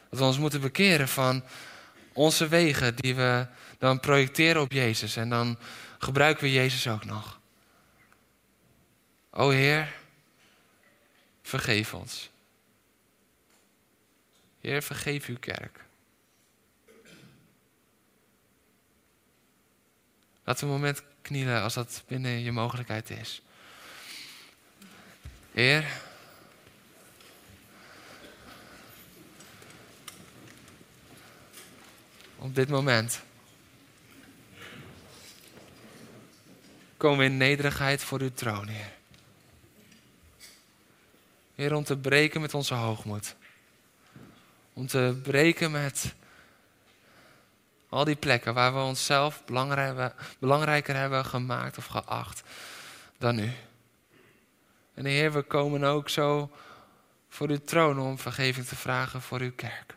Dat 0.08 0.18
we 0.18 0.24
ons 0.24 0.38
moeten 0.38 0.60
bekeren 0.60 1.08
van 1.08 1.44
onze 2.12 2.48
wegen 2.48 2.96
die 2.96 3.14
we 3.14 3.46
dan 3.78 4.00
projecteren 4.00 4.62
op 4.62 4.72
Jezus. 4.72 5.16
En 5.16 5.28
dan 5.28 5.58
gebruiken 5.98 6.44
we 6.44 6.52
Jezus 6.52 6.88
ook 6.88 7.04
nog. 7.04 7.40
O 9.30 9.50
Heer, 9.50 9.94
vergeef 11.42 11.94
ons. 11.94 12.31
Heer, 14.62 14.82
vergeef 14.82 15.26
uw 15.26 15.38
kerk. 15.38 15.84
Laten 20.44 20.66
we 20.66 20.72
een 20.72 20.80
moment 20.80 21.02
knielen 21.22 21.62
als 21.62 21.74
dat 21.74 22.02
binnen 22.06 22.30
je 22.30 22.52
mogelijkheid 22.52 23.10
is. 23.10 23.42
Heer, 25.52 25.86
op 32.36 32.54
dit 32.54 32.68
moment 32.68 33.22
komen 36.96 37.18
we 37.18 37.24
in 37.24 37.36
nederigheid 37.36 38.02
voor 38.04 38.20
uw 38.20 38.32
troon, 38.32 38.68
Heer. 38.68 38.92
Heer, 41.54 41.74
om 41.74 41.84
te 41.84 41.98
breken 41.98 42.40
met 42.40 42.54
onze 42.54 42.74
hoogmoed. 42.74 43.34
Om 44.72 44.86
te 44.86 45.20
breken 45.22 45.70
met 45.70 46.14
al 47.88 48.04
die 48.04 48.16
plekken 48.16 48.54
waar 48.54 48.74
we 48.74 48.80
onszelf 48.80 49.44
belangrijker 50.38 50.96
hebben 50.96 51.24
gemaakt 51.24 51.78
of 51.78 51.86
geacht 51.86 52.42
dan 53.18 53.38
u. 53.38 53.52
En 54.94 55.04
Heer, 55.04 55.32
we 55.32 55.42
komen 55.42 55.84
ook 55.84 56.08
zo 56.08 56.50
voor 57.28 57.48
uw 57.48 57.64
troon 57.64 57.98
om 58.00 58.18
vergeving 58.18 58.66
te 58.66 58.76
vragen 58.76 59.22
voor 59.22 59.40
uw 59.40 59.52
kerk. 59.52 59.96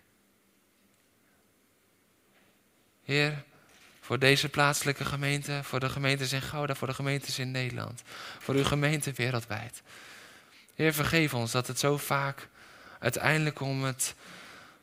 Heer, 3.03 3.43
voor 4.01 4.19
deze 4.19 4.49
plaatselijke 4.49 5.05
gemeente, 5.05 5.59
voor 5.63 5.79
de 5.79 5.89
gemeentes 5.89 6.33
in 6.33 6.41
Gouda, 6.41 6.75
voor 6.75 6.87
de 6.87 6.93
gemeentes 6.93 7.39
in 7.39 7.51
Nederland, 7.51 8.01
voor 8.39 8.55
uw 8.55 8.63
gemeente 8.63 9.11
wereldwijd. 9.11 9.81
Heer, 10.75 10.93
vergeef 10.93 11.33
ons 11.33 11.51
dat 11.51 11.67
het 11.67 11.79
zo 11.79 11.97
vaak 11.97 12.47
uiteindelijk 12.99 13.59
om 13.59 13.83
het 13.83 14.15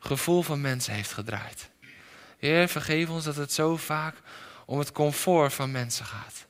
gevoel 0.03 0.43
van 0.43 0.61
mensen 0.61 0.95
heeft 0.95 1.13
gedraaid. 1.13 1.71
Heer, 2.39 2.69
vergeef 2.69 3.09
ons 3.09 3.25
dat 3.25 3.37
het 3.37 3.53
zo 3.53 3.77
vaak 3.77 4.17
om 4.67 4.79
het 4.79 4.93
comfort 4.93 5.53
van 5.53 5.71
mensen 5.71 6.07
gaat. 6.07 6.47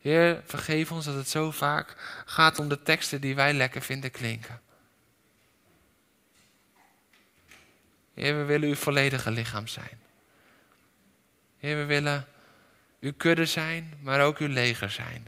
Heer, 0.00 0.42
vergeef 0.44 0.92
ons 0.92 1.04
dat 1.04 1.14
het 1.14 1.28
zo 1.28 1.50
vaak 1.50 2.22
gaat 2.26 2.58
om 2.58 2.68
de 2.68 2.82
teksten 2.82 3.20
die 3.20 3.34
wij 3.34 3.54
lekker 3.54 3.82
vinden 3.82 4.10
klinken. 4.10 4.60
Heer, 8.14 8.36
we 8.36 8.44
willen 8.44 8.68
uw 8.68 8.74
volledige 8.74 9.30
lichaam 9.30 9.66
zijn. 9.66 10.00
Heer, 11.58 11.76
we 11.76 11.84
willen 11.84 12.26
uw 13.00 13.12
kudde 13.16 13.46
zijn, 13.46 13.98
maar 14.00 14.20
ook 14.20 14.38
uw 14.38 14.48
leger 14.48 14.90
zijn. 14.90 15.26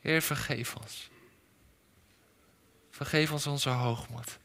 Heer, 0.00 0.22
vergeef 0.22 0.74
ons. 0.74 1.10
Vergeef 2.90 3.32
ons 3.32 3.46
onze 3.46 3.68
hoogmoed. 3.68 4.38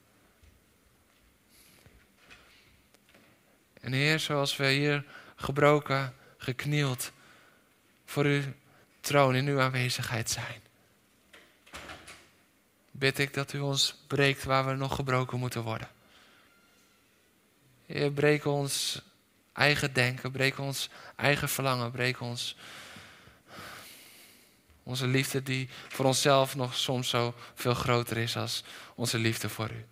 En 3.81 3.93
Heer, 3.93 4.19
zoals 4.19 4.55
we 4.55 4.67
hier 4.67 5.05
gebroken, 5.35 6.13
geknield 6.37 7.11
voor 8.05 8.25
uw 8.25 8.41
troon 8.99 9.35
in 9.35 9.47
uw 9.47 9.59
aanwezigheid 9.59 10.29
zijn, 10.29 10.61
bid 12.91 13.19
ik 13.19 13.33
dat 13.33 13.53
u 13.53 13.59
ons 13.59 13.95
breekt 14.07 14.43
waar 14.43 14.65
we 14.65 14.73
nog 14.73 14.95
gebroken 14.95 15.39
moeten 15.39 15.63
worden. 15.63 15.89
Heer, 17.85 18.11
breek 18.11 18.45
ons 18.45 19.01
eigen 19.53 19.93
denken, 19.93 20.31
breek 20.31 20.59
ons 20.59 20.89
eigen 21.15 21.49
verlangen, 21.49 21.91
breek 21.91 22.21
ons 22.21 22.55
onze 24.83 25.07
liefde 25.07 25.43
die 25.43 25.69
voor 25.89 26.05
onszelf 26.05 26.55
nog 26.55 26.75
soms 26.75 27.09
zo 27.09 27.33
veel 27.53 27.73
groter 27.73 28.17
is 28.17 28.37
als 28.37 28.63
onze 28.95 29.17
liefde 29.17 29.49
voor 29.49 29.71
u. 29.71 29.85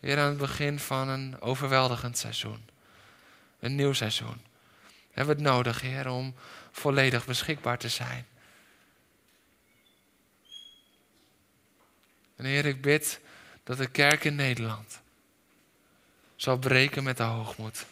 Weer 0.00 0.18
aan 0.18 0.28
het 0.28 0.38
begin 0.38 0.78
van 0.78 1.08
een 1.08 1.40
overweldigend 1.40 2.18
seizoen. 2.18 2.68
Een 3.60 3.74
nieuw 3.74 3.92
seizoen. 3.92 4.40
Hebben 5.12 5.36
we 5.36 5.42
het 5.42 5.52
nodig, 5.52 5.80
Heer, 5.80 6.08
om 6.08 6.34
volledig 6.70 7.26
beschikbaar 7.26 7.78
te 7.78 7.88
zijn. 7.88 8.26
En 12.36 12.44
Heer, 12.44 12.66
ik 12.66 12.82
bid 12.82 13.20
dat 13.64 13.76
de 13.76 13.86
kerk 13.86 14.24
in 14.24 14.34
Nederland 14.34 15.00
zal 16.36 16.58
breken 16.58 17.02
met 17.02 17.16
de 17.16 17.22
hoogmoed. 17.22 17.86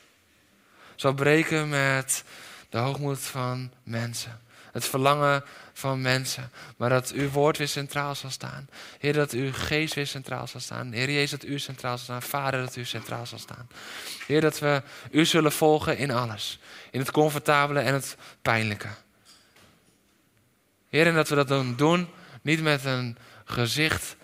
Zal 0.94 1.14
breken 1.14 1.68
met 1.68 2.24
de 2.68 2.78
hoogmoed 2.78 3.20
van 3.20 3.72
mensen. 3.82 4.40
Het 4.72 4.84
verlangen 4.84 5.44
van 5.74 6.00
mensen. 6.00 6.50
Maar 6.76 6.88
dat 6.88 7.12
uw 7.12 7.30
woord 7.30 7.58
weer 7.58 7.68
centraal 7.68 8.14
zal 8.14 8.30
staan. 8.30 8.68
Heer, 8.98 9.12
dat 9.12 9.32
uw 9.32 9.52
geest 9.52 9.94
weer 9.94 10.06
centraal 10.06 10.46
zal 10.46 10.60
staan. 10.60 10.92
Heer 10.92 11.10
Jezus, 11.10 11.30
dat 11.30 11.44
u 11.44 11.58
centraal 11.58 11.96
zal 11.96 12.04
staan. 12.04 12.22
Vader, 12.22 12.60
dat 12.60 12.76
u 12.76 12.84
centraal 12.84 13.26
zal 13.26 13.38
staan. 13.38 13.68
Heer, 14.26 14.40
dat 14.40 14.58
we 14.58 14.82
u 15.10 15.24
zullen 15.24 15.52
volgen 15.52 15.98
in 15.98 16.10
alles. 16.10 16.58
In 16.90 17.00
het 17.00 17.10
comfortabele 17.10 17.80
en 17.80 17.94
het 17.94 18.16
pijnlijke. 18.42 18.88
Heer, 20.88 21.06
en 21.06 21.14
dat 21.14 21.28
we 21.28 21.34
dat 21.34 21.48
dan 21.48 21.76
doen, 21.76 22.08
niet 22.42 22.62
met 22.62 22.84
een 22.84 23.16
gezicht, 23.44 24.16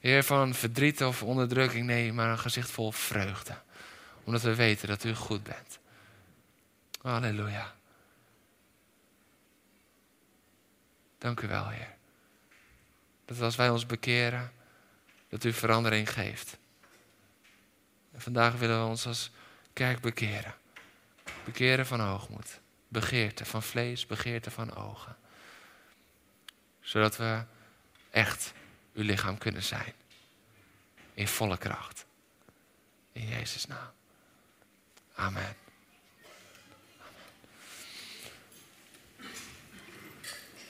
Heer, 0.00 0.24
van 0.24 0.54
verdriet 0.54 1.04
of 1.04 1.22
onderdrukking. 1.22 1.86
Nee, 1.86 2.12
maar 2.12 2.30
een 2.30 2.38
gezicht 2.38 2.70
vol 2.70 2.92
vreugde. 2.92 3.54
Omdat 4.24 4.42
we 4.42 4.54
weten 4.54 4.88
dat 4.88 5.04
u 5.04 5.14
goed 5.14 5.42
bent. 5.42 5.78
Halleluja. 7.02 7.75
Dank 11.18 11.40
u 11.40 11.48
wel, 11.48 11.68
Heer. 11.68 11.94
Dat 13.24 13.40
als 13.40 13.56
wij 13.56 13.70
ons 13.70 13.86
bekeren, 13.86 14.52
dat 15.28 15.44
u 15.44 15.52
verandering 15.52 16.12
geeft. 16.12 16.58
En 18.12 18.20
vandaag 18.20 18.54
willen 18.54 18.82
we 18.82 18.88
ons 18.88 19.06
als 19.06 19.30
kerk 19.72 20.00
bekeren. 20.00 20.54
Bekeren 21.44 21.86
van 21.86 22.00
hoogmoed. 22.00 22.60
Begeerte 22.88 23.44
van 23.44 23.62
vlees, 23.62 24.06
begeerte 24.06 24.50
van 24.50 24.74
ogen. 24.74 25.16
Zodat 26.80 27.16
we 27.16 27.44
echt 28.10 28.52
uw 28.94 29.02
lichaam 29.02 29.38
kunnen 29.38 29.62
zijn. 29.62 29.92
In 31.14 31.28
volle 31.28 31.58
kracht. 31.58 32.06
In 33.12 33.26
Jezus' 33.26 33.66
naam. 33.66 33.90
Amen. 35.14 35.65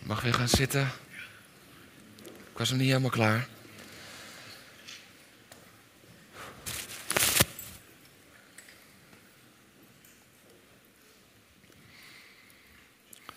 Mag 0.07 0.21
weer 0.21 0.35
gaan 0.35 0.49
zitten. 0.49 0.91
Ik 2.25 2.59
was 2.59 2.71
nog 2.71 2.79
niet 2.79 2.89
helemaal 2.89 3.11
klaar. 3.11 3.47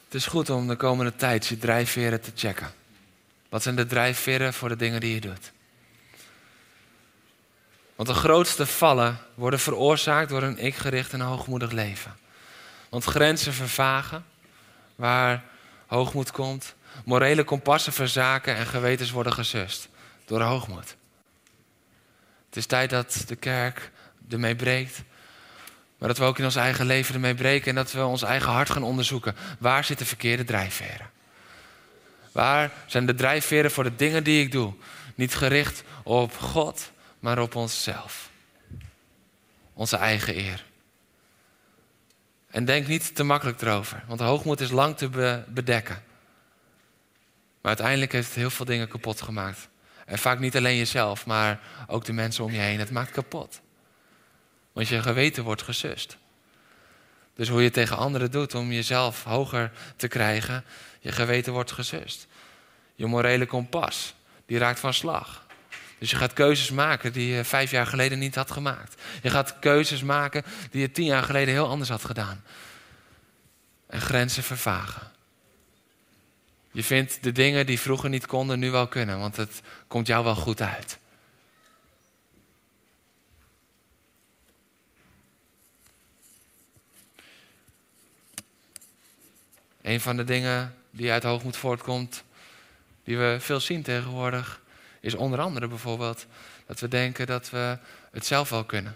Het 0.04 0.14
is 0.14 0.26
goed 0.26 0.50
om 0.50 0.68
de 0.68 0.76
komende 0.76 1.16
tijd 1.16 1.48
je 1.48 1.58
drijfveren 1.58 2.22
te 2.22 2.32
checken. 2.36 2.72
Wat 3.50 3.64
zijn 3.64 3.76
de 3.76 3.86
drijfveren 3.86 4.54
voor 4.54 4.70
de 4.70 4.76
dingen 4.76 5.00
die 5.00 5.14
je 5.14 5.22
doet? 5.22 5.52
Want 7.96 8.08
de 8.10 8.16
grootste 8.16 8.66
vallen 8.66 9.18
worden 9.34 9.60
veroorzaakt 9.60 10.30
door 10.30 10.44
een 10.44 10.58
ik-gericht 10.58 11.14
en 11.14 11.22
hoogmoedig 11.22 11.72
leven. 11.72 12.18
Want 12.90 13.04
grenzen 13.04 13.54
vervagen, 13.54 14.26
waar 14.96 15.44
hoogmoed 15.90 16.32
komt, 16.32 16.76
Morele 17.06 17.44
kompassen 17.44 17.94
verzaken 17.94 18.56
en 18.56 18.66
gewetens 18.66 19.12
worden 19.12 19.34
gesust 19.34 19.90
door 20.26 20.42
hoogmoed. 20.42 20.96
Het 22.46 22.58
is 22.58 22.66
tijd 22.66 22.90
dat 22.90 23.24
de 23.28 23.36
kerk 23.36 23.92
ermee 24.30 24.56
breekt. 24.56 25.02
Maar 25.98 26.08
dat 26.08 26.18
we 26.18 26.24
ook 26.24 26.38
in 26.38 26.46
ons 26.46 26.56
eigen 26.56 26.86
leven 26.86 27.14
ermee 27.14 27.36
breken 27.36 27.70
en 27.70 27.76
dat 27.76 27.92
we 27.92 28.04
ons 28.04 28.22
eigen 28.22 28.52
hart 28.52 28.70
gaan 28.70 28.84
onderzoeken. 28.84 29.36
Waar 29.60 29.84
zitten 29.84 30.06
verkeerde 30.06 30.44
drijfveren? 30.44 31.10
Waar 32.32 32.72
zijn 32.86 33.06
de 33.06 33.16
drijfveren 33.16 33.72
voor 33.72 33.84
de 33.84 33.96
dingen 33.96 34.24
die 34.24 34.44
ik 34.44 34.52
doe? 34.52 34.74
Niet 35.16 35.36
gericht 35.36 35.84
op 36.04 36.38
God, 36.38 36.92
maar 37.20 37.40
op 37.40 37.56
onszelf. 37.56 38.30
Onze 39.74 39.98
eigen 39.98 40.38
eer. 40.38 40.66
En 42.50 42.66
denk 42.66 42.88
niet 42.88 43.16
te 43.16 43.24
makkelijk 43.24 43.62
erover, 43.62 44.04
want 44.08 44.20
hoogmoed 44.20 44.60
is 44.60 44.70
lang 44.70 44.98
te 44.98 45.10
bedekken. 45.48 46.04
Maar 47.62 47.72
uiteindelijk 47.72 48.12
heeft 48.12 48.28
het 48.28 48.36
heel 48.36 48.50
veel 48.50 48.66
dingen 48.66 48.88
kapot 48.88 49.22
gemaakt. 49.22 49.70
En 50.06 50.18
vaak 50.18 50.40
niet 50.40 50.56
alleen 50.56 50.78
jezelf, 50.78 51.26
maar 51.26 51.60
ook 51.88 52.06
de 52.06 52.14
mensen 52.14 52.44
om 52.44 52.52
je 52.52 52.60
heen. 52.60 52.80
Het 52.80 52.92
maakt 52.92 53.12
kapot. 53.12 53.62
Want 54.74 54.88
je 54.88 55.02
geweten 55.02 55.44
wordt 55.44 55.62
gesust. 55.62 56.18
Dus 57.34 57.50
hoe 57.50 57.64
je 57.64 57.72
tegen 57.72 57.98
anderen 57.98 58.32
doet 58.32 58.56
om 58.56 58.72
jezelf 58.72 59.24
hoger 59.24 59.72
te 59.96 60.08
krijgen, 60.08 60.64
je 61.00 61.12
geweten 61.12 61.54
wordt 61.54 61.72
gesust. 61.72 62.28
Je 62.96 63.06
morele 63.06 63.46
kompas, 63.46 64.14
die 64.46 64.58
raakt 64.58 64.80
van 64.80 64.94
slag. 64.94 65.46
Dus 66.00 66.10
je 66.10 66.16
gaat 66.16 66.34
keuzes 66.34 66.70
maken 66.70 67.14
die 67.14 67.36
je 67.36 67.44
vijf 67.44 67.72
jaar 67.72 67.88
geleden 67.88 68.20
niet 68.20 68.36
had 68.36 68.52
gemaakt. 68.52 69.02
Je 69.22 69.30
gaat 69.30 69.60
keuzes 69.60 70.04
maken 70.04 70.44
die 70.72 70.82
je 70.82 70.92
tien 70.92 71.06
jaar 71.06 71.24
geleden 71.24 71.54
heel 71.54 71.68
anders 71.68 71.90
had 71.90 72.06
gedaan. 72.06 72.44
En 73.88 74.02
grenzen 74.02 74.44
vervagen. 74.44 75.12
Je 76.72 76.84
vindt 76.84 77.24
de 77.24 77.32
dingen 77.32 77.66
die 77.66 77.80
vroeger 77.80 78.10
niet 78.10 78.26
konden, 78.26 78.60
nu 78.60 78.72
wel 78.72 78.88
kunnen, 78.88 79.20
want 79.20 79.36
het 79.36 79.62
komt 79.88 80.08
jou 80.08 80.24
wel 80.24 80.36
goed 80.36 80.62
uit. 80.62 80.98
Een 89.82 90.02
van 90.02 90.18
de 90.18 90.24
dingen 90.24 90.76
die 90.92 91.12
uit 91.12 91.24
hoogmoed 91.24 91.58
voortkomt, 91.58 92.24
die 93.04 93.18
we 93.18 93.38
veel 93.40 93.60
zien 93.60 93.82
tegenwoordig, 93.82 94.62
is 95.00 95.14
onder 95.14 95.40
andere 95.40 95.68
bijvoorbeeld 95.68 96.26
dat 96.66 96.80
we 96.80 96.88
denken 96.88 97.28
dat 97.28 97.50
we 97.50 97.78
het 98.12 98.26
zelf 98.26 98.50
wel 98.50 98.64
kunnen. 98.64 98.96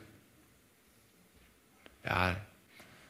Ja, 2.04 2.45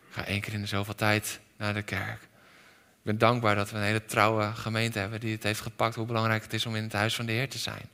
ga 0.09 0.25
één 0.25 0.41
keer 0.41 0.53
in 0.53 0.61
de 0.61 0.67
zoveel 0.67 0.95
tijd 0.95 1.39
naar 1.57 1.73
de 1.73 1.81
kerk. 1.81 2.21
Ik 2.21 3.09
ben 3.09 3.17
dankbaar 3.17 3.55
dat 3.55 3.71
we 3.71 3.77
een 3.77 3.83
hele 3.83 4.05
trouwe 4.05 4.51
gemeente 4.55 4.99
hebben 4.99 5.19
die 5.19 5.33
het 5.33 5.43
heeft 5.43 5.61
gepakt 5.61 5.95
hoe 5.95 6.05
belangrijk 6.05 6.43
het 6.43 6.53
is 6.53 6.65
om 6.65 6.75
in 6.75 6.83
het 6.83 6.93
huis 6.93 7.15
van 7.15 7.25
de 7.25 7.31
Heer 7.31 7.49
te 7.49 7.57
zijn. 7.57 7.89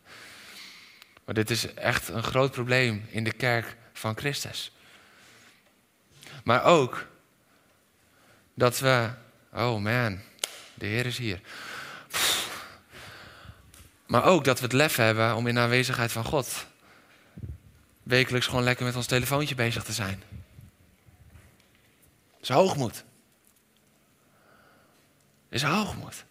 Maar 1.26 1.36
dit 1.36 1.50
is 1.50 1.74
echt 1.74 2.08
een 2.08 2.24
groot 2.24 2.52
probleem 2.52 3.06
in 3.10 3.24
de 3.24 3.34
kerk 3.34 3.76
van 3.94 4.18
Christus. 4.18 4.72
Maar 6.44 6.64
ook 6.64 7.08
dat 8.54 8.80
we, 8.80 9.10
oh 9.54 9.82
man, 9.82 10.20
de 10.74 10.86
Heer 10.86 11.06
is 11.06 11.18
hier. 11.18 11.42
Maar 14.10 14.24
ook 14.24 14.44
dat 14.44 14.60
we 14.60 14.64
het 14.64 14.74
lef 14.74 14.96
hebben 14.96 15.36
om 15.36 15.48
in 15.48 15.54
de 15.54 15.60
aanwezigheid 15.60 16.12
van 16.12 16.24
God 16.24 16.66
wekelijks 18.04 18.48
gewoon 18.48 18.64
lekker 18.64 18.86
met 18.86 18.96
ons 18.96 19.06
telefoontje 19.06 19.56
bezig 19.56 19.84
te 19.84 19.94
zijn. 19.94 20.24
Dat 22.32 22.42
is 22.42 22.50
hoogmoed. 22.50 23.04
is 25.50 25.64
hoogmoed. 25.64 26.26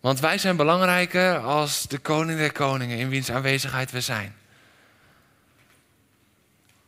Want 0.00 0.20
wij 0.20 0.38
zijn 0.38 0.56
belangrijker 0.56 1.38
als 1.38 1.82
de 1.82 1.98
koning 1.98 2.38
der 2.38 2.52
koningen 2.52 2.98
in 2.98 3.08
wiens 3.08 3.30
aanwezigheid 3.30 3.90
we 3.90 4.00
zijn. 4.00 4.36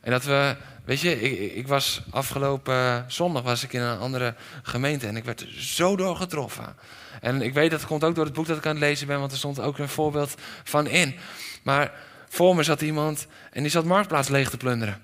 En 0.00 0.10
dat 0.10 0.24
we, 0.24 0.56
weet 0.84 1.00
je, 1.00 1.20
ik, 1.54 1.68
was 1.68 2.02
afgelopen 2.10 3.04
zondag 3.08 3.42
was 3.42 3.62
ik 3.62 3.72
in 3.72 3.80
een 3.80 3.98
andere 3.98 4.34
gemeente 4.62 5.06
en 5.06 5.16
ik 5.16 5.24
werd 5.24 5.46
zo 5.56 5.96
doorgetroffen. 5.96 6.76
En 7.20 7.42
ik 7.42 7.54
weet 7.54 7.70
dat 7.70 7.86
komt 7.86 8.04
ook 8.04 8.14
door 8.14 8.24
het 8.24 8.34
boek 8.34 8.46
dat 8.46 8.56
ik 8.56 8.66
aan 8.66 8.74
het 8.74 8.80
lezen 8.80 9.06
ben, 9.06 9.18
want 9.18 9.32
er 9.32 9.38
stond 9.38 9.60
ook 9.60 9.78
een 9.78 9.88
voorbeeld 9.88 10.34
van 10.64 10.86
in. 10.86 11.16
Maar 11.62 11.92
voor 12.28 12.56
me 12.56 12.62
zat 12.62 12.80
iemand 12.80 13.26
en 13.50 13.62
die 13.62 13.70
zat 13.70 13.84
Marktplaats 13.84 14.28
leeg 14.28 14.50
te 14.50 14.56
plunderen. 14.56 15.00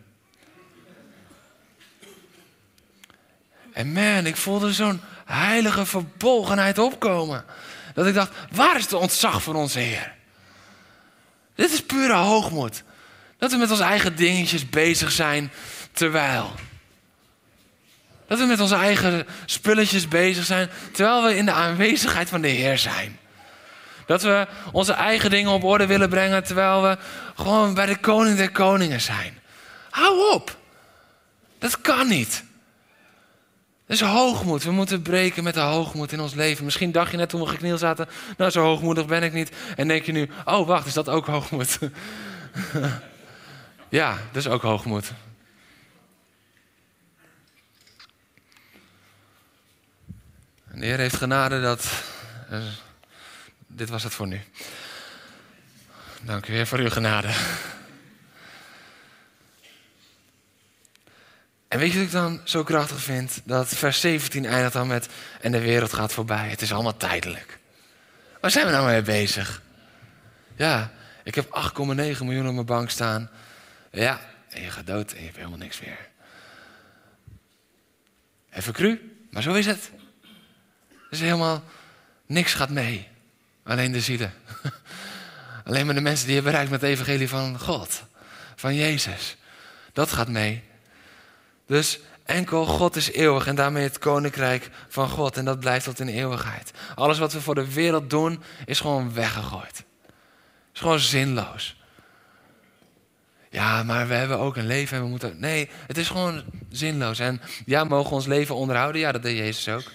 En 3.72 3.92
man, 3.92 4.26
ik 4.26 4.36
voelde 4.36 4.72
zo'n 4.72 5.00
heilige 5.24 5.86
verbolgenheid 5.86 6.78
opkomen. 6.78 7.44
Dat 7.94 8.06
ik 8.06 8.14
dacht, 8.14 8.32
waar 8.50 8.76
is 8.76 8.88
de 8.88 8.96
ontzag 8.96 9.42
voor 9.42 9.54
onze 9.54 9.78
Heer? 9.78 10.14
Dit 11.54 11.72
is 11.72 11.82
pure 11.82 12.14
hoogmoed. 12.14 12.82
Dat 13.40 13.50
we 13.50 13.56
met 13.56 13.70
onze 13.70 13.82
eigen 13.82 14.16
dingetjes 14.16 14.68
bezig 14.68 15.12
zijn 15.12 15.52
terwijl. 15.92 16.52
Dat 18.26 18.38
we 18.38 18.44
met 18.44 18.60
onze 18.60 18.74
eigen 18.74 19.26
spulletjes 19.44 20.08
bezig 20.08 20.44
zijn 20.44 20.70
terwijl 20.92 21.24
we 21.24 21.36
in 21.36 21.44
de 21.44 21.52
aanwezigheid 21.52 22.28
van 22.28 22.40
de 22.40 22.48
Heer 22.48 22.78
zijn. 22.78 23.18
Dat 24.06 24.22
we 24.22 24.46
onze 24.72 24.92
eigen 24.92 25.30
dingen 25.30 25.50
op 25.50 25.64
orde 25.64 25.86
willen 25.86 26.08
brengen 26.08 26.44
terwijl 26.44 26.82
we 26.82 26.98
gewoon 27.34 27.74
bij 27.74 27.86
de 27.86 27.96
koning 27.96 28.36
der 28.36 28.50
koningen 28.50 29.00
zijn. 29.00 29.38
Hou 29.90 30.32
op. 30.32 30.56
Dat 31.58 31.80
kan 31.80 32.08
niet. 32.08 32.44
Dat 33.86 33.96
is 33.96 34.00
hoogmoed. 34.00 34.64
We 34.64 34.72
moeten 34.72 35.02
breken 35.02 35.44
met 35.44 35.54
de 35.54 35.60
hoogmoed 35.60 36.12
in 36.12 36.20
ons 36.20 36.34
leven. 36.34 36.64
Misschien 36.64 36.92
dacht 36.92 37.10
je 37.10 37.16
net 37.16 37.28
toen 37.28 37.40
we 37.40 37.46
geknield 37.46 37.80
zaten, 37.80 38.08
nou 38.36 38.50
zo 38.50 38.62
hoogmoedig 38.62 39.06
ben 39.06 39.22
ik 39.22 39.32
niet. 39.32 39.50
En 39.76 39.88
denk 39.88 40.04
je 40.04 40.12
nu, 40.12 40.30
oh 40.44 40.66
wacht, 40.66 40.86
is 40.86 40.94
dat 40.94 41.08
ook 41.08 41.26
hoogmoed? 41.26 41.78
ja, 43.90 44.18
dat 44.32 44.36
is 44.36 44.48
ook 44.48 44.62
hoogmoed. 44.62 45.12
de 50.80 50.86
Heer 50.86 50.98
heeft 50.98 51.16
genade 51.16 51.60
dat. 51.60 52.02
Uh, 52.52 52.62
dit 53.66 53.88
was 53.88 54.02
het 54.02 54.14
voor 54.14 54.26
nu. 54.26 54.40
Dank 56.20 56.48
u 56.48 56.52
weer 56.52 56.66
voor 56.66 56.78
uw 56.78 56.90
genade. 56.90 57.28
En 61.68 61.78
weet 61.78 61.92
je 61.92 61.98
wat 61.98 62.06
ik 62.06 62.12
dan 62.12 62.40
zo 62.44 62.62
krachtig 62.62 63.00
vind? 63.00 63.40
Dat 63.44 63.68
vers 63.68 64.00
17 64.00 64.46
eindigt 64.46 64.72
dan 64.72 64.86
met: 64.86 65.08
En 65.40 65.52
de 65.52 65.60
wereld 65.60 65.92
gaat 65.92 66.12
voorbij. 66.12 66.48
Het 66.48 66.62
is 66.62 66.72
allemaal 66.72 66.96
tijdelijk. 66.96 67.58
Waar 68.40 68.50
zijn 68.50 68.66
we 68.66 68.72
nou 68.72 68.86
mee 68.86 69.02
bezig? 69.02 69.62
Ja, 70.56 70.92
ik 71.24 71.34
heb 71.34 71.72
8,9 71.78 71.86
miljoen 71.86 72.48
op 72.48 72.54
mijn 72.54 72.66
bank 72.66 72.90
staan. 72.90 73.30
Ja, 73.90 74.20
en 74.48 74.62
je 74.62 74.70
gaat 74.70 74.86
dood 74.86 75.12
en 75.12 75.18
je 75.18 75.24
hebt 75.24 75.36
helemaal 75.36 75.58
niks 75.58 75.80
meer. 75.80 76.08
Even 78.50 78.72
cru, 78.72 79.16
maar 79.30 79.42
zo 79.42 79.52
is 79.52 79.66
het. 79.66 79.90
Dus 81.10 81.20
helemaal 81.20 81.62
niks 82.26 82.54
gaat 82.54 82.70
mee. 82.70 83.08
Alleen 83.62 83.92
de 83.92 84.00
zielen. 84.00 84.34
Alleen 85.64 85.86
maar 85.86 85.94
de 85.94 86.00
mensen 86.00 86.26
die 86.26 86.34
je 86.34 86.42
bereikt 86.42 86.70
met 86.70 86.80
het 86.80 86.90
evangelie 86.90 87.28
van 87.28 87.58
God. 87.58 88.02
Van 88.56 88.74
Jezus. 88.74 89.36
Dat 89.92 90.12
gaat 90.12 90.28
mee. 90.28 90.62
Dus 91.66 92.00
enkel 92.24 92.66
God 92.66 92.96
is 92.96 93.12
eeuwig 93.12 93.46
en 93.46 93.54
daarmee 93.54 93.82
het 93.82 93.98
koninkrijk 93.98 94.70
van 94.88 95.08
God. 95.08 95.36
En 95.36 95.44
dat 95.44 95.60
blijft 95.60 95.84
tot 95.84 96.00
in 96.00 96.08
eeuwigheid. 96.08 96.70
Alles 96.94 97.18
wat 97.18 97.32
we 97.32 97.40
voor 97.40 97.54
de 97.54 97.72
wereld 97.72 98.10
doen 98.10 98.42
is 98.66 98.80
gewoon 98.80 99.14
weggegooid. 99.14 99.84
Is 100.72 100.80
gewoon 100.80 100.98
zinloos. 100.98 101.79
Ja, 103.50 103.82
maar 103.82 104.08
we 104.08 104.14
hebben 104.14 104.38
ook 104.38 104.56
een 104.56 104.66
leven 104.66 104.96
en 104.96 105.02
we 105.02 105.08
moeten. 105.08 105.40
Nee, 105.40 105.68
het 105.86 105.98
is 105.98 106.08
gewoon 106.08 106.44
zinloos. 106.68 107.18
En 107.18 107.40
ja, 107.64 107.84
mogen 107.84 108.08
we 108.08 108.14
ons 108.14 108.26
leven 108.26 108.54
onderhouden? 108.54 109.00
Ja, 109.00 109.12
dat 109.12 109.22
deed 109.22 109.36
Jezus 109.36 109.68
ook. 109.68 109.92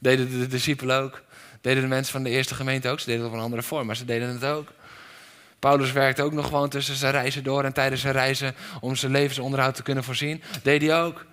Deden 0.00 0.38
de 0.38 0.46
discipelen 0.46 1.02
ook. 1.02 1.22
Deden 1.60 1.82
de 1.82 1.88
mensen 1.88 2.12
van 2.12 2.22
de 2.22 2.30
eerste 2.30 2.54
gemeente 2.54 2.88
ook. 2.88 3.00
Ze 3.00 3.06
deden 3.06 3.22
het 3.22 3.30
op 3.30 3.36
een 3.36 3.44
andere 3.44 3.62
vorm, 3.62 3.86
maar 3.86 3.96
ze 3.96 4.04
deden 4.04 4.28
het 4.28 4.44
ook. 4.44 4.68
Paulus 5.58 5.92
werkte 5.92 6.22
ook 6.22 6.32
nog 6.32 6.46
gewoon 6.46 6.68
tussen 6.68 6.94
zijn 6.94 7.12
reizen 7.12 7.42
door 7.42 7.64
en 7.64 7.72
tijdens 7.72 8.00
zijn 8.00 8.12
reizen 8.12 8.54
om 8.80 8.96
zijn 8.96 9.12
levensonderhoud 9.12 9.74
te 9.74 9.82
kunnen 9.82 10.04
voorzien. 10.04 10.42
Deed 10.62 10.82
hij 10.82 11.02
ook. 11.02 11.26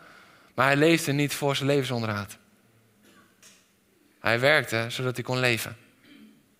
Maar 0.54 0.66
hij 0.66 0.76
leefde 0.76 1.12
niet 1.12 1.34
voor 1.34 1.56
zijn 1.56 1.70
levensonderhoud. 1.70 2.38
Hij 4.20 4.39
werkte 4.39 4.86
zodat 4.88 5.16
hij 5.16 5.24
kon 5.24 5.39
leven. 5.39 5.76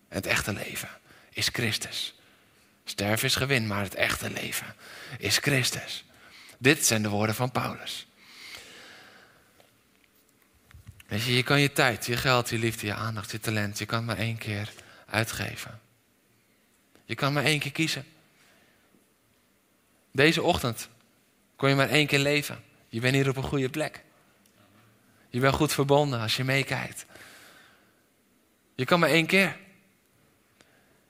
En 0.08 0.16
het 0.16 0.26
echte 0.26 0.52
leven 0.52 0.88
is 1.30 1.48
Christus. 1.52 2.13
Sterven 2.84 3.26
is 3.26 3.36
gewin, 3.36 3.66
maar 3.66 3.82
het 3.82 3.94
echte 3.94 4.30
leven 4.30 4.74
is 5.18 5.38
Christus. 5.38 6.04
Dit 6.58 6.86
zijn 6.86 7.02
de 7.02 7.08
woorden 7.08 7.34
van 7.34 7.50
Paulus. 7.50 8.06
Weet 11.06 11.22
je, 11.22 11.34
je 11.34 11.42
kan 11.42 11.60
je 11.60 11.72
tijd, 11.72 12.06
je 12.06 12.16
geld, 12.16 12.48
je 12.48 12.58
liefde, 12.58 12.86
je 12.86 12.94
aandacht, 12.94 13.30
je 13.30 13.40
talent, 13.40 13.78
je 13.78 13.86
kan 13.86 14.04
maar 14.04 14.18
één 14.18 14.38
keer 14.38 14.72
uitgeven. 15.06 15.80
Je 17.04 17.14
kan 17.14 17.32
maar 17.32 17.44
één 17.44 17.58
keer 17.58 17.72
kiezen. 17.72 18.04
Deze 20.12 20.42
ochtend 20.42 20.88
kon 21.56 21.68
je 21.68 21.74
maar 21.74 21.88
één 21.88 22.06
keer 22.06 22.18
leven. 22.18 22.64
Je 22.88 23.00
bent 23.00 23.14
hier 23.14 23.28
op 23.28 23.36
een 23.36 23.42
goede 23.42 23.68
plek. 23.68 24.02
Je 25.28 25.40
bent 25.40 25.54
goed 25.54 25.72
verbonden 25.72 26.20
als 26.20 26.36
je 26.36 26.44
meekijkt. 26.44 27.06
Je 28.74 28.84
kan 28.84 29.00
maar 29.00 29.08
één 29.08 29.26
keer. 29.26 29.56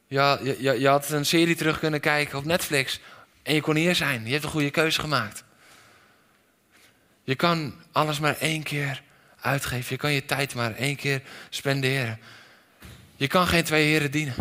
Je, 0.06 0.56
je, 0.60 0.80
je 0.80 0.88
had 0.88 1.10
een 1.10 1.26
serie 1.26 1.56
terug 1.56 1.78
kunnen 1.78 2.00
kijken 2.00 2.38
op 2.38 2.44
Netflix 2.44 3.00
en 3.42 3.54
je 3.54 3.60
kon 3.60 3.76
hier 3.76 3.94
zijn. 3.94 4.24
Je 4.24 4.32
hebt 4.32 4.44
een 4.44 4.50
goede 4.50 4.70
keuze 4.70 5.00
gemaakt. 5.00 5.44
Je 7.24 7.34
kan 7.34 7.74
alles 7.92 8.20
maar 8.20 8.36
één 8.38 8.62
keer 8.62 9.02
uitgeven. 9.40 9.86
Je 9.88 9.96
kan 9.96 10.12
je 10.12 10.24
tijd 10.24 10.54
maar 10.54 10.74
één 10.74 10.96
keer 10.96 11.22
spenderen. 11.48 12.18
Je 13.16 13.26
kan 13.26 13.46
geen 13.46 13.64
twee 13.64 13.86
heren 13.86 14.10
dienen. 14.10 14.34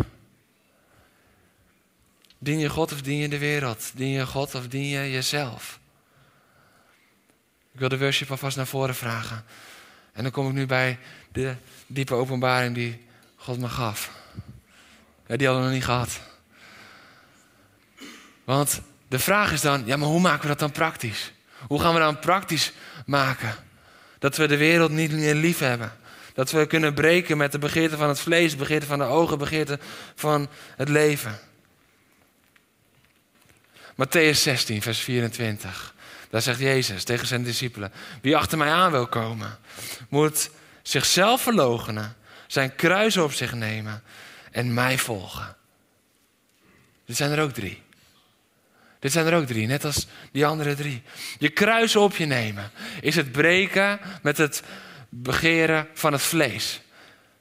Dien 2.38 2.58
je 2.58 2.68
God 2.68 2.92
of 2.92 3.02
dien 3.02 3.18
je 3.18 3.28
de 3.28 3.38
wereld? 3.38 3.90
Dien 3.94 4.08
je 4.08 4.26
God 4.26 4.54
of 4.54 4.68
dien 4.68 4.88
je 4.88 5.10
jezelf? 5.10 5.78
Ik 7.72 7.80
wil 7.80 7.88
de 7.88 7.98
worship 7.98 8.30
alvast 8.30 8.56
naar 8.56 8.66
voren 8.66 8.94
vragen. 8.94 9.44
En 10.12 10.22
dan 10.22 10.32
kom 10.32 10.46
ik 10.46 10.52
nu 10.52 10.66
bij 10.66 10.98
de 11.32 11.54
diepe 11.86 12.14
openbaring 12.14 12.74
die 12.74 13.06
God 13.36 13.58
me 13.58 13.68
gaf. 13.68 14.10
Ja, 15.26 15.36
die 15.36 15.46
hadden 15.46 15.64
we 15.64 15.70
nog 15.70 15.78
niet 15.78 15.84
gehad. 15.84 16.20
Want 18.44 18.80
de 19.08 19.18
vraag 19.18 19.52
is 19.52 19.60
dan, 19.60 19.82
ja, 19.86 19.96
maar 19.96 20.08
hoe 20.08 20.20
maken 20.20 20.42
we 20.42 20.48
dat 20.48 20.58
dan 20.58 20.70
praktisch? 20.70 21.32
Hoe 21.66 21.80
gaan 21.80 21.94
we 21.94 22.00
dan 22.00 22.18
praktisch 22.18 22.72
maken? 23.06 23.54
Dat 24.18 24.36
we 24.36 24.46
de 24.46 24.56
wereld 24.56 24.90
niet 24.90 25.12
meer 25.12 25.34
lief 25.34 25.58
hebben. 25.58 25.92
Dat 26.34 26.50
we 26.50 26.66
kunnen 26.66 26.94
breken 26.94 27.36
met 27.36 27.52
de 27.52 27.58
begeerte 27.58 27.96
van 27.96 28.08
het 28.08 28.20
vlees, 28.20 28.50
de 28.50 28.56
begeerte 28.56 28.86
van 28.86 28.98
de 28.98 29.04
ogen, 29.04 29.38
de 29.38 29.44
begeerte 29.44 29.78
van 30.14 30.48
het 30.76 30.88
leven. 30.88 31.38
Matthäus 33.94 34.38
16, 34.38 34.82
vers 34.82 34.98
24. 34.98 35.94
Daar 36.30 36.42
zegt 36.42 36.58
Jezus 36.58 37.04
tegen 37.04 37.26
zijn 37.26 37.42
discipelen: 37.42 37.92
Wie 38.22 38.36
achter 38.36 38.58
mij 38.58 38.72
aan 38.72 38.90
wil 38.90 39.06
komen, 39.06 39.58
moet 40.08 40.50
zichzelf 40.82 41.42
verloochenen, 41.42 42.16
zijn 42.46 42.74
kruis 42.74 43.16
op 43.16 43.32
zich 43.32 43.54
nemen 43.54 44.02
en 44.54 44.74
mij 44.74 44.98
volgen. 44.98 45.56
Dit 47.06 47.16
zijn 47.16 47.30
er 47.30 47.40
ook 47.40 47.52
drie. 47.52 47.82
Dit 48.98 49.12
zijn 49.12 49.26
er 49.26 49.34
ook 49.34 49.46
drie, 49.46 49.66
net 49.66 49.84
als 49.84 50.06
die 50.32 50.46
andere 50.46 50.74
drie. 50.74 51.02
Je 51.38 51.48
kruis 51.48 51.96
op 51.96 52.16
je 52.16 52.26
nemen 52.26 52.70
is 53.00 53.16
het 53.16 53.32
breken 53.32 54.00
met 54.22 54.36
het 54.36 54.62
begeren 55.08 55.88
van 55.94 56.12
het 56.12 56.22
vlees. 56.22 56.80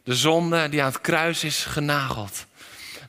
De 0.04 0.16
zonde 0.16 0.70
die 0.70 0.82
aan 0.82 0.92
het 0.92 1.02
kruis 1.02 1.44
is 1.44 1.66
genageld. 1.66 2.46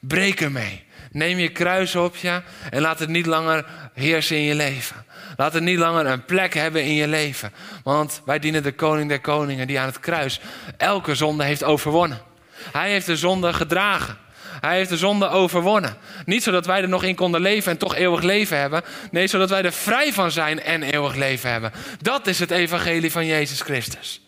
Breek 0.01 0.41
ermee. 0.41 0.83
Neem 1.11 1.39
je 1.39 1.49
kruis 1.49 1.97
op 1.97 2.17
je 2.17 2.43
en 2.71 2.81
laat 2.81 2.99
het 2.99 3.09
niet 3.09 3.27
langer 3.27 3.67
heersen 3.95 4.37
in 4.37 4.43
je 4.43 4.55
leven. 4.55 5.05
Laat 5.37 5.53
het 5.53 5.63
niet 5.63 5.79
langer 5.79 6.07
een 6.07 6.25
plek 6.25 6.55
hebben 6.55 6.83
in 6.83 6.95
je 6.95 7.09
leven. 7.09 7.53
Want 7.83 8.23
wij 8.25 8.39
dienen 8.39 8.63
de 8.63 8.75
koning 8.75 9.09
der 9.09 9.21
koningen 9.21 9.67
die 9.67 9.81
aan 9.81 9.87
het 9.87 10.01
kruis 10.01 10.41
elke 10.77 11.15
zonde 11.15 11.45
heeft 11.45 11.65
overwonnen. 11.65 12.33
Hij 12.73 12.91
heeft 12.91 13.07
de 13.07 13.17
zonde 13.17 13.53
gedragen. 13.53 14.17
Hij 14.61 14.77
heeft 14.77 14.91
de 14.91 14.97
zonde 14.97 15.29
overwonnen. 15.29 15.97
Niet 16.25 16.43
zodat 16.43 16.67
wij 16.67 16.83
er 16.83 16.89
nog 16.89 17.03
in 17.05 17.15
konden 17.15 17.41
leven 17.41 17.73
en 17.73 17.79
toch 17.79 17.95
eeuwig 17.95 18.23
leven 18.23 18.59
hebben. 18.59 18.83
Nee, 19.11 19.27
zodat 19.27 19.51
wij 19.51 19.63
er 19.63 19.73
vrij 19.73 20.13
van 20.13 20.31
zijn 20.31 20.63
en 20.63 20.83
eeuwig 20.83 21.15
leven 21.15 21.51
hebben. 21.51 21.73
Dat 22.01 22.27
is 22.27 22.39
het 22.39 22.51
evangelie 22.51 23.13
van 23.13 23.27
Jezus 23.27 23.61
Christus. 23.61 24.21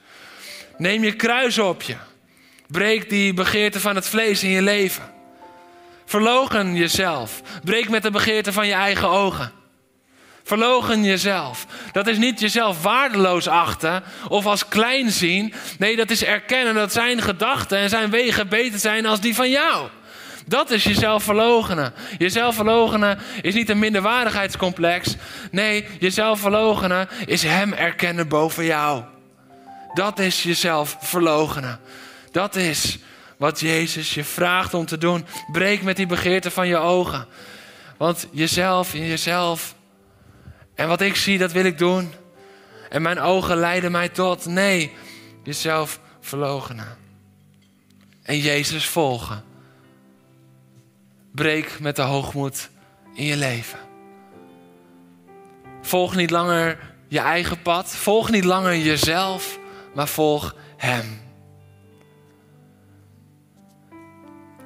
Neem 0.76 1.04
je 1.04 1.12
kruis 1.12 1.58
op 1.58 1.82
je. 1.82 1.94
Breek 2.66 3.08
die 3.10 3.34
begeerte 3.34 3.80
van 3.80 3.94
het 3.94 4.08
vlees 4.08 4.42
in 4.42 4.50
je 4.50 4.62
leven. 4.62 5.14
Verlogen 6.04 6.76
jezelf. 6.76 7.42
Breek 7.64 7.88
met 7.88 8.02
de 8.02 8.10
begeerte 8.10 8.52
van 8.52 8.66
je 8.66 8.72
eigen 8.72 9.08
ogen. 9.08 9.52
Verlogen 10.46 11.04
jezelf. 11.04 11.66
Dat 11.92 12.06
is 12.06 12.18
niet 12.18 12.40
jezelf 12.40 12.82
waardeloos 12.82 13.48
achten 13.48 14.02
of 14.28 14.46
als 14.46 14.68
klein 14.68 15.10
zien. 15.10 15.54
Nee, 15.78 15.96
dat 15.96 16.10
is 16.10 16.24
erkennen 16.24 16.74
dat 16.74 16.92
zijn 16.92 17.22
gedachten 17.22 17.78
en 17.78 17.88
zijn 17.88 18.10
wegen 18.10 18.48
beter 18.48 18.78
zijn 18.78 19.06
als 19.06 19.20
die 19.20 19.34
van 19.34 19.50
jou. 19.50 19.88
Dat 20.46 20.70
is 20.70 20.84
jezelf 20.84 21.22
verlogenen. 21.22 21.92
Jezelf 22.18 22.54
verlogenen 22.54 23.18
is 23.42 23.54
niet 23.54 23.68
een 23.68 23.78
minderwaardigheidscomplex. 23.78 25.16
Nee, 25.50 25.86
jezelf 25.98 26.40
verlogenen 26.40 27.08
is 27.24 27.42
Hem 27.42 27.72
erkennen 27.72 28.28
boven 28.28 28.64
jou. 28.64 29.02
Dat 29.94 30.18
is 30.18 30.42
jezelf 30.42 30.96
verlogenen. 31.00 31.80
Dat 32.30 32.56
is 32.56 32.98
wat 33.36 33.60
Jezus 33.60 34.14
je 34.14 34.24
vraagt 34.24 34.74
om 34.74 34.86
te 34.86 34.98
doen. 34.98 35.26
Breek 35.52 35.82
met 35.82 35.96
die 35.96 36.06
begeerte 36.06 36.50
van 36.50 36.68
je 36.68 36.76
ogen. 36.76 37.26
Want 37.96 38.28
jezelf 38.32 38.94
in 38.94 39.06
jezelf. 39.06 39.74
En 40.76 40.88
wat 40.88 41.00
ik 41.00 41.16
zie, 41.16 41.38
dat 41.38 41.52
wil 41.52 41.64
ik 41.64 41.78
doen. 41.78 42.12
En 42.88 43.02
mijn 43.02 43.20
ogen 43.20 43.56
leiden 43.56 43.92
mij 43.92 44.08
tot. 44.08 44.46
Nee, 44.46 44.92
jezelf 45.42 46.00
verlogenen. 46.20 46.96
En 48.22 48.38
Jezus 48.38 48.88
volgen. 48.88 49.44
Breek 51.32 51.80
met 51.80 51.96
de 51.96 52.02
hoogmoed 52.02 52.70
in 53.14 53.24
je 53.24 53.36
leven. 53.36 53.78
Volg 55.82 56.14
niet 56.14 56.30
langer 56.30 56.78
je 57.08 57.18
eigen 57.18 57.62
pad. 57.62 57.96
Volg 57.96 58.30
niet 58.30 58.44
langer 58.44 58.76
jezelf, 58.76 59.58
maar 59.94 60.08
volg 60.08 60.54
Hem. 60.76 61.20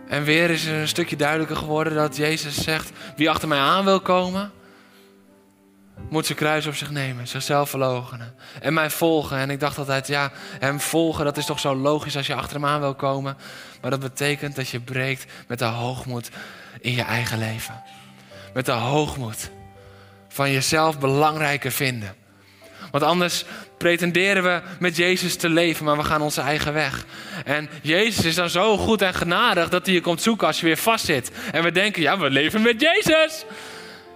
En 0.09 0.25
weer 0.25 0.51
is 0.51 0.65
er 0.65 0.81
een 0.81 0.89
stukje 0.89 1.17
duidelijker 1.17 1.57
geworden 1.57 1.95
dat 1.95 2.17
Jezus 2.17 2.63
zegt: 2.63 2.91
Wie 3.17 3.31
achter 3.31 3.49
mij 3.49 3.59
aan 3.59 3.85
wil 3.85 4.01
komen, 4.01 4.53
moet 6.11 6.27
zijn 6.27 6.39
kruis 6.39 6.67
op 6.67 6.75
zich 6.75 6.91
nemen, 6.91 7.29
zichzelf 7.29 7.71
verloochenen 7.71 8.35
en 8.61 8.75
mij 8.75 8.91
volgen. 8.91 9.39
En 9.39 9.51
ik 9.51 9.61
dacht 9.61 9.79
altijd: 9.79 10.07
Ja, 10.07 10.31
hem 10.59 10.81
volgen, 10.81 11.25
dat 11.25 11.37
is 11.37 11.47
toch 11.47 11.61
zo 11.61 11.75
logisch 11.75 12.17
als 12.17 12.27
je 12.27 12.35
achter 12.35 12.57
hem 12.57 12.67
aan 12.67 12.81
wil 12.81 12.95
komen. 12.95 13.37
Maar 13.81 13.91
dat 13.91 14.01
betekent 14.01 14.57
dat 14.57 14.69
je 14.69 14.81
breekt 14.81 15.33
met 15.49 15.59
de 15.59 15.65
hoogmoed 15.65 16.31
in 16.81 16.93
je 16.93 17.03
eigen 17.03 17.39
leven. 17.39 17.83
Met 18.55 18.67
de 18.67 18.73
hoogmoed 18.73 19.51
van 20.29 20.53
jezelf 20.53 20.99
belangrijker 20.99 21.73
vinden. 21.73 22.15
Want 22.91 23.05
anders 23.05 23.45
pretenderen 23.79 24.43
we 24.43 24.63
met 24.79 24.97
Jezus 24.97 25.37
te 25.37 25.49
leven, 25.49 25.85
maar 25.85 25.97
we 25.97 26.05
gaan 26.05 26.23
onze 26.23 26.41
eigen 26.41 26.73
weg. 26.73 27.05
En 27.45 27.69
Jezus 27.83 28.25
is 28.25 28.35
dan 28.35 28.51
zo 28.51 28.77
goed 28.77 29.03
en 29.03 29.15
genadig 29.15 29.69
dat 29.69 29.87
hij 29.87 29.95
je 29.95 30.01
komt 30.01 30.23
zoeken 30.23 30.47
als 30.47 30.61
je 30.61 30.67
weer 30.67 30.77
vastzit. 30.77 31.31
En 31.53 31.63
we 31.63 31.73
denken, 31.73 32.03
ja, 32.03 32.19
we 32.19 32.31
leven 32.31 32.63
met 32.63 32.81
Jezus. 32.81 33.45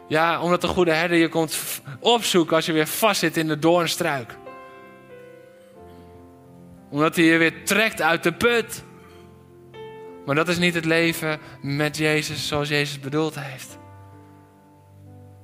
Ja, 0.09 0.41
omdat 0.41 0.61
de 0.61 0.69
goede 0.69 0.93
herder 0.93 1.19
je 1.19 1.29
komt 1.29 1.81
opzoeken 2.01 2.57
als 2.57 2.67
je 2.67 2.73
weer 2.73 2.87
vastzit 2.87 3.37
in 3.37 3.47
de 3.47 3.59
doornstruik. 3.59 4.37
Omdat 6.91 7.17
hij 7.17 7.25
je 7.25 7.39
weer 7.39 7.65
trekt 7.65 8.03
uit 8.03 8.23
de 8.23 8.33
put. 8.33 8.85
Maar 10.27 10.35
dat 10.35 10.49
is 10.49 10.59
niet 10.59 10.75
het 10.75 10.85
leven 10.85 11.41
met 11.63 11.97
Jezus 11.97 12.49
zoals 12.49 12.69
Jezus 12.69 13.01
bedoeld 13.01 13.35
heeft. 13.41 13.79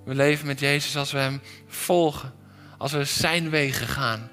We 0.05 0.15
leven 0.15 0.47
met 0.47 0.61
Jezus 0.61 0.97
als 0.97 1.13
we 1.13 1.19
Hem 1.19 1.41
volgen. 1.67 2.33
Als 2.79 2.93
we 2.93 3.05
Zijn 3.05 3.51
wegen 3.51 3.87
gaan. 3.87 4.31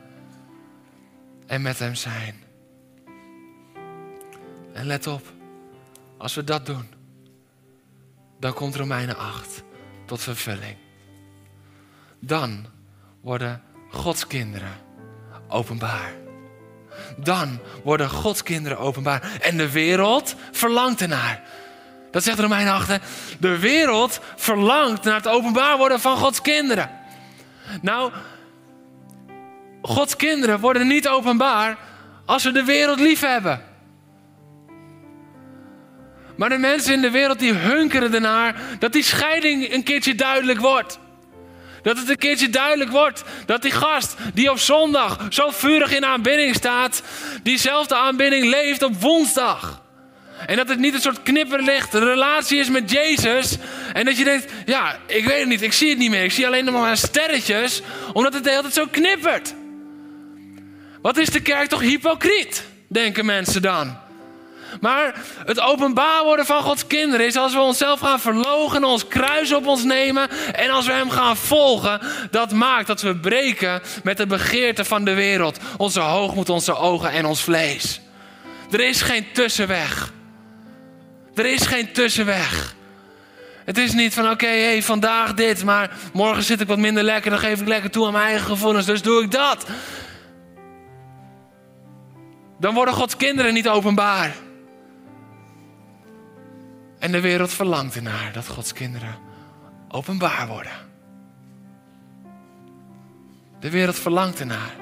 En 1.48 1.62
met 1.62 1.80
Hem 1.80 1.96
zijn. 1.96 2.44
En 4.74 4.86
let 4.86 5.08
op. 5.08 5.22
Als 6.18 6.36
we 6.36 6.44
dat 6.44 6.66
doen. 6.66 6.88
Dan 8.40 8.54
komt 8.54 8.76
Romeinen 8.76 9.18
8 9.18 9.66
tot 10.08 10.22
vervulling. 10.22 10.78
Dan 12.20 12.66
worden 13.22 13.62
Gods 13.90 14.28
kinderen 14.28 14.74
openbaar 15.48 16.26
dan 17.18 17.60
worden 17.84 18.10
Gods 18.10 18.44
kinderen 18.44 18.78
openbaar. 18.78 19.32
En 19.42 19.58
de 19.58 19.72
wereld 19.72 20.36
verlangt 20.52 21.02
ernaar. 21.02 21.42
Dat 22.12 22.24
zegt 22.24 22.40
Romein 22.40 22.68
8. 22.68 23.00
De 23.40 23.60
wereld 23.60 24.20
verlangt 24.36 25.04
naar 25.04 25.16
het 25.16 25.28
openbaar 25.28 25.78
worden 25.78 26.00
van 26.00 26.18
Gods 26.18 26.42
kinderen. 26.42 26.90
Nou, 27.82 28.12
Gods 29.82 30.16
kinderen 30.16 30.60
worden 30.60 30.88
niet 30.88 31.08
openbaar 31.08 31.78
als 32.26 32.44
we 32.44 32.52
de 32.52 32.64
wereld 32.64 33.00
lief 33.00 33.22
hebben. 33.22 33.62
Maar 36.38 36.50
de 36.50 36.58
mensen 36.58 36.94
in 36.94 37.02
de 37.02 37.12
wereld 37.12 37.40
die 37.40 37.54
hunkeren 37.54 38.14
ernaar 38.14 38.56
dat 38.80 38.94
die 38.94 39.04
scheiding 39.04 39.74
een 39.74 39.84
keertje 39.84 40.16
duidelijk 40.16 40.60
wordt. 40.60 41.00
Dat 41.82 41.98
het 41.98 42.10
een 42.10 42.18
keertje 42.18 42.50
duidelijk 42.50 42.90
wordt 42.90 43.24
dat 43.46 43.62
die 43.62 43.72
gast 43.72 44.16
die 44.34 44.52
op 44.52 44.60
zondag 44.60 45.26
zo 45.30 45.50
vurig 45.50 45.96
in 45.96 46.06
aanbidding 46.06 46.56
staat, 46.56 47.02
diezelfde 47.44 47.96
aanbidding 47.96 48.46
leeft 48.46 48.84
op 48.84 49.02
woensdag. 49.02 49.86
En 50.46 50.56
dat 50.56 50.70
het 50.70 50.80
niet 50.80 50.94
een 50.94 51.02
soort 51.02 51.24
knipperlicht 51.24 51.94
relatie 51.94 52.60
is 52.60 52.70
met 52.70 52.92
Jezus. 52.92 53.58
En 53.94 54.06
dat 54.06 54.18
je 54.18 54.24
denkt, 54.24 54.52
ja, 54.66 54.98
ik 55.06 55.26
weet 55.26 55.40
het 55.40 55.48
niet, 55.48 55.62
ik 55.62 55.74
zie 55.74 55.90
het 55.90 55.98
niet 55.98 56.10
meer. 56.10 56.24
Ik 56.24 56.32
zie 56.32 56.48
alleen 56.48 56.66
nog 56.66 56.74
maar 56.74 56.98
sterretjes, 56.98 57.82
omdat 58.14 58.34
het 58.34 58.44
de 58.44 58.50
hele 58.50 58.62
tijd 58.62 58.74
zo 58.74 58.86
knippert. 58.92 59.54
Wat 61.02 61.18
is 61.18 61.30
de 61.30 61.42
kerk 61.42 61.68
toch 61.68 61.82
hypocriet, 61.82 62.64
denken 62.88 63.26
mensen 63.26 63.62
dan. 63.62 64.07
Maar 64.82 65.16
het 65.46 65.60
openbaar 65.60 66.24
worden 66.24 66.46
van 66.46 66.62
Gods 66.62 66.88
kinderen 66.88 67.26
is 67.26 67.36
als 67.36 67.54
we 67.54 67.60
onszelf 67.60 68.00
gaan 68.00 68.20
verlogen, 68.20 68.84
ons 68.84 69.08
kruis 69.08 69.54
op 69.54 69.66
ons 69.66 69.84
nemen 69.84 70.30
en 70.54 70.70
als 70.70 70.86
we 70.86 70.92
Hem 70.92 71.10
gaan 71.10 71.38
volgen. 71.38 72.00
Dat 72.32 72.52
maakt 72.52 72.88
dat 72.88 73.02
we 73.02 73.16
breken 73.16 73.82
met 74.04 74.18
de 74.18 74.28
begeerte 74.28 74.86
van 74.86 75.06
de 75.06 75.14
wereld. 75.14 75.60
Onze 75.78 76.00
hoogmoed, 76.00 76.50
onze 76.50 76.76
ogen 76.76 77.12
en 77.12 77.26
ons 77.26 77.42
vlees. 77.42 78.02
Er 78.72 78.80
is 78.80 79.02
geen 79.02 79.26
tussenweg. 79.34 80.14
Er 81.36 81.46
is 81.46 81.66
geen 81.66 81.92
tussenweg. 81.92 82.76
Het 83.66 83.78
is 83.78 83.94
niet 83.94 84.14
van 84.14 84.30
oké, 84.30 84.48
hey, 84.48 84.84
vandaag 84.84 85.34
dit, 85.34 85.64
maar 85.64 85.92
morgen 86.14 86.44
zit 86.44 86.62
ik 86.62 86.68
wat 86.68 86.78
minder 86.78 87.04
lekker, 87.04 87.32
dan 87.32 87.40
geef 87.40 87.62
ik 87.62 87.68
lekker 87.68 87.90
toe 87.90 88.06
aan 88.06 88.12
mijn 88.12 88.26
eigen 88.26 88.46
gevoelens, 88.46 88.86
dus 88.86 89.02
doe 89.02 89.24
ik 89.24 89.32
dat. 89.32 89.66
Dan 92.60 92.74
worden 92.74 92.94
Gods 92.94 93.18
kinderen 93.18 93.54
niet 93.54 93.68
openbaar. 93.68 94.36
En 97.00 97.12
de 97.12 97.22
wereld 97.22 97.54
verlangt 97.54 97.96
ernaar 97.96 98.34
dat 98.34 98.48
Gods 98.48 98.74
kinderen 98.74 99.16
openbaar 99.88 100.48
worden. 100.48 100.72
De 103.60 103.70
wereld 103.70 103.96
verlangt 103.96 104.40
ernaar. 104.40 104.76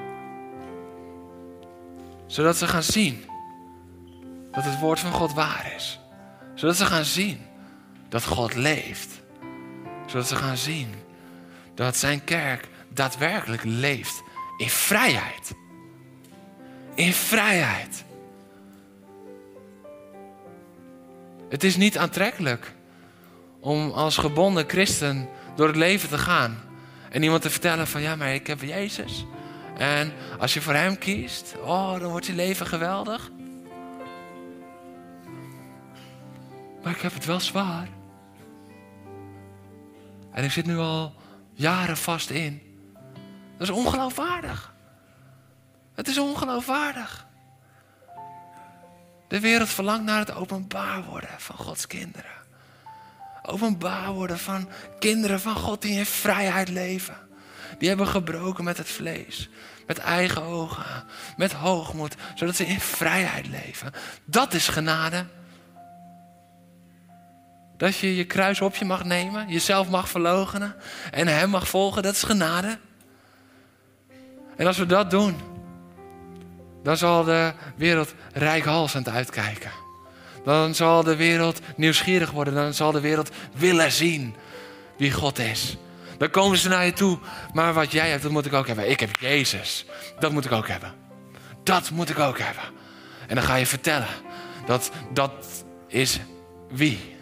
Zodat 2.26 2.56
ze 2.56 2.66
gaan 2.66 2.82
zien 2.82 3.24
dat 4.50 4.64
het 4.64 4.78
woord 4.78 5.00
van 5.00 5.12
God 5.12 5.32
waar 5.32 5.72
is. 5.76 6.00
Zodat 6.54 6.76
ze 6.76 6.86
gaan 6.86 7.04
zien 7.04 7.40
dat 8.08 8.24
God 8.24 8.54
leeft. 8.54 9.20
Zodat 10.06 10.28
ze 10.28 10.36
gaan 10.36 10.56
zien 10.56 10.94
dat 11.74 11.96
zijn 11.96 12.24
kerk 12.24 12.68
daadwerkelijk 12.88 13.62
leeft 13.64 14.22
in 14.56 14.70
vrijheid. 14.70 15.54
In 16.94 17.12
vrijheid. 17.12 18.04
Het 21.48 21.64
is 21.64 21.76
niet 21.76 21.98
aantrekkelijk 21.98 22.74
om 23.60 23.90
als 23.90 24.16
gebonden 24.16 24.68
christen 24.68 25.28
door 25.54 25.66
het 25.66 25.76
leven 25.76 26.08
te 26.08 26.18
gaan 26.18 26.60
en 27.10 27.22
iemand 27.22 27.42
te 27.42 27.50
vertellen 27.50 27.86
van 27.86 28.00
ja, 28.00 28.16
maar 28.16 28.34
ik 28.34 28.46
heb 28.46 28.60
Jezus. 28.60 29.26
En 29.76 30.12
als 30.38 30.54
je 30.54 30.60
voor 30.60 30.74
Hem 30.74 30.98
kiest, 30.98 31.54
oh, 31.62 32.00
dan 32.00 32.10
wordt 32.10 32.26
je 32.26 32.34
leven 32.34 32.66
geweldig. 32.66 33.30
Maar 36.82 36.92
ik 36.92 37.00
heb 37.00 37.14
het 37.14 37.24
wel 37.24 37.40
zwaar. 37.40 37.88
En 40.32 40.44
ik 40.44 40.50
zit 40.50 40.66
nu 40.66 40.76
al 40.76 41.14
jaren 41.52 41.96
vast 41.96 42.30
in. 42.30 42.62
Dat 43.58 43.68
is 43.68 43.74
ongeloofwaardig. 43.74 44.74
Het 45.94 46.08
is 46.08 46.18
ongeloofwaardig. 46.18 47.25
De 49.28 49.40
wereld 49.40 49.68
verlangt 49.68 50.04
naar 50.04 50.18
het 50.18 50.34
openbaar 50.34 51.04
worden 51.04 51.30
van 51.38 51.56
Gods 51.56 51.86
kinderen. 51.86 52.34
Openbaar 53.42 54.12
worden 54.12 54.38
van 54.38 54.68
kinderen 54.98 55.40
van 55.40 55.56
God 55.56 55.82
die 55.82 55.98
in 55.98 56.06
vrijheid 56.06 56.68
leven. 56.68 57.16
Die 57.78 57.88
hebben 57.88 58.06
gebroken 58.06 58.64
met 58.64 58.78
het 58.78 58.88
vlees. 58.88 59.48
Met 59.86 59.98
eigen 59.98 60.42
ogen. 60.42 61.04
Met 61.36 61.52
hoogmoed. 61.52 62.14
Zodat 62.34 62.56
ze 62.56 62.66
in 62.66 62.80
vrijheid 62.80 63.46
leven. 63.46 63.92
Dat 64.24 64.54
is 64.54 64.68
genade. 64.68 65.26
Dat 67.76 67.96
je 67.96 68.16
je 68.16 68.24
kruis 68.24 68.60
op 68.60 68.76
je 68.76 68.84
mag 68.84 69.04
nemen. 69.04 69.48
Jezelf 69.48 69.88
mag 69.88 70.08
verloochenen. 70.08 70.74
En 71.10 71.26
hem 71.26 71.50
mag 71.50 71.68
volgen. 71.68 72.02
Dat 72.02 72.14
is 72.14 72.22
genade. 72.22 72.78
En 74.56 74.66
als 74.66 74.78
we 74.78 74.86
dat 74.86 75.10
doen. 75.10 75.55
Dan 76.86 76.96
zal 76.96 77.24
de 77.24 77.52
wereld 77.76 78.14
rijkhalsend 78.32 79.08
uitkijken. 79.08 79.70
Dan 80.44 80.74
zal 80.74 81.02
de 81.02 81.16
wereld 81.16 81.60
nieuwsgierig 81.76 82.30
worden. 82.30 82.54
Dan 82.54 82.74
zal 82.74 82.92
de 82.92 83.00
wereld 83.00 83.30
willen 83.54 83.92
zien 83.92 84.34
wie 84.96 85.12
God 85.12 85.38
is. 85.38 85.76
Dan 86.18 86.30
komen 86.30 86.58
ze 86.58 86.68
naar 86.68 86.84
je 86.84 86.92
toe. 86.92 87.18
Maar 87.52 87.72
wat 87.74 87.92
jij 87.92 88.10
hebt, 88.10 88.22
dat 88.22 88.30
moet 88.30 88.46
ik 88.46 88.52
ook 88.52 88.66
hebben. 88.66 88.90
Ik 88.90 89.00
heb 89.00 89.16
Jezus. 89.20 89.84
Dat 90.18 90.32
moet 90.32 90.44
ik 90.44 90.52
ook 90.52 90.68
hebben. 90.68 90.94
Dat 91.62 91.90
moet 91.90 92.08
ik 92.08 92.18
ook 92.18 92.38
hebben. 92.38 92.64
En 93.26 93.34
dan 93.34 93.44
ga 93.44 93.54
je 93.54 93.66
vertellen. 93.66 94.08
Dat 94.66 94.90
dat 95.12 95.32
is 95.86 96.18
wie. 96.70 97.16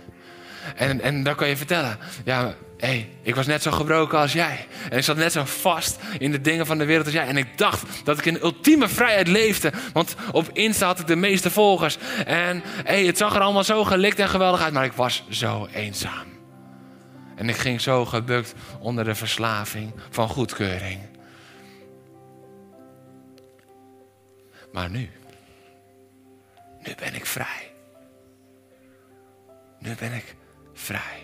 En, 0.77 1.01
en 1.01 1.23
dan 1.23 1.35
kan 1.35 1.49
je 1.49 1.57
vertellen. 1.57 1.99
Ja, 2.25 2.55
hey, 2.85 3.09
ik 3.23 3.35
was 3.35 3.47
net 3.47 3.63
zo 3.63 3.71
gebroken 3.71 4.19
als 4.19 4.33
jij. 4.33 4.67
En 4.91 4.99
ik 4.99 5.05
zat 5.05 5.17
net 5.17 5.33
zo 5.33 5.45
vast 5.45 5.99
in 6.19 6.31
de 6.31 6.41
dingen 6.41 6.67
van 6.67 6.79
de 6.79 6.85
wereld 6.85 7.05
als 7.05 7.15
jij. 7.15 7.27
En 7.27 7.37
ik 7.37 7.59
dacht 7.59 7.83
dat 8.05 8.19
ik 8.19 8.25
in 8.25 8.43
ultieme 8.43 8.89
vrijheid 8.89 9.29
leefde. 9.29 9.73
Want 9.93 10.15
op 10.33 10.51
Insta 10.53 10.87
had 10.87 10.99
ik 10.99 11.07
de 11.07 11.17
meeste 11.17 11.51
volgers. 11.51 11.99
En 12.27 12.63
hey, 12.65 13.05
het 13.05 13.19
zag 13.19 13.35
er 13.35 13.41
allemaal 13.41 13.65
zo 13.65 13.85
gelikt 13.85 14.19
en 14.19 14.29
geweldig 14.29 14.61
uit. 14.61 14.73
Maar 14.73 14.85
ik 14.85 14.93
was 14.93 15.25
zo 15.29 15.69
eenzaam. 15.73 16.27
En 17.37 17.49
ik 17.49 17.57
ging 17.57 17.81
zo 17.81 18.05
gebukt 18.05 18.55
onder 18.79 19.05
de 19.05 19.15
verslaving 19.15 19.93
van 20.11 20.29
goedkeuring. 20.29 21.01
Maar 24.73 24.91
nu, 24.91 25.11
nu 26.83 26.95
ben 26.95 27.15
ik 27.15 27.27
vrij. 27.27 27.73
Nu 29.79 29.95
ben 29.99 30.13
ik 30.13 30.35
vrij. 30.73 31.24